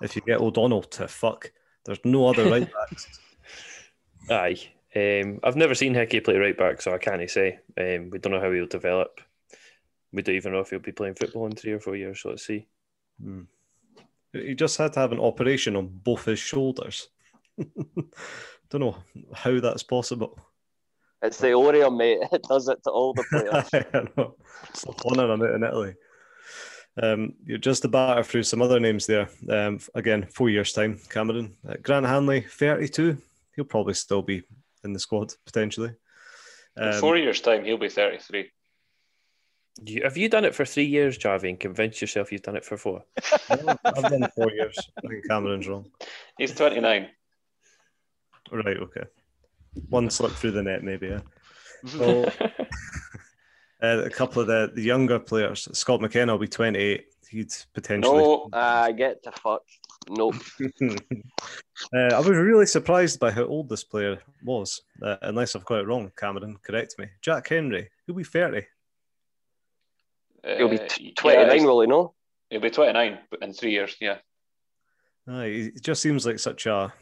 if 0.02 0.16
you 0.16 0.22
get 0.22 0.40
O'Donnell 0.40 0.84
to 0.84 1.08
fuck, 1.08 1.52
there's 1.86 2.04
no 2.04 2.28
other 2.28 2.46
right 2.50 2.70
backs. 2.72 3.20
Aye. 4.30 4.70
Um, 4.96 5.40
I've 5.44 5.58
never 5.58 5.76
seen 5.76 5.94
Hickey 5.94 6.20
play 6.22 6.38
right 6.38 6.58
back, 6.58 6.82
so 6.82 6.94
I 6.94 7.00
can't 7.00 7.30
say. 7.30 7.60
Um, 7.78 8.12
we 8.12 8.20
don't 8.20 8.32
know 8.32 8.40
how 8.40 8.52
he'll 8.52 8.68
develop. 8.68 9.20
We 10.14 10.22
don't 10.22 10.36
even 10.36 10.54
know 10.54 10.60
if 10.60 10.70
he'll 10.70 10.80
be 10.80 10.92
playing 10.92 11.16
football 11.16 11.48
in 11.48 11.56
three 11.56 11.74
or 11.74 11.80
four 11.80 11.96
years, 11.96 12.22
so 12.22 12.30
let's 12.30 12.46
see. 12.46 12.68
Hmm. 13.22 13.42
He 14.34 14.54
just 14.54 14.78
had 14.78 14.94
to 14.94 15.00
have 15.00 15.12
an 15.12 15.20
operation 15.20 15.76
on 15.76 15.88
both 15.88 16.26
his 16.26 16.40
shoulders. 16.40 17.08
Don't 18.70 18.82
know 18.82 18.98
how 19.34 19.60
that's 19.60 19.84
possible. 19.84 20.38
It's 21.22 21.38
the 21.38 21.48
Oreo, 21.48 21.96
mate. 21.96 22.20
It 22.32 22.44
does 22.44 22.68
it 22.68 22.84
to 22.84 22.90
all 22.90 23.14
the 23.14 23.24
players. 23.30 23.88
I 23.94 24.08
know. 24.18 24.36
It's 24.70 24.84
fun 24.84 25.20
on 25.20 25.42
it 25.42 25.56
in 25.56 25.64
Italy. 25.64 25.96
Um, 27.02 27.34
you're 27.46 27.58
just 27.58 27.82
to 27.82 27.88
batter 27.88 28.24
through 28.24 28.44
some 28.44 28.62
other 28.62 28.80
names 28.80 29.06
there. 29.06 29.30
Um, 29.50 29.80
again, 29.96 30.28
four 30.32 30.50
years' 30.50 30.74
time, 30.74 31.00
Cameron. 31.10 31.56
Uh, 31.68 31.76
Grant 31.82 32.06
Hanley, 32.06 32.42
32. 32.42 33.18
He'll 33.56 33.66
probably 33.66 33.94
still 33.94 34.22
be 34.22 34.44
in 34.84 34.94
the 34.94 35.00
squad, 35.00 35.34
potentially. 35.46 35.94
Um, 36.78 36.90
in 36.90 37.00
four 37.00 37.18
years' 37.18 37.42
time, 37.42 37.66
he'll 37.66 37.78
be 37.78 37.90
33. 37.90 38.52
You, 39.84 40.04
have 40.04 40.16
you 40.16 40.30
done 40.30 40.46
it 40.46 40.56
for 40.56 40.64
three 40.64 40.86
years, 40.86 41.18
Jarvie, 41.18 41.50
and 41.50 41.60
convinced 41.60 42.00
yourself 42.00 42.32
you've 42.32 42.42
done 42.42 42.56
it 42.56 42.64
for 42.64 42.78
four? 42.78 43.04
I've 43.50 44.04
done 44.04 44.24
it 44.24 44.34
four 44.34 44.50
years. 44.52 44.78
I 44.98 45.08
think 45.08 45.28
Cameron's 45.28 45.68
wrong. 45.68 45.92
He's 46.38 46.56
29. 46.56 47.10
Right, 48.52 48.78
okay. 48.78 49.04
One 49.90 50.10
slip 50.10 50.32
through 50.32 50.52
the 50.52 50.64
net, 50.64 50.84
maybe, 50.84 51.08
yeah. 51.10 51.20
So, 51.88 52.24
uh, 53.84 54.04
a 54.06 54.10
couple 54.10 54.42
of 54.42 54.48
the, 54.48 54.72
the 54.74 54.82
younger 54.82 55.20
players, 55.20 55.68
Scott 55.78 56.02
McKenna 56.02 56.32
will 56.32 56.40
be 56.40 56.48
28. 56.48 57.06
He'd 57.30 57.54
potentially. 57.74 58.18
No, 58.18 58.50
I 58.54 58.90
uh, 58.90 58.92
get 58.92 59.24
the 59.24 59.32
fuck. 59.32 59.64
Nope. 60.10 60.36
uh, 61.94 62.14
I 62.14 62.20
was 62.20 62.30
really 62.30 62.66
surprised 62.68 63.20
by 63.20 63.32
how 63.32 63.44
old 63.44 63.68
this 63.68 63.84
player 63.84 64.20
was, 64.44 64.84
uh, 65.02 65.18
unless 65.24 65.56
I've 65.56 65.66
got 65.66 65.80
it 65.80 65.88
wrong, 65.88 66.12
Cameron. 66.16 66.58
Correct 66.64 66.96
me. 66.98 67.08
Jack 67.22 67.50
Hendry, 67.50 67.90
he'll 68.06 68.16
be 68.16 68.24
30. 68.24 68.62
He'll 70.46 70.70
be 70.70 70.80
uh, 70.80 70.88
t- 70.88 71.14
29, 71.14 71.58
yeah, 71.58 71.66
will 71.66 71.82
he, 71.82 71.88
no? 71.88 72.14
He'll 72.50 72.62
be 72.62 72.70
29 72.70 73.18
in 73.42 73.54
three 73.54 73.72
years, 73.72 73.96
yeah. 74.00 74.18
Uh, 75.28 75.44
he 75.44 75.72
just 75.82 76.02
seems 76.02 76.26
like 76.26 76.38
such 76.38 76.68
a 76.68 76.94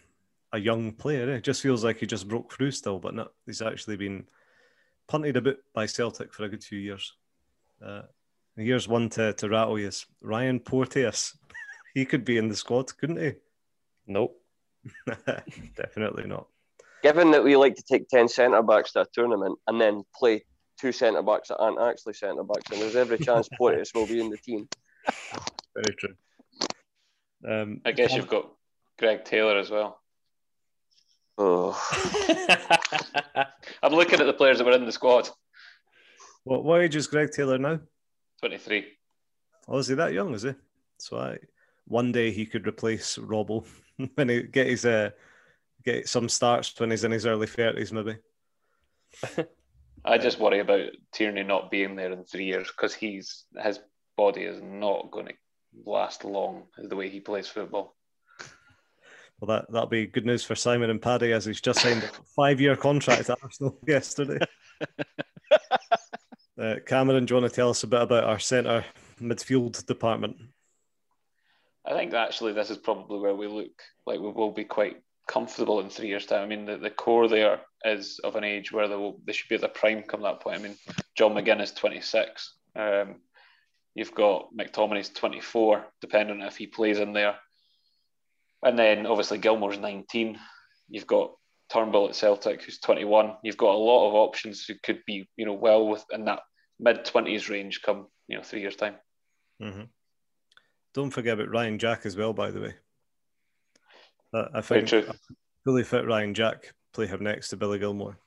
a 0.53 0.59
young 0.59 0.91
player. 0.93 1.29
Eh? 1.29 1.37
It 1.37 1.43
just 1.43 1.61
feels 1.61 1.83
like 1.83 1.97
he 1.97 2.05
just 2.05 2.27
broke 2.27 2.53
through 2.53 2.71
still, 2.71 2.99
but 2.99 3.15
not, 3.15 3.33
he's 3.45 3.61
actually 3.61 3.97
been 3.97 4.25
punted 5.07 5.35
a 5.35 5.41
bit 5.41 5.57
by 5.73 5.85
Celtic 5.85 6.33
for 6.33 6.45
a 6.45 6.49
good 6.49 6.63
few 6.63 6.79
years. 6.79 7.13
Uh, 7.83 8.03
here's 8.55 8.87
one 8.87 9.09
to, 9.09 9.33
to 9.33 9.49
rattle 9.49 9.79
you 9.79 9.91
Ryan 10.21 10.59
Porteous. 10.59 11.37
he 11.93 12.05
could 12.05 12.23
be 12.23 12.37
in 12.37 12.47
the 12.47 12.55
squad, 12.55 12.95
couldn't 12.97 13.17
he? 13.17 13.33
Nope. 14.07 14.39
Definitely 15.75 16.27
not. 16.27 16.47
Given 17.01 17.31
that 17.31 17.43
we 17.43 17.57
like 17.57 17.75
to 17.75 17.83
take 17.83 18.07
10 18.07 18.29
centre 18.29 18.61
backs 18.61 18.93
to 18.93 19.01
a 19.01 19.05
tournament 19.11 19.57
and 19.67 19.81
then 19.81 20.03
play 20.15 20.45
two 20.79 20.91
centre 20.91 21.21
backs 21.21 21.49
that 21.49 21.57
aren't 21.57 21.79
actually 21.79 22.13
centre 22.13 22.43
backs, 22.43 22.71
and 22.71 22.81
there's 22.81 22.95
every 22.95 23.17
chance 23.17 23.49
Porteous 23.57 23.93
will 23.93 24.07
be 24.07 24.19
in 24.19 24.29
the 24.29 24.37
team. 24.37 24.67
Very 25.75 25.95
true. 25.97 26.15
Um, 27.47 27.81
I 27.85 27.91
guess 27.91 28.13
you've 28.13 28.29
got 28.29 28.51
Greg 28.97 29.25
Taylor 29.25 29.57
as 29.57 29.69
well. 29.69 29.99
Oh. 31.37 31.77
I'm 33.83 33.93
looking 33.93 34.19
at 34.19 34.25
the 34.25 34.33
players 34.33 34.59
that 34.59 34.65
were 34.65 34.73
in 34.73 34.85
the 34.85 34.91
squad. 34.91 35.29
What, 36.43 36.63
what 36.63 36.81
age 36.81 36.95
is 36.95 37.07
Greg 37.07 37.31
Taylor 37.31 37.57
now? 37.57 37.79
23. 38.39 38.85
Oh, 39.67 39.77
is 39.77 39.87
he 39.87 39.95
that 39.95 40.13
young, 40.13 40.33
is 40.33 40.43
he? 40.43 40.53
So 40.99 41.17
I, 41.17 41.37
one 41.85 42.11
day 42.11 42.31
he 42.31 42.45
could 42.45 42.67
replace 42.67 43.17
Robbo 43.17 43.65
when 44.15 44.29
he 44.29 44.43
get 44.43 44.67
his 44.67 44.85
uh, 44.85 45.11
get 45.83 46.07
some 46.07 46.29
starts 46.29 46.79
when 46.79 46.91
he's 46.91 47.03
in 47.03 47.11
his 47.11 47.25
early 47.25 47.47
30s, 47.47 47.91
maybe. 47.91 48.17
I 50.05 50.17
just 50.17 50.39
worry 50.39 50.59
about 50.59 50.89
Tierney 51.13 51.43
not 51.43 51.71
being 51.71 51.95
there 51.95 52.11
in 52.11 52.25
three 52.25 52.45
years 52.45 52.67
because 52.67 52.93
he's 52.93 53.45
his 53.61 53.79
body 54.17 54.41
is 54.41 54.61
not 54.61 55.11
going 55.11 55.27
to 55.27 55.33
last 55.85 56.25
long 56.25 56.63
the 56.77 56.95
way 56.95 57.09
he 57.09 57.19
plays 57.19 57.47
football. 57.47 57.95
Well, 59.39 59.57
that 59.57 59.71
that'll 59.71 59.87
be 59.87 60.07
good 60.07 60.25
news 60.25 60.43
for 60.43 60.55
Simon 60.55 60.89
and 60.89 61.01
Paddy 61.01 61.31
as 61.31 61.45
he's 61.45 61.61
just 61.61 61.81
signed 61.81 62.03
a 62.03 62.09
five-year 62.35 62.75
contract 62.75 63.29
at 63.29 63.43
Arsenal 63.43 63.77
yesterday. 63.87 64.39
uh, 66.61 66.75
Cameron, 66.85 67.25
do 67.25 67.33
you 67.33 67.41
want 67.41 67.51
to 67.51 67.55
tell 67.55 67.69
us 67.69 67.83
a 67.83 67.87
bit 67.87 68.01
about 68.01 68.25
our 68.25 68.39
centre 68.39 68.85
midfield 69.21 69.85
department? 69.85 70.37
I 71.85 71.93
think 71.93 72.13
actually 72.13 72.53
this 72.53 72.69
is 72.69 72.77
probably 72.77 73.19
where 73.19 73.35
we 73.35 73.47
look 73.47 73.81
like 74.05 74.19
we 74.19 74.31
will 74.31 74.51
be 74.51 74.63
quite 74.63 75.01
comfortable 75.27 75.79
in 75.79 75.89
three 75.89 76.07
years' 76.07 76.25
time. 76.25 76.43
I 76.43 76.45
mean, 76.45 76.65
the, 76.65 76.77
the 76.77 76.89
core 76.89 77.27
there 77.27 77.61
is 77.83 78.19
of 78.23 78.35
an 78.35 78.43
age 78.43 78.71
where 78.71 78.87
they, 78.87 78.95
will, 78.95 79.19
they 79.25 79.33
should 79.33 79.49
be 79.49 79.55
at 79.55 79.61
their 79.61 79.69
prime 79.69 80.03
come 80.03 80.21
that 80.21 80.41
point. 80.41 80.59
I 80.59 80.63
mean, 80.63 80.75
John 81.15 81.33
McGinn 81.33 81.61
is 81.61 81.71
26. 81.71 82.53
Um, 82.75 83.15
you've 83.95 84.15
got 84.15 84.49
McTominay's 84.57 85.09
24, 85.09 85.85
depending 86.01 86.41
on 86.41 86.47
if 86.47 86.57
he 86.57 86.67
plays 86.67 86.99
in 86.99 87.13
there. 87.13 87.35
And 88.63 88.79
then 88.79 89.05
obviously 89.05 89.37
Gilmour's 89.37 89.77
19. 89.77 90.39
You've 90.89 91.07
got 91.07 91.33
Turnbull 91.71 92.09
at 92.09 92.15
Celtic, 92.15 92.63
who's 92.63 92.79
21. 92.79 93.35
You've 93.43 93.57
got 93.57 93.75
a 93.75 93.77
lot 93.77 94.07
of 94.07 94.15
options 94.15 94.65
who 94.65 94.75
could 94.83 95.01
be, 95.05 95.27
you 95.35 95.45
know, 95.45 95.53
well 95.53 95.87
within 95.87 96.25
that 96.25 96.39
mid 96.79 97.05
20s 97.05 97.49
range 97.49 97.81
come, 97.81 98.07
you 98.27 98.37
know, 98.37 98.43
three 98.43 98.61
years' 98.61 98.75
time. 98.75 98.95
Mm-hmm. 99.61 99.83
Don't 100.93 101.11
forget 101.11 101.33
about 101.33 101.49
Ryan 101.49 101.79
Jack 101.79 102.05
as 102.05 102.15
well, 102.15 102.33
by 102.33 102.51
the 102.51 102.61
way. 102.61 102.75
Uh, 104.33 104.45
I 104.53 104.61
think 104.61 104.89
fully 105.63 105.83
fit 105.83 106.05
Ryan 106.05 106.33
Jack 106.33 106.73
play 106.93 107.07
him 107.07 107.23
next 107.23 107.49
to 107.49 107.57
Billy 107.57 107.79
Gilmour 107.79 108.17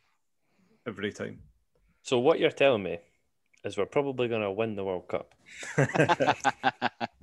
every 0.87 1.13
time. 1.13 1.39
So 2.03 2.19
what 2.19 2.39
you're 2.39 2.51
telling 2.51 2.83
me 2.83 2.99
is 3.65 3.77
we're 3.77 3.87
probably 3.87 4.29
going 4.29 4.43
to 4.43 4.51
win 4.51 4.77
the 4.77 4.85
World 4.85 5.09
Cup. 5.09 5.35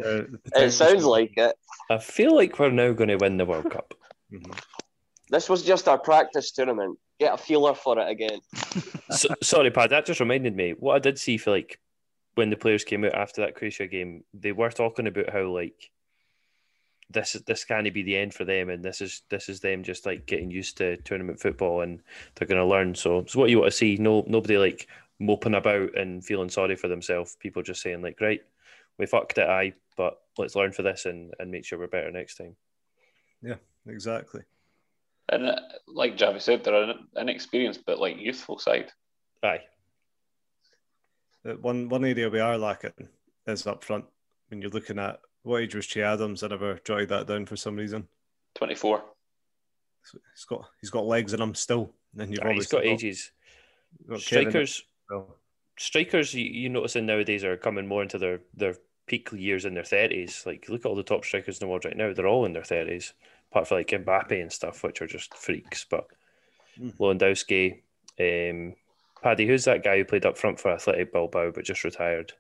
it 0.05 0.71
sounds 0.71 1.05
like 1.05 1.33
it. 1.37 1.55
I 1.89 1.97
feel 1.99 2.35
like 2.35 2.59
we're 2.59 2.71
now 2.71 2.91
going 2.91 3.09
to 3.09 3.17
win 3.17 3.37
the 3.37 3.45
World 3.45 3.71
Cup. 3.71 3.93
Mm-hmm. 4.31 4.51
This 5.29 5.49
was 5.49 5.63
just 5.63 5.87
our 5.87 5.97
practice 5.97 6.51
tournament. 6.51 6.99
Get 7.19 7.33
a 7.33 7.37
feeler 7.37 7.73
for 7.73 7.97
it 7.99 8.09
again. 8.09 8.39
so, 9.11 9.29
sorry, 9.41 9.71
Pad. 9.71 9.91
That 9.91 10.05
just 10.05 10.19
reminded 10.19 10.55
me. 10.55 10.73
What 10.77 10.95
I 10.95 10.99
did 10.99 11.17
see 11.17 11.37
for 11.37 11.51
like 11.51 11.79
when 12.35 12.49
the 12.49 12.57
players 12.57 12.83
came 12.83 13.05
out 13.05 13.13
after 13.13 13.41
that 13.41 13.55
Croatia 13.55 13.87
game, 13.87 14.23
they 14.33 14.51
were 14.51 14.69
talking 14.69 15.07
about 15.07 15.29
how 15.29 15.43
like 15.43 15.91
this 17.09 17.35
is 17.35 17.41
this 17.43 17.65
can't 17.65 17.91
be 17.93 18.03
the 18.03 18.17
end 18.17 18.33
for 18.33 18.45
them, 18.45 18.69
and 18.69 18.83
this 18.83 19.01
is 19.01 19.23
this 19.29 19.49
is 19.49 19.59
them 19.59 19.83
just 19.83 20.05
like 20.05 20.25
getting 20.25 20.51
used 20.51 20.77
to 20.77 20.97
tournament 20.97 21.39
football, 21.39 21.81
and 21.81 22.01
they're 22.35 22.47
going 22.47 22.61
to 22.61 22.65
learn. 22.65 22.95
So 22.95 23.19
it's 23.19 23.35
what 23.35 23.49
you 23.49 23.59
want 23.59 23.71
to 23.71 23.77
see. 23.77 23.97
No, 23.97 24.23
nobody 24.27 24.57
like 24.57 24.87
moping 25.19 25.55
about 25.55 25.97
and 25.97 26.23
feeling 26.23 26.49
sorry 26.49 26.75
for 26.75 26.87
themselves. 26.87 27.37
People 27.39 27.61
just 27.61 27.81
saying 27.81 28.01
like, 28.01 28.19
right, 28.21 28.41
we 28.97 29.05
fucked 29.05 29.37
it, 29.37 29.47
I, 29.47 29.73
but 29.97 30.19
let's 30.37 30.55
learn 30.55 30.71
for 30.71 30.83
this 30.83 31.05
and 31.05 31.33
and 31.39 31.51
make 31.51 31.65
sure 31.65 31.79
we're 31.79 31.87
better 31.87 32.11
next 32.11 32.35
time. 32.35 32.55
Yeah, 33.41 33.55
exactly. 33.87 34.41
And 35.29 35.47
uh, 35.47 35.59
like 35.87 36.17
Javi 36.17 36.41
said, 36.41 36.63
they're 36.63 36.83
an 36.83 37.07
inexperienced 37.15 37.85
but 37.85 37.99
like 37.99 38.17
youthful 38.17 38.59
side. 38.59 38.91
Aye. 39.43 39.61
Uh, 41.45 41.53
one 41.53 41.89
one 41.89 42.05
area 42.05 42.29
we 42.29 42.39
are 42.39 42.57
lacking 42.57 43.09
is 43.47 43.67
up 43.67 43.83
front. 43.83 44.05
When 44.49 44.61
you're 44.61 44.71
looking 44.71 44.99
at 44.99 45.19
what 45.43 45.61
age 45.61 45.75
was 45.75 45.85
Che 45.85 46.01
Adams? 46.01 46.43
I 46.43 46.47
never 46.47 46.79
jotted 46.83 47.09
that 47.09 47.27
down 47.27 47.45
for 47.45 47.55
some 47.55 47.75
reason. 47.75 48.07
Twenty 48.55 48.75
four. 48.75 49.03
So 50.03 50.17
he's 50.33 50.45
got 50.45 50.69
he's 50.81 50.89
got 50.89 51.05
legs 51.05 51.33
in 51.33 51.41
him 51.41 51.55
still. 51.55 51.93
And 52.17 52.31
you've 52.31 52.43
Aye, 52.43 52.53
he's 52.53 52.67
got, 52.67 52.83
got 52.83 52.85
ages. 52.85 53.31
Got 54.07 54.21
strikers, 54.21 54.83
strikers 55.77 56.33
you, 56.33 56.45
you 56.45 56.69
noticing 56.69 57.05
nowadays 57.05 57.43
are 57.43 57.57
coming 57.57 57.87
more 57.87 58.01
into 58.01 58.17
their 58.17 58.41
their 58.55 58.75
peak 59.05 59.29
years 59.31 59.65
in 59.65 59.73
their 59.73 59.83
thirties. 59.83 60.43
Like 60.45 60.67
look 60.69 60.85
at 60.85 60.89
all 60.89 60.95
the 60.95 61.03
top 61.03 61.25
strikers 61.25 61.59
in 61.59 61.65
the 61.65 61.69
world 61.69 61.85
right 61.85 61.97
now; 61.97 62.13
they're 62.13 62.27
all 62.27 62.45
in 62.45 62.53
their 62.53 62.63
thirties, 62.63 63.13
apart 63.51 63.67
from 63.67 63.77
like 63.77 63.87
Mbappe 63.87 64.41
and 64.41 64.51
stuff, 64.51 64.83
which 64.83 65.01
are 65.01 65.07
just 65.07 65.33
freaks. 65.35 65.85
But 65.89 66.07
mm. 66.79 66.95
Lewandowski, 66.97 67.81
um, 68.19 68.75
Paddy, 69.21 69.47
who's 69.47 69.65
that 69.65 69.83
guy 69.83 69.97
who 69.97 70.05
played 70.05 70.25
up 70.25 70.37
front 70.37 70.59
for 70.59 70.71
Athletic 70.71 71.11
Bilbao 71.13 71.51
but 71.51 71.65
just 71.65 71.83
retired? 71.83 72.33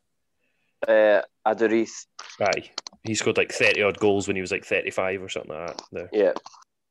Uh, 0.87 1.21
Aduriz. 1.45 2.07
Aye, 2.41 2.71
he 3.03 3.15
scored 3.15 3.37
like 3.37 3.51
thirty 3.51 3.81
odd 3.81 3.99
goals 3.99 4.27
when 4.27 4.35
he 4.35 4.41
was 4.41 4.51
like 4.51 4.65
thirty-five 4.65 5.21
or 5.21 5.29
something 5.29 5.53
like 5.53 5.67
that. 5.67 5.81
There. 5.91 6.09
Yeah. 6.13 6.33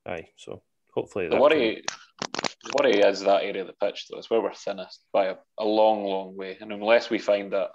Aye, 0.07 0.29
so 0.37 0.63
hopefully. 0.95 1.29
The 1.29 1.37
worry, 1.37 1.85
the 2.33 2.73
worry 2.79 2.99
is 3.01 3.21
that 3.21 3.45
area 3.45 3.63
of 3.63 3.69
the 3.69 3.73
pitch 3.75 4.07
though. 4.09 4.19
It's 4.19 4.31
where 4.31 4.41
we're 4.41 4.55
thinnest 4.55 5.05
by 5.13 5.27
a, 5.27 5.37
a 5.59 5.65
long, 5.65 6.05
long 6.05 6.37
way, 6.37 6.59
and 6.61 6.73
unless 6.73 7.09
we 7.09 7.19
find 7.19 7.55
a, 7.55 7.71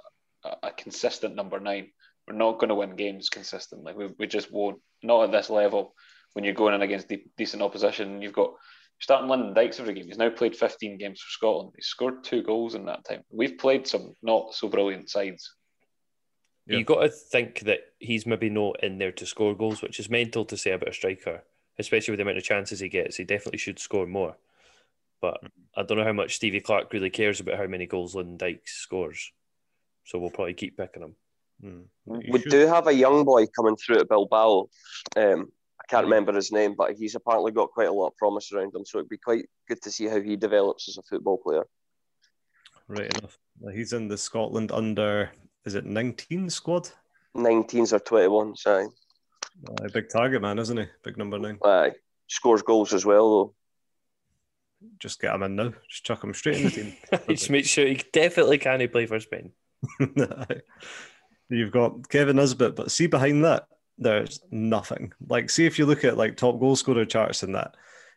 a 0.63 0.71
consistent 0.71 1.35
number 1.35 1.59
nine, 1.59 1.91
we're 2.27 2.35
not 2.35 2.59
going 2.59 2.69
to 2.69 2.75
win 2.75 2.95
games 2.95 3.29
consistently. 3.29 3.93
We, 3.93 4.09
we 4.19 4.27
just 4.27 4.51
won't. 4.51 4.81
Not 5.03 5.25
at 5.25 5.31
this 5.31 5.49
level. 5.49 5.93
When 6.33 6.43
you're 6.43 6.53
going 6.53 6.75
in 6.75 6.81
against 6.81 7.07
de- 7.07 7.25
decent 7.37 7.61
opposition, 7.61 8.21
you've 8.21 8.33
got 8.33 8.51
starting 8.99 9.29
Lyndon 9.29 9.53
Dykes 9.53 9.79
every 9.79 9.93
game. 9.93 10.07
He's 10.07 10.17
now 10.17 10.29
played 10.29 10.55
15 10.55 10.97
games 10.97 11.21
for 11.21 11.29
Scotland. 11.29 11.71
He's 11.75 11.87
scored 11.87 12.23
two 12.23 12.43
goals 12.43 12.75
in 12.75 12.85
that 12.85 13.05
time. 13.05 13.23
We've 13.31 13.57
played 13.57 13.87
some 13.87 14.13
not 14.21 14.53
so 14.53 14.67
brilliant 14.67 15.09
sides. 15.09 15.55
Yeah. 16.67 16.79
You 16.79 16.83
got 16.83 17.01
to 17.01 17.09
think 17.09 17.61
that 17.61 17.79
he's 17.99 18.25
maybe 18.25 18.49
not 18.49 18.83
in 18.83 18.97
there 18.97 19.13
to 19.13 19.25
score 19.25 19.55
goals, 19.55 19.81
which 19.81 19.99
is 19.99 20.09
mental 20.09 20.43
to 20.45 20.57
say 20.57 20.71
about 20.71 20.89
a 20.89 20.93
striker, 20.93 21.43
especially 21.79 22.11
with 22.11 22.17
the 22.17 22.23
amount 22.23 22.37
of 22.37 22.43
chances 22.43 22.79
he 22.79 22.89
gets. 22.89 23.15
He 23.15 23.23
definitely 23.23 23.59
should 23.59 23.79
score 23.79 24.05
more. 24.05 24.35
But 25.21 25.39
I 25.75 25.83
don't 25.83 25.97
know 25.97 26.03
how 26.03 26.13
much 26.13 26.35
Stevie 26.35 26.59
Clarke 26.59 26.91
really 26.91 27.09
cares 27.09 27.39
about 27.39 27.57
how 27.57 27.67
many 27.67 27.85
goals 27.85 28.15
Lyndon 28.15 28.37
Dykes 28.37 28.75
scores. 28.75 29.31
So 30.03 30.19
we'll 30.19 30.29
probably 30.29 30.53
keep 30.53 30.77
picking 30.77 31.03
him. 31.03 31.15
Mm. 31.63 31.85
We 32.05 32.41
should. 32.41 32.51
do 32.51 32.67
have 32.67 32.87
a 32.87 32.93
young 32.93 33.23
boy 33.23 33.47
coming 33.47 33.77
through 33.77 33.99
at 33.99 34.09
Bilbao. 34.09 34.69
Um, 35.15 35.51
I 35.81 35.85
can't 35.89 36.05
remember 36.05 36.33
his 36.33 36.51
name, 36.51 36.75
but 36.77 36.95
he's 36.95 37.15
apparently 37.15 37.51
got 37.51 37.71
quite 37.71 37.87
a 37.87 37.93
lot 37.93 38.07
of 38.07 38.17
promise 38.17 38.51
around 38.51 38.75
him. 38.75 38.85
So 38.85 38.99
it'd 38.99 39.09
be 39.09 39.17
quite 39.17 39.45
good 39.67 39.81
to 39.83 39.91
see 39.91 40.05
how 40.05 40.21
he 40.21 40.35
develops 40.35 40.89
as 40.89 40.97
a 40.97 41.03
football 41.03 41.37
player. 41.37 41.65
Right 42.87 43.17
enough. 43.17 43.37
He's 43.73 43.93
in 43.93 44.07
the 44.07 44.17
Scotland 44.17 44.71
under 44.71 45.31
is 45.67 45.75
it 45.75 45.85
19 45.85 46.49
squad? 46.49 46.89
19s 47.35 47.91
or 47.91 47.99
21s, 47.99 48.65
aye. 48.65 48.87
Uh, 49.69 49.87
big 49.93 50.09
target 50.09 50.41
man, 50.41 50.59
isn't 50.59 50.77
he? 50.77 50.85
Big 51.03 51.17
number 51.17 51.37
nine. 51.37 51.59
Aye. 51.63 51.91
Scores 52.27 52.61
goals 52.61 52.93
as 52.93 53.05
well, 53.05 53.29
though. 53.29 53.53
Just 54.99 55.19
get 55.19 55.35
him 55.35 55.43
in 55.43 55.55
now. 55.57 55.73
Just 55.89 56.05
chuck 56.05 56.23
him 56.23 56.33
straight 56.33 56.57
in 56.57 56.63
the 56.63 56.71
team. 56.71 56.93
Just 57.29 57.49
make 57.49 57.65
sure 57.65 57.85
he 57.85 58.01
definitely 58.13 58.59
can 58.59 58.79
he 58.79 58.87
play 58.87 59.07
for 59.07 59.19
Spain. 59.19 59.51
You've 61.49 61.71
got 61.71 62.07
Kevin 62.09 62.37
Nisbet, 62.37 62.75
but 62.75 62.91
see 62.91 63.07
behind 63.07 63.43
that, 63.43 63.67
there's 63.97 64.39
nothing. 64.51 65.11
Like, 65.27 65.49
see 65.49 65.65
if 65.65 65.77
you 65.77 65.85
look 65.85 66.05
at 66.05 66.17
like 66.17 66.37
top 66.37 66.59
goal 66.59 66.75
scorer 66.75 67.05
charts 67.05 67.43
and 67.43 67.55
that, 67.55 67.75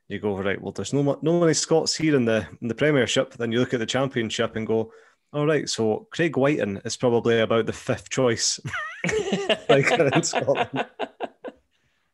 you 0.09 0.21
go 0.21 0.39
right. 0.39 0.61
Well, 0.61 0.73
there's 0.73 0.93
no 0.93 1.19
no 1.23 1.41
many 1.41 1.55
Scots 1.55 1.97
here 1.97 2.15
in 2.15 2.25
the 2.25 2.47
in 2.61 2.69
the 2.69 2.75
Premiership. 2.75 3.35
Then 3.35 3.51
you 3.51 3.59
look 3.59 3.75
at 3.75 3.81
the 3.81 3.87
Championship 3.87 4.57
and 4.57 4.67
go, 4.67 4.93
all 5.33 5.47
right, 5.47 5.69
so 5.69 6.09
Craig 6.11 6.37
Wighton 6.37 6.81
is 6.85 6.97
probably 6.97 7.41
about 7.41 7.67
the 7.67 7.73
fifth 7.73 8.11
choice, 8.11 8.59
like 9.69 9.91
in 9.91 10.23
Scotland. 10.23 10.87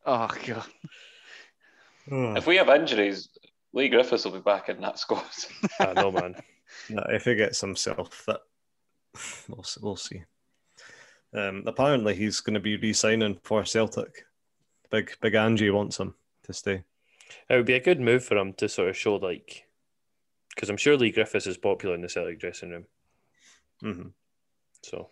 Oh 0.08 0.28
god! 0.46 2.36
If 2.36 2.46
we 2.46 2.54
have 2.58 2.68
injuries, 2.68 3.28
Leigh 3.72 3.88
Griffiths 3.88 4.24
will 4.24 4.30
be 4.30 4.38
back 4.38 4.68
in 4.68 4.80
that 4.82 5.00
squad. 5.00 5.24
I 5.80 5.94
know, 5.94 6.12
man. 6.12 6.36
No, 6.88 7.02
if 7.08 7.24
he 7.24 7.34
gets 7.34 7.60
himself 7.60 8.24
that, 8.26 8.42
we'll 9.48 9.64
we'll 9.82 9.96
see. 9.96 10.22
Um, 11.34 11.64
apparently, 11.66 12.14
he's 12.14 12.38
going 12.38 12.54
to 12.54 12.60
be 12.60 12.76
re-signing 12.76 13.40
for 13.42 13.64
Celtic. 13.64 14.24
Big 14.92 15.10
Big 15.20 15.34
Angie 15.34 15.70
wants 15.70 15.98
him 15.98 16.14
to 16.44 16.52
stay. 16.52 16.84
It 17.50 17.56
would 17.56 17.66
be 17.66 17.74
a 17.74 17.80
good 17.80 18.00
move 18.00 18.24
for 18.24 18.36
him 18.36 18.52
to 18.54 18.68
sort 18.68 18.90
of 18.90 18.96
show 18.96 19.16
like, 19.16 19.66
because 20.54 20.70
I'm 20.70 20.76
sure 20.76 20.96
Leigh 20.96 21.10
Griffiths 21.10 21.48
is 21.48 21.58
popular 21.58 21.96
in 21.96 22.00
the 22.00 22.08
Celtic 22.08 22.38
dressing 22.38 22.70
room. 22.70 22.86
Mm-hmm. 23.82 24.08
So, 24.82 25.10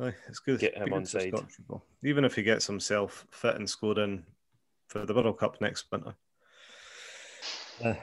Aye, 0.00 0.14
it's 0.28 0.38
good. 0.38 0.60
To 0.60 0.66
get 0.66 0.76
him 0.76 0.92
on 0.92 1.04
side. 1.04 1.34
Even 2.02 2.24
if 2.24 2.34
he 2.34 2.42
gets 2.42 2.66
himself 2.66 3.26
fit 3.30 3.56
and 3.56 3.68
scored 3.68 3.98
in 3.98 4.24
for 4.88 5.06
the 5.06 5.14
World 5.14 5.38
Cup 5.38 5.60
next 5.60 5.86
winter. 5.90 6.14
Uh, 7.84 7.94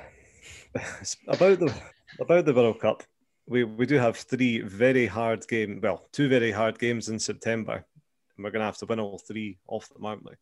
about 1.27 1.59
the 1.59 1.73
about 2.19 2.45
the 2.45 2.53
World 2.53 2.79
Cup, 2.79 3.03
we, 3.47 3.63
we 3.63 3.85
do 3.85 3.95
have 3.95 4.17
three 4.17 4.61
very 4.61 5.07
hard 5.07 5.47
game. 5.47 5.79
Well, 5.81 6.07
two 6.11 6.29
very 6.29 6.51
hard 6.51 6.77
games 6.79 7.09
in 7.09 7.19
September, 7.19 7.85
and 8.37 8.43
we're 8.43 8.51
going 8.51 8.61
to 8.61 8.65
have 8.65 8.77
to 8.77 8.85
win 8.85 8.99
all 8.99 9.19
three 9.19 9.57
off 9.67 9.89
them, 9.89 10.05
aren't 10.05 10.25
we? 10.25 10.33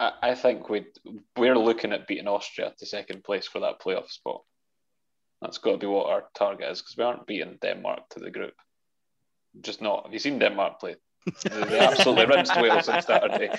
I, 0.00 0.12
I 0.22 0.34
think 0.34 0.68
we 0.68 0.86
we're 1.36 1.58
looking 1.58 1.92
at 1.92 2.06
beating 2.06 2.28
Austria 2.28 2.74
to 2.78 2.86
second 2.86 3.24
place 3.24 3.46
for 3.46 3.60
that 3.60 3.80
playoff 3.80 4.10
spot. 4.10 4.42
That's 5.44 5.58
got 5.58 5.72
to 5.72 5.78
be 5.78 5.86
what 5.86 6.08
our 6.08 6.24
target 6.34 6.70
is 6.70 6.80
because 6.80 6.96
we 6.96 7.04
aren't 7.04 7.26
beating 7.26 7.58
Denmark 7.60 8.08
to 8.10 8.20
the 8.20 8.30
group. 8.30 8.54
Just 9.60 9.82
not. 9.82 10.04
Have 10.04 10.12
you 10.14 10.18
seen 10.18 10.38
Denmark 10.38 10.80
play? 10.80 10.96
they 11.44 11.78
absolutely 11.80 12.24
rinsed 12.24 12.56
Wales 12.56 12.88
on 12.88 13.02
Saturday. 13.02 13.50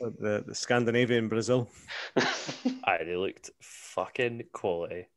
The, 0.00 0.44
the 0.46 0.54
Scandinavian 0.54 1.28
Brazil. 1.28 1.68
Aye, 2.16 3.02
they 3.04 3.16
looked 3.16 3.50
fucking 3.60 4.44
quality. 4.52 5.08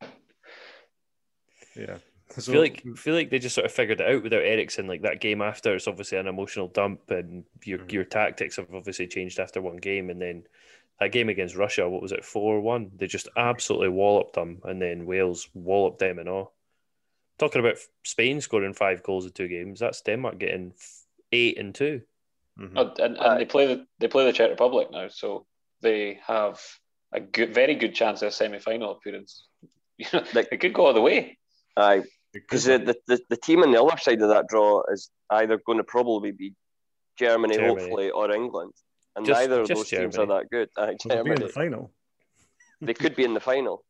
Yeah. 1.75 1.97
So, 2.31 2.51
I 2.51 2.53
feel 2.53 2.61
like 2.61 2.83
I 2.91 2.97
feel 2.97 3.13
like 3.13 3.29
they 3.29 3.39
just 3.39 3.55
sort 3.55 3.65
of 3.65 3.71
figured 3.71 4.01
it 4.01 4.15
out 4.15 4.23
without 4.23 4.41
Eriksen. 4.41 4.87
Like 4.87 5.03
that 5.03 5.21
game 5.21 5.43
after, 5.43 5.75
it's 5.75 5.87
obviously 5.87 6.17
an 6.17 6.27
emotional 6.27 6.69
dump, 6.69 7.01
and 7.09 7.43
your 7.63 7.79
mm-hmm. 7.79 7.89
your 7.89 8.03
tactics 8.03 8.55
have 8.55 8.73
obviously 8.73 9.07
changed 9.07 9.39
after 9.39 9.61
one 9.61 9.77
game, 9.77 10.09
and 10.09 10.21
then 10.21 10.43
that 10.99 11.11
game 11.11 11.29
against 11.29 11.55
Russia, 11.55 11.89
what 11.89 12.01
was 12.01 12.11
it, 12.11 12.25
4 12.25 12.59
1? 12.59 12.91
They 12.97 13.07
just 13.07 13.29
absolutely 13.37 13.89
walloped 13.89 14.33
them, 14.33 14.59
and 14.63 14.81
then 14.81 15.05
Wales 15.05 15.47
walloped 15.53 15.99
them 15.99 16.19
and 16.19 16.27
all. 16.27 16.53
Talking 17.37 17.61
about 17.61 17.77
Spain 18.03 18.41
scoring 18.41 18.73
five 18.73 19.01
goals 19.01 19.25
in 19.25 19.31
two 19.31 19.47
games, 19.47 19.79
that's 19.79 20.01
Denmark 20.01 20.39
getting 20.39 20.73
eight 21.31 21.57
and 21.57 21.73
2 21.73 22.01
mm-hmm. 22.59 22.77
oh, 22.77 22.93
and, 22.99 23.17
and 23.17 23.39
they 23.39 23.45
play 23.45 23.67
the 23.67 23.85
they 23.99 24.07
play 24.07 24.25
the 24.25 24.33
Czech 24.33 24.49
Republic 24.49 24.89
now, 24.91 25.07
so 25.07 25.45
they 25.81 26.19
have 26.25 26.59
a 27.13 27.21
good, 27.21 27.53
very 27.53 27.75
good 27.75 27.95
chance 27.95 28.21
of 28.21 28.27
a 28.27 28.31
semi 28.31 28.59
final 28.59 28.91
appearance. 28.91 29.47
they 30.33 30.57
could 30.57 30.73
go 30.73 30.87
all 30.87 30.93
the 30.93 31.01
way. 31.01 31.37
Aye, 31.77 32.03
because 32.33 32.65
the, 32.65 32.95
the, 33.07 33.19
the 33.29 33.37
team 33.37 33.63
on 33.63 33.71
the 33.71 33.81
other 33.81 33.97
side 33.97 34.21
of 34.21 34.29
that 34.29 34.47
draw 34.47 34.83
is 34.91 35.09
either 35.29 35.57
going 35.65 35.77
to 35.77 35.83
probably 35.83 36.31
be 36.31 36.53
Germany, 37.17 37.55
Germany. 37.55 37.69
hopefully, 37.69 38.09
or 38.11 38.31
England 38.31 38.73
and 39.19 39.27
Just- 39.27 39.39
neither 39.41 39.61
of 39.61 39.67
just 39.67 39.79
those 39.79 39.89
teams 39.89 40.17
are 40.17 40.25
that 40.27 40.49
good. 40.49 40.69
Aye, 40.77 40.95
Will 41.05 41.15
they 41.15 41.23
be 41.23 41.31
in 41.31 41.41
the 41.41 41.49
final? 41.61 41.91
they 42.81 42.93
could 42.93 43.15
be 43.15 43.23
in 43.25 43.33
the 43.33 43.39
final. 43.41 43.83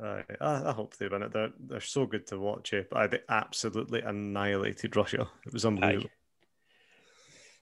Aye, 0.00 0.22
I, 0.40 0.68
I 0.70 0.72
hope 0.72 0.96
they 0.96 1.08
win 1.08 1.22
it. 1.24 1.32
They're, 1.32 1.50
they're 1.58 1.80
so 1.80 2.06
good 2.06 2.26
to 2.28 2.38
watch. 2.38 2.72
Eh? 2.72 2.84
But 2.90 3.10
they 3.10 3.20
absolutely 3.28 4.00
annihilated 4.02 4.94
Russia. 4.94 5.28
It 5.46 5.52
was 5.52 5.64
unbelievable. 5.66 6.10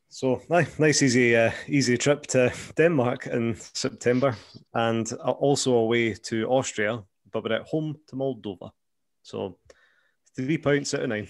So, 0.08 0.40
nice, 0.48 1.02
easy, 1.02 1.34
uh, 1.34 1.50
easy 1.66 1.96
trip 1.96 2.26
to 2.28 2.52
Denmark 2.76 3.26
in 3.26 3.54
September, 3.56 4.36
and 4.74 5.10
uh, 5.12 5.30
also 5.32 5.72
away 5.74 6.14
to 6.14 6.46
Austria, 6.46 7.02
but 7.32 7.42
we're 7.42 7.56
at 7.56 7.66
home 7.66 7.96
to 8.08 8.16
Moldova. 8.16 8.70
So, 9.22 9.58
three 10.36 10.58
points 10.58 10.94
out 10.94 11.02
of 11.02 11.08
nine. 11.08 11.28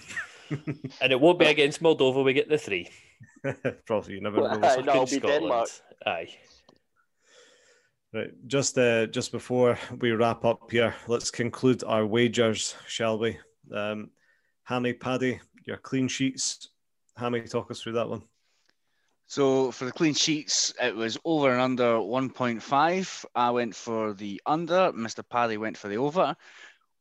And 1.00 1.10
it 1.12 1.20
won't 1.20 1.38
be 1.38 1.46
against 1.46 1.82
Moldova. 1.82 2.22
We 2.24 2.32
get 2.32 2.48
the 2.48 2.58
three. 2.58 2.88
Probably 3.86 4.14
you 4.14 4.20
never 4.20 4.38
know. 4.38 4.60
aye, 4.62 4.82
no, 4.82 5.02
it'll 5.02 5.06
be 5.06 5.20
Denmark. 5.20 5.68
Aye. 6.04 6.28
Right, 8.12 8.30
just 8.46 8.78
uh, 8.78 9.06
just 9.06 9.32
before 9.32 9.78
we 10.00 10.12
wrap 10.12 10.44
up 10.44 10.70
here, 10.70 10.94
let's 11.06 11.30
conclude 11.30 11.84
our 11.84 12.06
wagers, 12.06 12.74
shall 12.86 13.18
we? 13.18 13.38
Um, 13.74 14.10
Hammy, 14.64 14.92
Paddy, 14.92 15.40
your 15.64 15.76
clean 15.76 16.08
sheets. 16.08 16.70
Hammy, 17.16 17.40
talk 17.42 17.70
us 17.70 17.80
through 17.80 17.92
that 17.92 18.08
one. 18.08 18.22
So 19.26 19.72
for 19.72 19.86
the 19.86 19.92
clean 19.92 20.14
sheets, 20.14 20.72
it 20.80 20.94
was 20.94 21.18
over 21.24 21.50
and 21.50 21.60
under 21.60 21.96
1.5. 21.96 23.24
I 23.34 23.50
went 23.50 23.74
for 23.74 24.12
the 24.12 24.40
under. 24.46 24.92
Mr. 24.92 25.24
Paddy 25.28 25.56
went 25.56 25.76
for 25.76 25.88
the 25.88 25.96
over. 25.96 26.36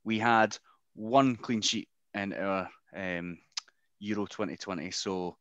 We 0.04 0.18
had 0.18 0.58
one 0.96 1.36
clean 1.36 1.62
sheet 1.62 1.88
in 2.16 2.34
our 2.34 2.68
um, 2.96 3.38
Euro 4.00 4.26
2020. 4.26 4.90
So 4.90 5.38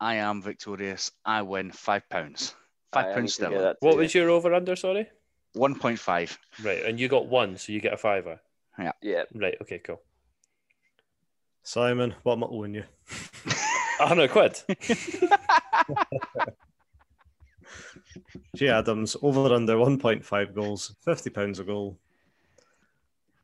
I 0.00 0.16
am 0.16 0.42
victorious. 0.42 1.10
I 1.24 1.42
win 1.42 1.70
five 1.72 2.08
pounds. 2.08 2.54
Five 2.92 3.06
I 3.06 3.08
need 3.08 3.14
pounds 3.14 3.36
to 3.36 3.44
sterling. 3.46 3.74
What 3.80 3.96
was 3.96 4.14
your 4.14 4.30
over 4.30 4.54
under? 4.54 4.76
Sorry. 4.76 5.08
1.5. 5.56 6.36
Right, 6.62 6.84
and 6.84 7.00
you 7.00 7.08
got 7.08 7.26
one, 7.26 7.56
so 7.56 7.72
you 7.72 7.80
get 7.80 7.94
a 7.94 7.96
fiver. 7.96 8.40
Yeah. 8.78 8.92
Yeah. 9.00 9.22
Right. 9.34 9.56
Okay. 9.62 9.78
Cool. 9.78 10.00
Simon, 11.62 12.14
what 12.22 12.34
am 12.34 12.44
I 12.44 12.46
owing 12.48 12.74
you? 12.74 12.84
A 14.00 14.06
hundred 14.06 14.30
quid. 14.30 14.62
Che 18.56 18.68
Adams, 18.68 19.16
over 19.22 19.52
under 19.52 19.74
1.5 19.76 20.54
goals, 20.54 20.94
50 21.04 21.30
pounds 21.30 21.58
a 21.58 21.64
goal. 21.64 21.98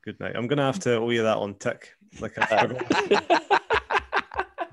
Good 0.04 0.18
night. 0.20 0.32
I'm 0.34 0.46
going 0.46 0.58
to 0.58 0.64
have 0.64 0.78
to 0.80 0.96
owe 0.96 1.10
you 1.10 1.22
that 1.22 1.36
on 1.36 1.54
tick. 1.54 1.94
Like 2.20 2.32
I 2.38 3.58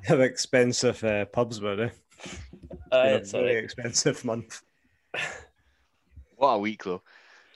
forgot 0.10 0.26
expensive 0.26 1.04
uh, 1.04 1.26
pubs 1.26 1.62
were. 1.62 1.84
Eh? 1.84 1.90
Aye, 2.92 3.18
Been 3.18 3.22
a 3.22 3.26
very 3.26 3.58
expensive 3.58 4.26
month. 4.26 4.62
What 6.36 6.54
a 6.54 6.60
week, 6.60 6.84
though. 6.84 7.02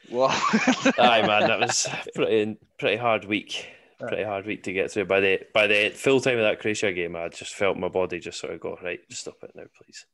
What? 0.09 0.31
Aye, 0.99 1.25
man, 1.25 1.47
that 1.47 1.59
was 1.59 1.87
pretty 2.13 2.57
pretty 2.77 2.97
hard 2.97 3.25
week. 3.25 3.67
Pretty 3.99 4.23
hard 4.23 4.45
week 4.45 4.63
to 4.63 4.73
get 4.73 4.91
through. 4.91 5.05
By 5.05 5.21
the 5.21 5.39
by 5.53 5.67
the 5.67 5.89
full 5.89 6.19
time 6.19 6.37
of 6.37 6.43
that 6.43 6.59
Croatia 6.59 6.91
game, 6.91 7.15
I 7.15 7.29
just 7.29 7.53
felt 7.53 7.77
my 7.77 7.87
body 7.87 8.19
just 8.19 8.39
sort 8.39 8.53
of 8.53 8.59
go 8.59 8.77
right. 8.83 8.99
Stop 9.09 9.37
it 9.43 9.51
now, 9.55 9.63
please. 9.77 10.05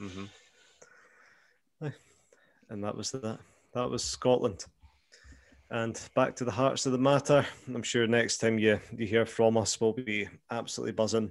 Mm-hmm. 0.00 0.24
And 2.70 2.84
that 2.84 2.96
was 2.96 3.12
that. 3.12 3.38
That 3.74 3.90
was 3.90 4.02
Scotland. 4.02 4.64
And 5.70 6.00
back 6.14 6.36
to 6.36 6.44
the 6.44 6.50
hearts 6.50 6.86
of 6.86 6.92
the 6.92 6.98
matter. 6.98 7.44
I'm 7.66 7.82
sure 7.82 8.06
next 8.06 8.38
time 8.38 8.58
you, 8.58 8.80
you 8.96 9.06
hear 9.06 9.26
from 9.26 9.58
us, 9.58 9.78
we'll 9.80 9.92
be 9.92 10.28
absolutely 10.50 10.92
buzzing 10.92 11.30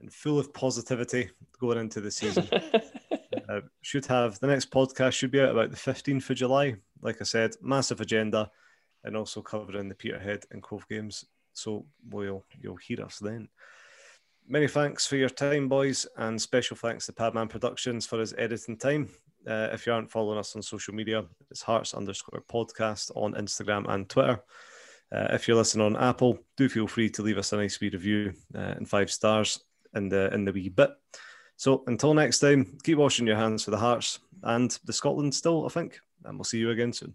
and 0.00 0.12
full 0.12 0.38
of 0.38 0.52
positivity 0.52 1.30
going 1.58 1.78
into 1.78 2.00
the 2.00 2.10
season. 2.10 2.48
uh, 3.48 3.60
should 3.82 4.06
have 4.06 4.38
the 4.40 4.46
next 4.46 4.70
podcast 4.70 5.12
should 5.12 5.30
be 5.30 5.40
out 5.40 5.50
about 5.50 5.70
the 5.70 5.76
15th 5.76 6.30
of 6.30 6.36
July. 6.36 6.74
Like 7.02 7.20
I 7.20 7.24
said, 7.24 7.52
massive 7.60 8.00
agenda 8.00 8.50
and 9.04 9.16
also 9.16 9.40
covering 9.42 9.88
the 9.88 9.94
Peterhead 9.94 10.44
and 10.50 10.62
Cove 10.62 10.86
games. 10.88 11.24
So 11.52 11.86
we'll, 12.08 12.44
you'll 12.60 12.76
hear 12.76 13.02
us 13.02 13.18
then. 13.18 13.48
Many 14.46 14.68
thanks 14.68 15.06
for 15.06 15.16
your 15.16 15.28
time, 15.28 15.68
boys, 15.68 16.06
and 16.16 16.40
special 16.40 16.76
thanks 16.76 17.06
to 17.06 17.12
Padman 17.12 17.48
Productions 17.48 18.06
for 18.06 18.18
his 18.18 18.34
editing 18.36 18.76
time. 18.76 19.08
Uh, 19.46 19.68
if 19.72 19.86
you 19.86 19.92
aren't 19.92 20.10
following 20.10 20.38
us 20.38 20.54
on 20.54 20.62
social 20.62 20.92
media, 20.92 21.24
it's 21.50 21.62
hearts 21.62 21.94
underscore 21.94 22.42
podcast 22.50 23.10
on 23.14 23.34
Instagram 23.34 23.88
and 23.88 24.08
Twitter. 24.08 24.42
Uh, 25.12 25.28
if 25.30 25.48
you're 25.48 25.56
listening 25.56 25.86
on 25.86 25.96
Apple, 25.96 26.38
do 26.56 26.68
feel 26.68 26.86
free 26.86 27.08
to 27.10 27.22
leave 27.22 27.38
us 27.38 27.52
a 27.52 27.56
nice 27.56 27.80
wee 27.80 27.88
review 27.88 28.32
uh, 28.54 28.74
and 28.76 28.88
five 28.88 29.10
stars 29.10 29.60
in 29.94 30.08
the 30.08 30.32
in 30.32 30.44
the 30.44 30.52
wee 30.52 30.68
bit. 30.68 30.90
So 31.56 31.84
until 31.86 32.14
next 32.14 32.38
time, 32.38 32.78
keep 32.84 32.98
washing 32.98 33.26
your 33.26 33.36
hands 33.36 33.64
for 33.64 33.70
the 33.70 33.76
Hearts 33.78 34.20
and 34.42 34.70
the 34.84 34.92
Scotland 34.92 35.34
still, 35.34 35.66
I 35.66 35.68
think, 35.68 36.00
and 36.24 36.38
we'll 36.38 36.44
see 36.44 36.58
you 36.58 36.70
again 36.70 36.92
soon. 36.92 37.14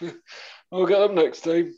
we'll 0.70 0.86
get 0.86 0.98
them 0.98 1.14
next 1.14 1.40
time. 1.40 1.74